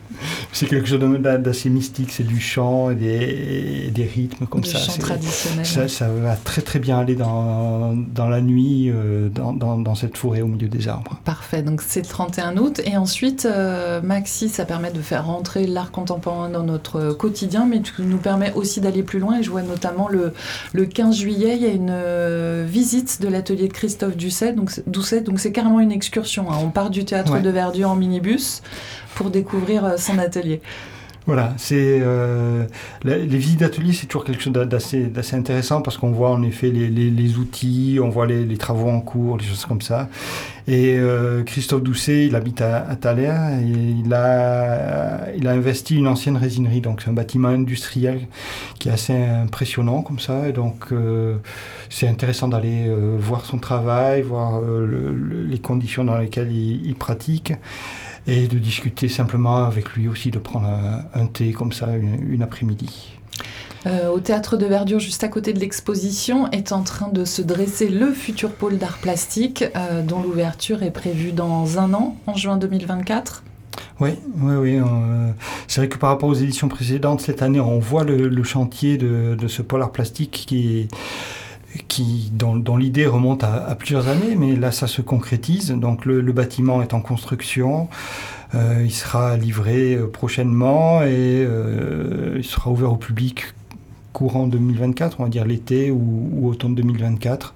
c'est 0.51 0.67
quelque 0.67 0.87
chose 0.87 0.99
d'assez 0.99 1.69
mystique, 1.69 2.11
c'est 2.11 2.25
du 2.25 2.39
chant 2.39 2.89
et 2.91 2.95
des, 2.95 3.91
des 3.91 4.03
rythmes 4.03 4.45
comme 4.45 4.61
du 4.61 4.69
ça. 4.69 4.79
Chant 4.79 4.97
traditionnel. 4.97 5.65
Ça, 5.65 5.87
ça, 5.87 6.07
va 6.09 6.35
très 6.35 6.61
très 6.61 6.79
bien 6.79 6.99
aller 6.99 7.15
dans, 7.15 7.95
dans 7.95 8.27
la 8.27 8.41
nuit, 8.41 8.89
euh, 8.89 9.29
dans, 9.29 9.53
dans, 9.53 9.95
cette 9.95 10.17
forêt 10.17 10.41
au 10.41 10.47
milieu 10.47 10.67
des 10.67 10.87
arbres. 10.87 11.19
Parfait, 11.25 11.61
donc 11.61 11.81
c'est 11.81 12.01
le 12.01 12.07
31 12.07 12.57
août. 12.57 12.81
Et 12.85 12.97
ensuite, 12.97 13.45
euh, 13.45 14.01
Maxi, 14.01 14.49
ça 14.49 14.65
permet 14.65 14.91
de 14.91 15.01
faire 15.01 15.25
rentrer 15.25 15.67
l'art 15.67 15.91
contemporain 15.91 16.49
dans 16.49 16.63
notre 16.63 17.13
quotidien, 17.13 17.65
mais 17.65 17.81
tu 17.81 18.01
nous 18.01 18.17
permet 18.17 18.53
aussi 18.53 18.81
d'aller 18.81 19.03
plus 19.03 19.19
loin. 19.19 19.39
Et 19.39 19.43
je 19.43 19.49
vois 19.49 19.61
notamment 19.61 20.07
le, 20.07 20.33
le 20.73 20.85
15 20.85 21.17
juillet, 21.17 21.55
il 21.55 21.61
y 21.61 21.65
a 21.65 21.71
une 21.71 21.89
euh, 21.91 22.65
visite 22.67 23.21
de 23.21 23.27
l'atelier 23.27 23.67
de 23.67 23.73
Christophe 23.73 24.17
Doucet. 24.17 24.53
Donc, 24.53 24.71
Doucet, 24.87 25.21
donc 25.21 25.39
c'est 25.39 25.51
carrément 25.51 25.79
une 25.79 25.91
excursion. 25.91 26.51
Hein. 26.51 26.57
On 26.61 26.69
part 26.69 26.89
du 26.89 27.05
théâtre 27.05 27.39
de 27.41 27.49
Verdure 27.49 27.91
en 27.91 27.95
minibus 27.95 28.61
pour 29.15 29.29
découvrir 29.29 29.97
atelier. 30.17 30.61
Voilà, 31.29 31.53
c'est 31.57 31.99
euh, 32.01 32.65
les 33.03 33.27
visites 33.27 33.59
d'atelier, 33.59 33.93
c'est 33.93 34.07
toujours 34.07 34.23
quelque 34.23 34.41
chose 34.41 34.51
d'assez 34.51 35.35
intéressant 35.35 35.83
parce 35.83 35.95
qu'on 35.95 36.09
voit 36.09 36.31
en 36.31 36.41
effet 36.41 36.71
les, 36.71 37.37
outils, 37.37 37.99
on 38.01 38.09
voit 38.09 38.25
les, 38.25 38.57
travaux 38.57 38.89
en 38.89 38.99
cours, 38.99 39.37
des 39.37 39.45
choses 39.45 39.63
comme 39.65 39.81
ça. 39.81 40.09
Et 40.67 40.97
euh, 40.97 41.43
Christophe 41.43 41.83
Doucet, 41.83 42.25
il 42.25 42.35
habite 42.35 42.61
à, 42.61 42.77
à 42.77 43.13
et 43.13 43.95
il 44.03 44.11
a, 44.11 45.27
investi 45.45 45.97
une 45.97 46.07
ancienne 46.07 46.35
résinerie, 46.35 46.81
donc 46.81 47.01
c'est 47.03 47.11
un 47.11 47.13
bâtiment 47.13 47.49
industriel 47.49 48.21
qui 48.79 48.89
est 48.89 48.91
assez 48.91 49.13
impressionnant 49.13 50.01
comme 50.01 50.19
ça. 50.19 50.47
Et 50.47 50.51
donc 50.51 50.85
euh, 50.91 51.37
c'est 51.91 52.07
intéressant 52.07 52.47
d'aller 52.47 52.91
voir 53.19 53.45
son 53.45 53.59
travail, 53.59 54.23
voir 54.23 54.61
les 54.63 55.59
conditions 55.59 56.05
dans 56.05 56.17
lesquelles 56.17 56.51
il 56.51 56.95
pratique 56.95 57.53
et 58.29 58.47
de 58.47 58.59
discuter 58.59 59.07
simplement 59.07 59.65
avec 59.65 59.93
lui 59.93 60.07
aussi, 60.07 60.31
de 60.31 60.39
prendre 60.39 60.67
un, 61.13 61.25
thé 61.27 61.51
comme 61.51 61.71
ça 61.71 61.87
une, 61.95 62.41
après-midi. 62.41 63.15
Euh, 63.87 64.09
au 64.09 64.19
théâtre 64.19 64.57
de 64.57 64.65
Verdure, 64.65 64.99
juste 64.99 65.23
à 65.23 65.29
côté 65.29 65.53
de 65.53 65.59
l'exposition, 65.59 66.49
est 66.51 66.71
en 66.71 66.83
train 66.83 67.07
de 67.09 67.25
se 67.25 67.41
dresser 67.41 67.89
le 67.89 68.11
futur 68.11 68.51
pôle 68.51 68.77
d'art 68.77 68.97
plastique, 68.97 69.63
euh, 69.75 70.03
dont 70.03 70.21
l'ouverture 70.21 70.83
est 70.83 70.91
prévue 70.91 71.31
dans 71.31 71.79
un 71.79 71.93
an, 71.93 72.17
en 72.27 72.35
juin 72.35 72.57
2024. 72.57 73.43
Oui, 74.01 74.11
oui, 74.37 74.55
oui. 74.55 74.75
Euh, 74.77 75.31
c'est 75.67 75.81
vrai 75.81 75.89
que 75.89 75.97
par 75.97 76.09
rapport 76.09 76.29
aux 76.29 76.33
éditions 76.33 76.67
précédentes, 76.67 77.21
cette 77.21 77.41
année, 77.41 77.59
on 77.59 77.79
voit 77.79 78.03
le, 78.03 78.43
chantier 78.43 78.97
de, 78.97 79.35
de, 79.39 79.47
ce 79.47 79.61
pôle 79.61 79.81
art 79.81 79.91
plastique 79.91 80.43
qui 80.47 80.79
est 80.79 80.87
qui, 81.87 82.31
dont, 82.33 82.77
l'idée 82.77 83.05
remonte 83.05 83.43
à, 83.43 83.75
plusieurs 83.75 84.07
années, 84.07 84.35
mais 84.35 84.55
là 84.55 84.71
ça 84.71 84.87
se 84.87 85.01
concrétise. 85.01 85.71
Donc 85.71 86.05
le, 86.05 86.21
bâtiment 86.31 86.81
est 86.81 86.93
en 86.93 87.01
construction, 87.01 87.89
euh, 88.55 88.83
il 88.83 88.91
sera 88.91 89.37
livré 89.37 89.95
euh, 89.95 90.07
prochainement 90.07 91.03
et 91.03 91.45
euh, 91.45 92.35
il 92.37 92.43
sera 92.43 92.71
ouvert 92.71 92.91
au 92.91 92.97
public 92.97 93.53
courant 94.13 94.47
2024, 94.47 95.19
on 95.19 95.23
va 95.23 95.29
dire 95.29 95.45
l'été 95.45 95.91
ou, 95.91 96.29
ou, 96.33 96.49
automne 96.49 96.75
2024. 96.75 97.53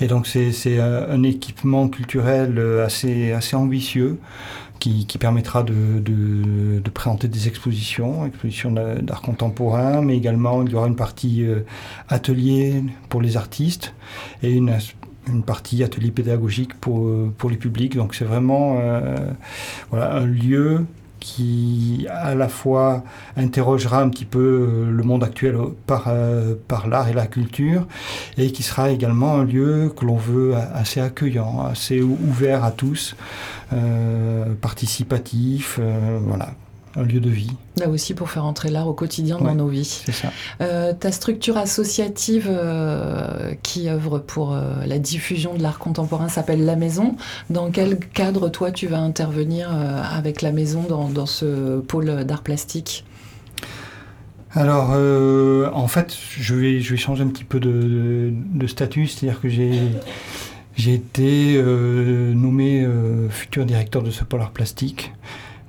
Et 0.00 0.06
donc 0.06 0.26
c'est 0.26 0.78
un 0.80 1.22
équipement 1.22 1.88
culturel 1.88 2.58
assez, 2.84 3.32
assez 3.32 3.56
ambitieux 3.56 4.18
qui, 5.06 5.18
permettra 5.18 5.62
de, 5.62 6.82
présenter 6.92 7.28
des 7.28 7.48
expositions, 7.48 8.26
expositions 8.26 8.70
d'art 8.70 9.22
contemporain, 9.22 10.02
mais 10.02 10.16
également 10.16 10.62
il 10.62 10.72
y 10.72 10.74
aura 10.74 10.86
une 10.86 10.96
partie 10.96 11.44
euh, 11.44 11.60
atelier 12.08 12.82
pour 13.08 13.22
les 13.22 13.36
artistes 13.36 13.94
et 14.42 14.52
une, 14.52 14.76
une 15.26 15.42
partie 15.42 15.82
atelier 15.82 16.10
pédagogique 16.10 16.74
pour, 16.74 17.06
euh, 17.06 17.32
pour 17.36 17.50
les 17.50 17.56
publics. 17.56 17.96
Donc 17.96 18.14
c'est 18.14 18.24
vraiment 18.24 18.78
euh, 18.80 19.16
voilà, 19.90 20.14
un 20.14 20.26
lieu 20.26 20.84
qui 21.24 22.06
à 22.10 22.34
la 22.34 22.48
fois 22.48 23.02
interrogera 23.38 24.02
un 24.02 24.10
petit 24.10 24.26
peu 24.26 24.38
euh, 24.38 24.90
le 24.90 25.02
monde 25.02 25.24
actuel 25.24 25.56
par, 25.86 26.04
euh, 26.08 26.54
par 26.68 26.86
l'art 26.86 27.08
et 27.08 27.14
la 27.14 27.26
culture, 27.26 27.86
et 28.36 28.52
qui 28.52 28.62
sera 28.62 28.90
également 28.90 29.36
un 29.36 29.44
lieu 29.44 29.90
que 29.96 30.04
l'on 30.04 30.18
veut 30.18 30.54
assez 30.74 31.00
accueillant, 31.00 31.64
assez 31.64 32.02
ouvert 32.02 32.62
à 32.62 32.72
tous, 32.72 33.16
euh, 33.72 34.52
participatif, 34.60 35.80
voilà, 36.26 36.50
un 36.96 37.02
lieu 37.02 37.20
de 37.20 37.30
vie. 37.30 37.50
Là 37.76 37.88
aussi 37.88 38.14
pour 38.14 38.30
faire 38.30 38.44
entrer 38.44 38.70
l'art 38.70 38.86
au 38.86 38.94
quotidien 38.94 39.38
dans 39.38 39.54
nos 39.54 39.68
vies. 39.68 40.02
C'est 40.04 40.12
ça. 40.12 40.32
Euh, 40.60 40.92
ta 40.92 41.10
structure 41.10 41.56
associative 41.56 42.48
euh, 42.48 43.54
qui 43.62 43.88
œuvre 43.88 44.18
pour 44.18 44.52
euh, 44.52 44.84
la 44.86 44.98
diffusion 44.98 45.54
de 45.54 45.62
l'art 45.62 45.78
contemporain 45.78 46.28
s'appelle 46.28 46.64
La 46.64 46.76
Maison. 46.76 47.16
Dans 47.50 47.70
quel 47.70 47.98
cadre 47.98 48.48
toi 48.48 48.70
tu 48.70 48.86
vas 48.86 49.00
intervenir 49.00 49.70
avec 49.72 50.42
La 50.42 50.52
Maison 50.52 50.84
dans, 50.88 51.08
dans 51.08 51.26
ce 51.26 51.80
pôle 51.80 52.24
d'art 52.24 52.42
plastique? 52.42 53.04
Alors, 54.52 54.90
en 55.74 55.88
fait, 55.88 56.16
je 56.38 56.54
vais, 56.54 56.80
je 56.80 56.92
vais 56.92 56.96
changer 56.96 57.24
un 57.24 57.28
petit 57.28 57.42
peu 57.42 57.58
de, 57.58 58.32
de, 58.32 58.66
statut, 58.68 59.08
c'est-à-dire 59.08 59.40
que 59.40 59.48
j'ai, 59.48 59.80
j'ai 60.76 60.94
été 60.94 61.60
nommé 62.34 62.86
futur 63.30 63.64
directeur 63.64 64.02
de 64.04 64.12
ce 64.12 64.22
pôle 64.22 64.42
art 64.42 64.52
plastique. 64.52 65.12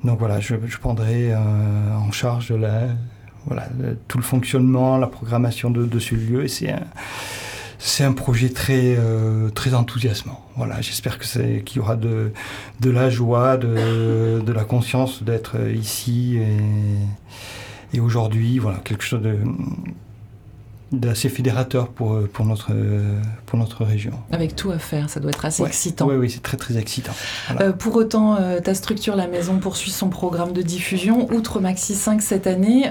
Donc 0.05 0.19
voilà, 0.19 0.39
je, 0.39 0.55
prendrai 0.79 1.33
euh, 1.33 1.37
en 1.95 2.11
charge 2.11 2.53
tout 4.07 4.17
le 4.17 4.23
fonctionnement, 4.23 4.97
la 4.97 5.07
programmation 5.07 5.71
de, 5.71 5.99
ce 5.99 6.13
lieu. 6.13 6.47
C'est 6.47 6.71
un, 6.71 6.83
c'est 7.79 8.03
un 8.03 8.13
projet 8.13 8.49
très, 8.49 8.95
euh, 8.97 9.49
très 9.49 9.73
enthousiasmant. 9.73 10.45
Voilà, 10.55 10.79
j'espère 10.81 11.17
que 11.17 11.25
c'est, 11.25 11.63
qu'il 11.65 11.77
y 11.77 11.79
aura 11.79 11.95
de, 11.95 12.31
de 12.81 12.89
la 12.91 13.09
joie, 13.09 13.57
de, 13.57 14.41
de 14.45 14.53
la 14.53 14.63
conscience 14.63 15.23
d'être 15.23 15.55
ici 15.71 16.37
et, 16.37 17.97
et 17.97 17.99
aujourd'hui. 17.99 18.59
Voilà, 18.59 18.77
quelque 18.79 19.03
chose 19.03 19.23
de, 19.23 19.39
d'assez 20.99 21.29
fédérateur 21.29 21.89
pour, 21.89 22.13
euh, 22.13 22.29
pour, 22.31 22.45
notre, 22.45 22.71
euh, 22.71 23.19
pour 23.45 23.59
notre 23.59 23.83
région. 23.83 24.13
Avec 24.31 24.55
tout 24.55 24.71
à 24.71 24.79
faire, 24.79 25.09
ça 25.09 25.19
doit 25.19 25.31
être 25.31 25.45
assez 25.45 25.63
excitant. 25.63 26.07
Oui, 26.07 26.15
oui, 26.15 26.29
c'est 26.29 26.41
très 26.41 26.57
très 26.57 26.77
excitant. 26.77 27.13
Euh, 27.59 27.71
pour 27.71 27.95
autant, 27.95 28.37
ta 28.63 28.73
structure 28.73 29.15
La 29.15 29.27
Maison 29.27 29.59
poursuit 29.59 29.91
son 29.91 30.09
programme 30.09 30.53
de 30.53 30.61
diffusion. 30.61 31.31
Outre 31.31 31.59
Maxi 31.59 31.93
5 31.93 32.21
cette 32.21 32.47
année, 32.47 32.89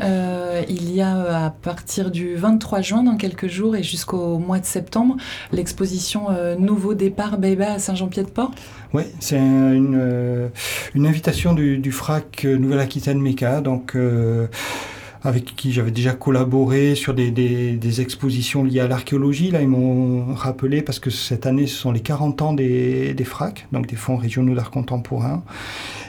il 0.69 0.95
y 0.95 1.01
a 1.01 1.47
à 1.47 1.51
partir 1.51 2.11
du 2.11 2.37
23 2.37 2.81
juin, 2.81 3.03
dans 3.03 3.17
quelques 3.17 3.49
jours, 3.49 3.77
et 3.77 3.83
jusqu'au 3.83 4.39
mois 4.39 4.59
de 4.59 4.67
septembre, 4.67 5.17
l'exposition 5.53 6.29
Nouveau 6.59 6.95
départ 6.95 7.39
Bébé 7.39 7.65
à 7.65 7.79
Saint-Jean-Pied-de-Port. 7.79 8.53
Oui, 8.93 9.03
c'est 9.21 9.37
une, 9.37 10.51
une 10.95 11.07
invitation 11.07 11.53
du, 11.53 11.79
du 11.79 11.93
FRAC 11.93 12.45
Nouvelle-Aquitaine 12.45 13.21
MECA. 13.21 13.61
Donc 13.61 13.97
avec 15.25 15.57
qui 15.57 15.73
j'avais 15.73 15.91
déjà 15.91 16.13
collaboré 16.13 16.95
sur 16.95 17.15
des, 17.15 17.31
des, 17.31 18.01
expositions 18.01 18.63
liées 18.63 18.81
à 18.81 18.89
l'archéologie. 18.89 19.51
Là, 19.51 19.63
ils 19.63 19.69
m'ont 19.69 20.35
rappelé 20.35 20.83
parce 20.83 20.99
que 20.99 21.11
cette 21.11 21.47
année, 21.47 21.67
ce 21.67 21.77
sont 21.77 21.93
les 21.93 22.01
40 22.01 22.43
ans 22.43 22.53
des, 22.53 23.15
des 23.15 23.25
FRAC, 23.25 23.67
donc 23.73 23.87
des 23.87 23.97
fonds 23.97 24.17
régionaux 24.17 24.55
d'art 24.55 24.71
contemporain. 24.71 25.43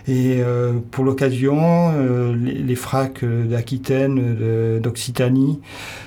Et 0.08 0.38
euh, 0.40 0.74
pour 0.92 1.04
l'occasion, 1.04 1.58
euh, 1.96 2.36
les, 2.36 2.54
les, 2.54 2.76
FRAC 2.76 3.24
d'Aquitaine, 3.24 4.80
d'Occitanie, 4.80 5.60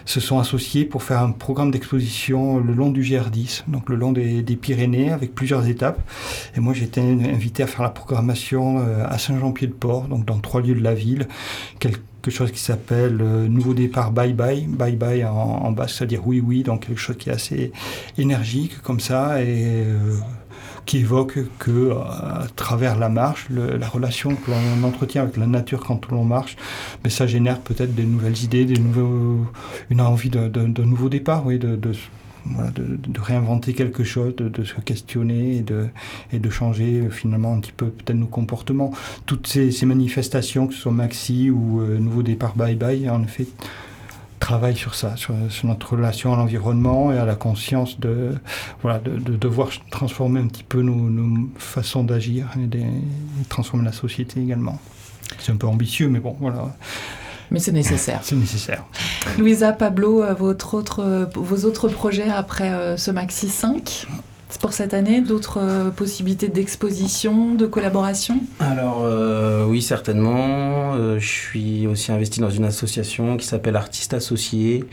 se 0.05 0.21
sont 0.21 0.39
associés 0.39 0.85
pour 0.85 1.03
faire 1.03 1.23
un 1.23 1.31
programme 1.31 1.71
d'exposition 1.71 2.59
le 2.59 2.75
long 2.75 2.91
du 2.91 3.03
GR10, 3.03 3.65
donc 3.69 3.89
le 3.89 3.97
long 3.97 4.13
des, 4.13 4.43
des, 4.43 4.57
Pyrénées, 4.57 5.11
avec 5.11 5.35
plusieurs 5.35 5.67
étapes. 5.67 6.01
Et 6.57 6.61
moi, 6.61 6.75
j'ai 6.75 6.85
été 6.85 7.01
invité 7.01 7.63
à 7.63 7.67
faire 7.67 7.83
la 7.83 7.91
programmation 7.91 8.81
euh, 8.81 9.05
à 9.09 9.19
Saint-Jean-Pied-de-Port, 9.19 10.09
donc 10.09 10.25
dans 10.25 10.39
trois 10.39 10.61
lieux 10.61 10.75
de 10.75 10.83
la 10.83 10.95
ville, 10.95 11.27
quelque 12.23 12.35
chose 12.35 12.53
qui 12.53 12.61
s'appelle 12.61 13.17
Nouveau 13.17 13.75
départ 13.75 14.11
Bye 14.11 14.33
Bye, 14.33 14.67
Bye 14.67 14.97
Bye 14.97 15.25
en, 15.25 15.31
en 15.33 15.87
c'est-à-dire 15.87 16.27
oui 16.27 16.41
oui, 16.45 16.63
donc 16.63 16.87
quelque 16.87 17.01
chose 17.01 17.17
qui 17.17 17.31
est 17.31 17.33
assez 17.33 17.73
énergique 18.17 18.83
comme 18.83 19.01
ça 19.01 19.43
et 19.43 19.85
qui 20.89 20.99
évoque 20.99 21.39
que 21.59 21.93
à 21.93 22.47
travers 22.57 22.97
la 22.97 23.11
marche, 23.11 23.47
la 23.51 23.87
relation 23.87 24.35
que 24.35 24.51
l'on 24.51 24.89
entretient 24.89 25.23
avec 25.23 25.37
la 25.37 25.47
nature 25.47 25.85
quand 25.85 26.11
on 26.11 26.25
marche, 26.25 26.57
mais 27.05 27.11
ça 27.11 27.27
génère 27.27 27.61
peut-être 27.61 27.95
des 27.95 28.05
nouvelles 28.05 28.43
idées, 28.43 28.65
des 28.65 28.81
nouveaux, 28.81 29.47
une 29.91 30.01
envie 30.01 30.31
de, 30.31 30.83
nouveau 30.83 31.11
départ, 31.11 31.45
oui, 31.45 31.59
de, 32.75 33.21
réinventer 33.21 33.75
quelque 33.75 34.05
chose, 34.05 34.35
de, 34.37 34.65
se 34.65 34.75
questionner 34.81 35.57
et 35.57 35.61
de, 35.63 35.89
et 36.33 36.39
de 36.39 36.51
changer 36.51 37.09
finalement 37.11 37.55
un 37.55 37.61
petit 37.61 37.73
peu 37.73 37.87
peut-être 37.87 38.17
nos 38.17 38.27
comportements. 38.27 38.93
Toutes 39.27 39.47
ces, 39.47 39.87
manifestations, 39.87 40.67
que 40.67 40.75
ce 40.75 40.81
soit 40.81 40.93
Maxi 40.93 41.51
ou 41.51 41.81
euh, 41.81 41.99
Nouveau 41.99 42.23
Départ 42.23 42.55
Bye 42.55 42.77
Bye, 42.77 43.09
en 43.09 43.23
effet, 43.23 43.47
travaille 44.39 44.77
sur 44.77 44.95
ça, 44.95 45.17
sur, 45.17 45.35
notre 45.65 45.93
relation 45.93 46.33
à 46.33 46.37
l'environnement 46.37 47.13
et 47.13 47.19
à 47.19 47.25
la 47.25 47.35
conscience 47.35 47.99
de, 48.01 48.35
voilà, 48.83 48.99
de, 48.99 49.37
devoir 49.37 49.71
transformer 49.91 50.41
un 50.41 50.47
petit 50.47 50.63
peu 50.63 50.83
nos, 50.83 51.49
façons 51.57 52.05
d'agir 52.05 52.49
et, 52.63 52.67
de, 52.67 52.81
transformer 53.49 53.85
la 53.85 53.93
société 53.93 54.41
également. 54.41 54.79
C'est 55.39 55.53
un 55.53 55.57
peu 55.57 55.67
ambitieux, 55.67 56.09
mais 56.09 56.21
bon, 56.21 56.37
voilà. 56.41 56.75
Mais 57.51 57.61
c'est 57.61 57.73
nécessaire. 57.73 58.21
c'est 58.23 58.37
nécessaire. 58.37 58.85
Louisa, 59.39 59.73
Pablo, 59.73 60.23
euh, 60.23 60.35
votre 60.35 60.75
autre, 60.75 61.03
euh, 61.05 61.27
vos 61.35 61.67
autres 61.67 61.89
projets 61.89 62.29
après 62.31 62.71
euh, 62.71 62.97
ce 62.97 63.11
Maxi 63.11 63.49
5 63.49 64.07
pour 64.59 64.73
cette 64.73 64.95
année 64.95 65.21
D'autres 65.21 65.59
euh, 65.61 65.91
possibilités 65.91 66.49
d'exposition, 66.49 67.55
de 67.55 67.67
collaboration? 67.67 68.41
Alors 68.61 69.03
euh, 69.05 69.65
oui, 69.67 69.83
certainement. 69.83 70.95
Euh, 70.95 71.19
je 71.19 71.27
suis 71.27 71.87
aussi 71.87 72.13
investi 72.13 72.41
dans 72.41 72.51
une 72.51 72.65
association 72.65 73.37
qui 73.37 73.47
s'appelle 73.47 73.77
Artistes 73.77 74.15
Associés, 74.15 74.85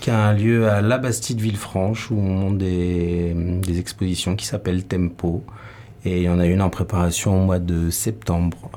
qui 0.00 0.10
a 0.10 0.18
un 0.18 0.32
lieu 0.32 0.68
à 0.68 0.80
La 0.80 0.98
Bastide 0.98 1.40
Villefranche 1.40 2.10
où 2.10 2.18
on 2.18 2.22
monte 2.34 2.58
des, 2.58 3.34
des 3.34 3.78
expositions 3.78 4.36
qui 4.36 4.46
s'appellent 4.46 4.84
Tempo. 4.84 5.44
Et 6.04 6.18
il 6.18 6.22
y 6.24 6.28
en 6.28 6.40
a 6.40 6.46
une 6.46 6.62
en 6.62 6.70
préparation 6.70 7.42
au 7.42 7.44
mois 7.44 7.60
de 7.60 7.90
septembre. 7.90 8.70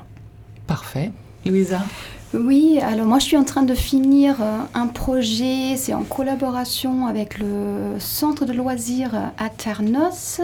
Parfait. 0.68 1.11
Louisa? 1.45 1.82
Oui, 2.38 2.79
alors 2.81 3.05
moi 3.05 3.19
je 3.19 3.25
suis 3.25 3.38
en 3.38 3.43
train 3.43 3.63
de 3.63 3.73
finir 3.73 4.41
euh, 4.41 4.59
un 4.73 4.88
projet, 4.88 5.75
c'est 5.77 5.93
en 5.93 6.03
collaboration 6.03 7.07
avec 7.07 7.39
le 7.39 7.99
centre 7.99 8.45
de 8.45 8.53
loisirs 8.53 9.15
à 9.38 9.49
Ternos. 9.49 10.41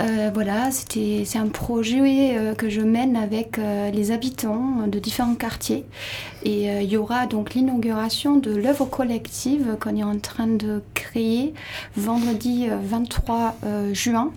Euh, 0.00 0.30
voilà, 0.34 0.70
c'est 0.70 1.36
un 1.36 1.48
projet 1.48 2.36
euh, 2.36 2.54
que 2.54 2.68
je 2.68 2.80
mène 2.80 3.16
avec 3.16 3.58
les 3.92 4.10
habitants 4.10 4.86
de 4.86 4.98
différents 4.98 5.34
quartiers. 5.34 5.84
Et 6.42 6.66
il 6.82 6.90
y 6.90 6.96
aura 6.96 7.26
donc 7.26 7.54
l'inauguration 7.54 8.36
de 8.36 8.54
l'œuvre 8.54 8.84
collective 8.84 9.76
qu'on 9.80 9.96
est 9.96 10.04
en 10.04 10.18
train 10.18 10.46
de 10.46 10.82
créer 10.92 11.54
vendredi 11.96 12.68
23 12.68 13.56
juin 13.92 14.30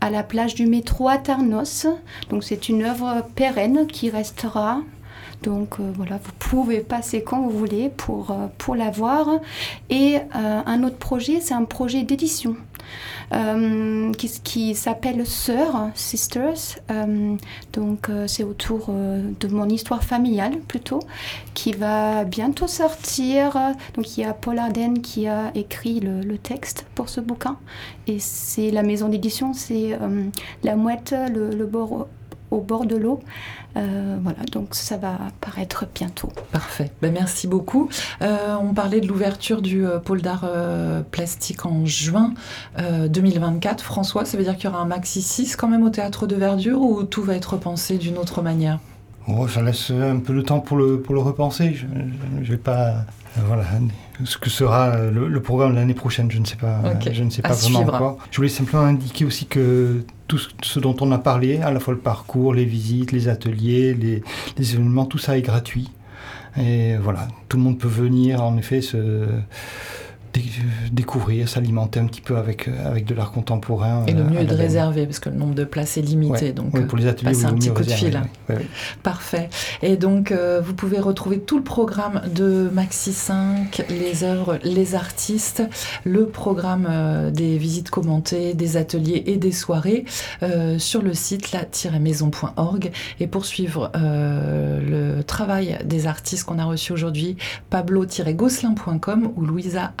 à 0.00 0.10
la 0.10 0.22
plage 0.22 0.54
du 0.54 0.66
métro 0.66 1.08
à 1.08 1.18
Ternos. 1.18 1.86
Donc 2.30 2.44
c'est 2.44 2.68
une 2.68 2.84
œuvre 2.84 3.26
pérenne 3.34 3.86
qui 3.88 4.10
restera 4.10 4.82
donc 5.42 5.78
euh, 5.78 5.92
voilà, 5.94 6.18
vous 6.22 6.32
pouvez 6.38 6.80
passer 6.80 7.22
quand 7.22 7.40
vous 7.42 7.56
voulez 7.56 7.90
pour, 7.90 8.30
euh, 8.30 8.46
pour 8.58 8.74
la 8.74 8.90
voir. 8.90 9.28
Et 9.90 10.16
euh, 10.16 10.60
un 10.64 10.82
autre 10.82 10.96
projet, 10.96 11.40
c'est 11.40 11.54
un 11.54 11.64
projet 11.64 12.02
d'édition. 12.02 12.56
qui, 14.44 14.74
s'appelle 14.74 15.26
Sœurs, 15.26 15.90
Sisters. 15.94 16.78
donc 17.74 18.10
c'est 18.26 18.42
autour 18.42 18.88
de 18.88 19.48
mon 19.48 19.68
histoire 19.68 20.02
familiale 20.02 20.56
plutôt, 20.66 21.00
qui 21.52 21.72
va 21.72 22.24
bientôt 22.24 22.66
sortir. 22.66 23.74
Donc 23.94 24.16
il 24.16 24.22
y 24.22 24.24
a 24.24 24.32
Paul 24.32 24.58
Arden 24.58 25.02
qui 25.02 25.28
a 25.28 25.50
écrit 25.54 26.00
le, 26.00 26.22
le 26.22 26.38
texte 26.38 26.86
pour 26.94 27.10
ce 27.10 27.20
bouquin. 27.20 27.58
Et 28.06 28.18
c'est 28.18 28.70
la 28.70 28.82
maison 28.82 29.10
d'édition, 29.10 29.52
c'est 29.52 29.98
La 30.62 30.76
Mouette, 30.76 31.14
le, 31.30 31.50
le 31.50 31.66
bord 31.66 32.08
au 32.50 32.60
bord 32.60 32.86
de 32.86 32.96
l'eau. 32.96 33.20
Euh, 33.76 34.16
voilà, 34.22 34.38
donc 34.50 34.74
ça 34.74 34.96
va 34.96 35.14
apparaître 35.28 35.84
bientôt. 35.94 36.30
Parfait. 36.52 36.90
Ben, 37.02 37.12
merci 37.12 37.46
beaucoup. 37.46 37.88
Euh, 38.22 38.54
on 38.60 38.74
parlait 38.74 39.00
de 39.00 39.06
l'ouverture 39.06 39.62
du 39.62 39.86
euh, 39.86 39.98
pôle 39.98 40.22
d'art 40.22 40.48
plastique 41.10 41.66
en 41.66 41.86
juin 41.86 42.32
2024. 42.78 43.82
François, 43.82 44.24
ça 44.24 44.36
veut 44.36 44.44
dire 44.44 44.56
qu'il 44.56 44.66
y 44.66 44.68
aura 44.68 44.80
un 44.80 44.86
maxi 44.86 45.22
6 45.22 45.56
quand 45.56 45.68
même 45.68 45.84
au 45.84 45.90
théâtre 45.90 46.26
de 46.26 46.36
Verdure 46.36 46.80
ou 46.80 47.02
tout 47.04 47.22
va 47.22 47.34
être 47.34 47.54
repensé 47.54 47.98
d'une 47.98 48.18
autre 48.18 48.42
manière? 48.42 48.78
Oh, 49.28 49.46
ça 49.46 49.62
laisse 49.62 49.90
un 49.90 50.18
peu 50.18 50.34
de 50.34 50.40
temps 50.40 50.60
pour 50.60 50.76
le, 50.76 51.00
pour 51.00 51.14
le 51.14 51.20
repenser. 51.20 51.74
Je 51.74 51.86
ne 51.86 52.44
vais 52.44 52.56
pas. 52.56 53.04
voilà. 53.46 53.64
Ce 54.24 54.38
que 54.38 54.48
sera 54.48 54.96
le, 55.10 55.40
programme 55.42 55.74
l'année 55.74 55.94
prochaine, 55.94 56.30
je 56.30 56.38
ne 56.38 56.44
sais 56.44 56.56
pas, 56.56 56.80
je 57.12 57.22
ne 57.22 57.30
sais 57.30 57.42
pas 57.42 57.52
vraiment 57.52 57.80
encore. 57.80 58.18
Je 58.30 58.36
voulais 58.36 58.48
simplement 58.48 58.84
indiquer 58.84 59.24
aussi 59.24 59.46
que 59.46 60.04
tout 60.26 60.40
ce 60.62 60.80
dont 60.80 60.96
on 61.00 61.12
a 61.12 61.18
parlé, 61.18 61.58
à 61.58 61.70
la 61.70 61.78
fois 61.78 61.94
le 61.94 62.00
parcours, 62.00 62.54
les 62.54 62.64
visites, 62.64 63.12
les 63.12 63.28
ateliers, 63.28 63.94
les, 63.94 64.22
les 64.56 64.74
événements, 64.74 65.06
tout 65.06 65.18
ça 65.18 65.36
est 65.36 65.42
gratuit. 65.42 65.90
Et 66.56 66.96
voilà, 66.96 67.28
tout 67.48 67.56
le 67.58 67.62
monde 67.62 67.78
peut 67.78 67.88
venir 67.88 68.42
en 68.42 68.56
effet 68.56 68.80
se 68.80 69.26
découvrir, 70.92 71.48
s'alimenter 71.48 72.00
un 72.00 72.06
petit 72.06 72.20
peu 72.20 72.36
avec, 72.36 72.68
euh, 72.68 72.88
avec 72.88 73.04
de 73.04 73.14
l'art 73.14 73.32
contemporain. 73.32 74.04
Et 74.06 74.12
le 74.12 74.20
euh, 74.20 74.24
mieux 74.24 74.40
est 74.40 74.44
de 74.44 74.54
réserver, 74.54 75.06
parce 75.06 75.18
que 75.18 75.28
le 75.28 75.36
nombre 75.36 75.54
de 75.54 75.64
places 75.64 75.96
est 75.96 76.02
limité. 76.02 76.52
donc, 76.52 76.86
pour 76.86 76.98
les 76.98 77.06
euh, 77.06 77.10
ateliers, 77.10 77.44
un 77.44 77.54
petit 77.54 77.70
coup 77.70 77.82
de 77.82 77.90
fil. 77.90 78.20
Parfait. 79.02 79.48
Et 79.82 79.96
donc, 79.96 80.32
vous 80.32 80.74
pouvez 80.74 80.98
retrouver 80.98 81.40
tout 81.40 81.56
le 81.56 81.64
programme 81.64 82.22
de 82.34 82.70
Maxi 82.72 83.12
5, 83.12 83.84
les 83.88 84.24
œuvres, 84.24 84.58
les 84.64 84.94
artistes, 84.94 85.62
le 86.04 86.26
programme 86.26 87.30
des 87.32 87.58
visites 87.58 87.90
commentées, 87.90 88.54
des 88.54 88.76
ateliers 88.76 89.22
et 89.26 89.36
des 89.36 89.52
soirées 89.52 90.04
sur 90.78 91.02
le 91.02 91.14
site 91.14 91.52
la-maison.org. 91.52 92.90
Et 93.20 93.26
pour 93.26 93.44
suivre 93.46 93.90
le 93.94 95.22
travail 95.22 95.78
des 95.84 96.06
artistes 96.06 96.44
qu'on 96.44 96.58
a 96.58 96.64
reçus 96.64 96.92
aujourd'hui, 96.92 97.36
pablo-gosselin.com 97.70 99.32
ou 99.36 99.42
Louisa 99.42 99.92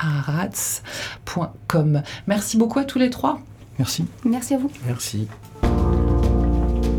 Merci 2.26 2.56
beaucoup 2.56 2.78
à 2.78 2.84
tous 2.84 2.98
les 2.98 3.10
trois. 3.10 3.40
Merci. 3.78 4.04
Merci 4.24 4.54
à 4.54 4.58
vous. 4.58 4.70
Merci. 4.86 5.28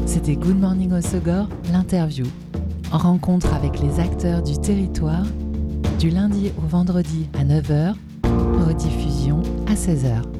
C'était 0.05 0.35
Good 0.35 0.59
Morning 0.59 0.93
Osogor, 0.93 1.47
l'interview. 1.71 2.25
En 2.91 2.97
rencontre 2.97 3.53
avec 3.53 3.79
les 3.79 3.99
acteurs 3.99 4.41
du 4.41 4.57
territoire, 4.57 5.25
du 5.99 6.09
lundi 6.09 6.51
au 6.57 6.67
vendredi 6.67 7.27
à 7.37 7.43
9h, 7.43 7.93
rediffusion 8.65 9.43
à 9.67 9.75
16h. 9.75 10.38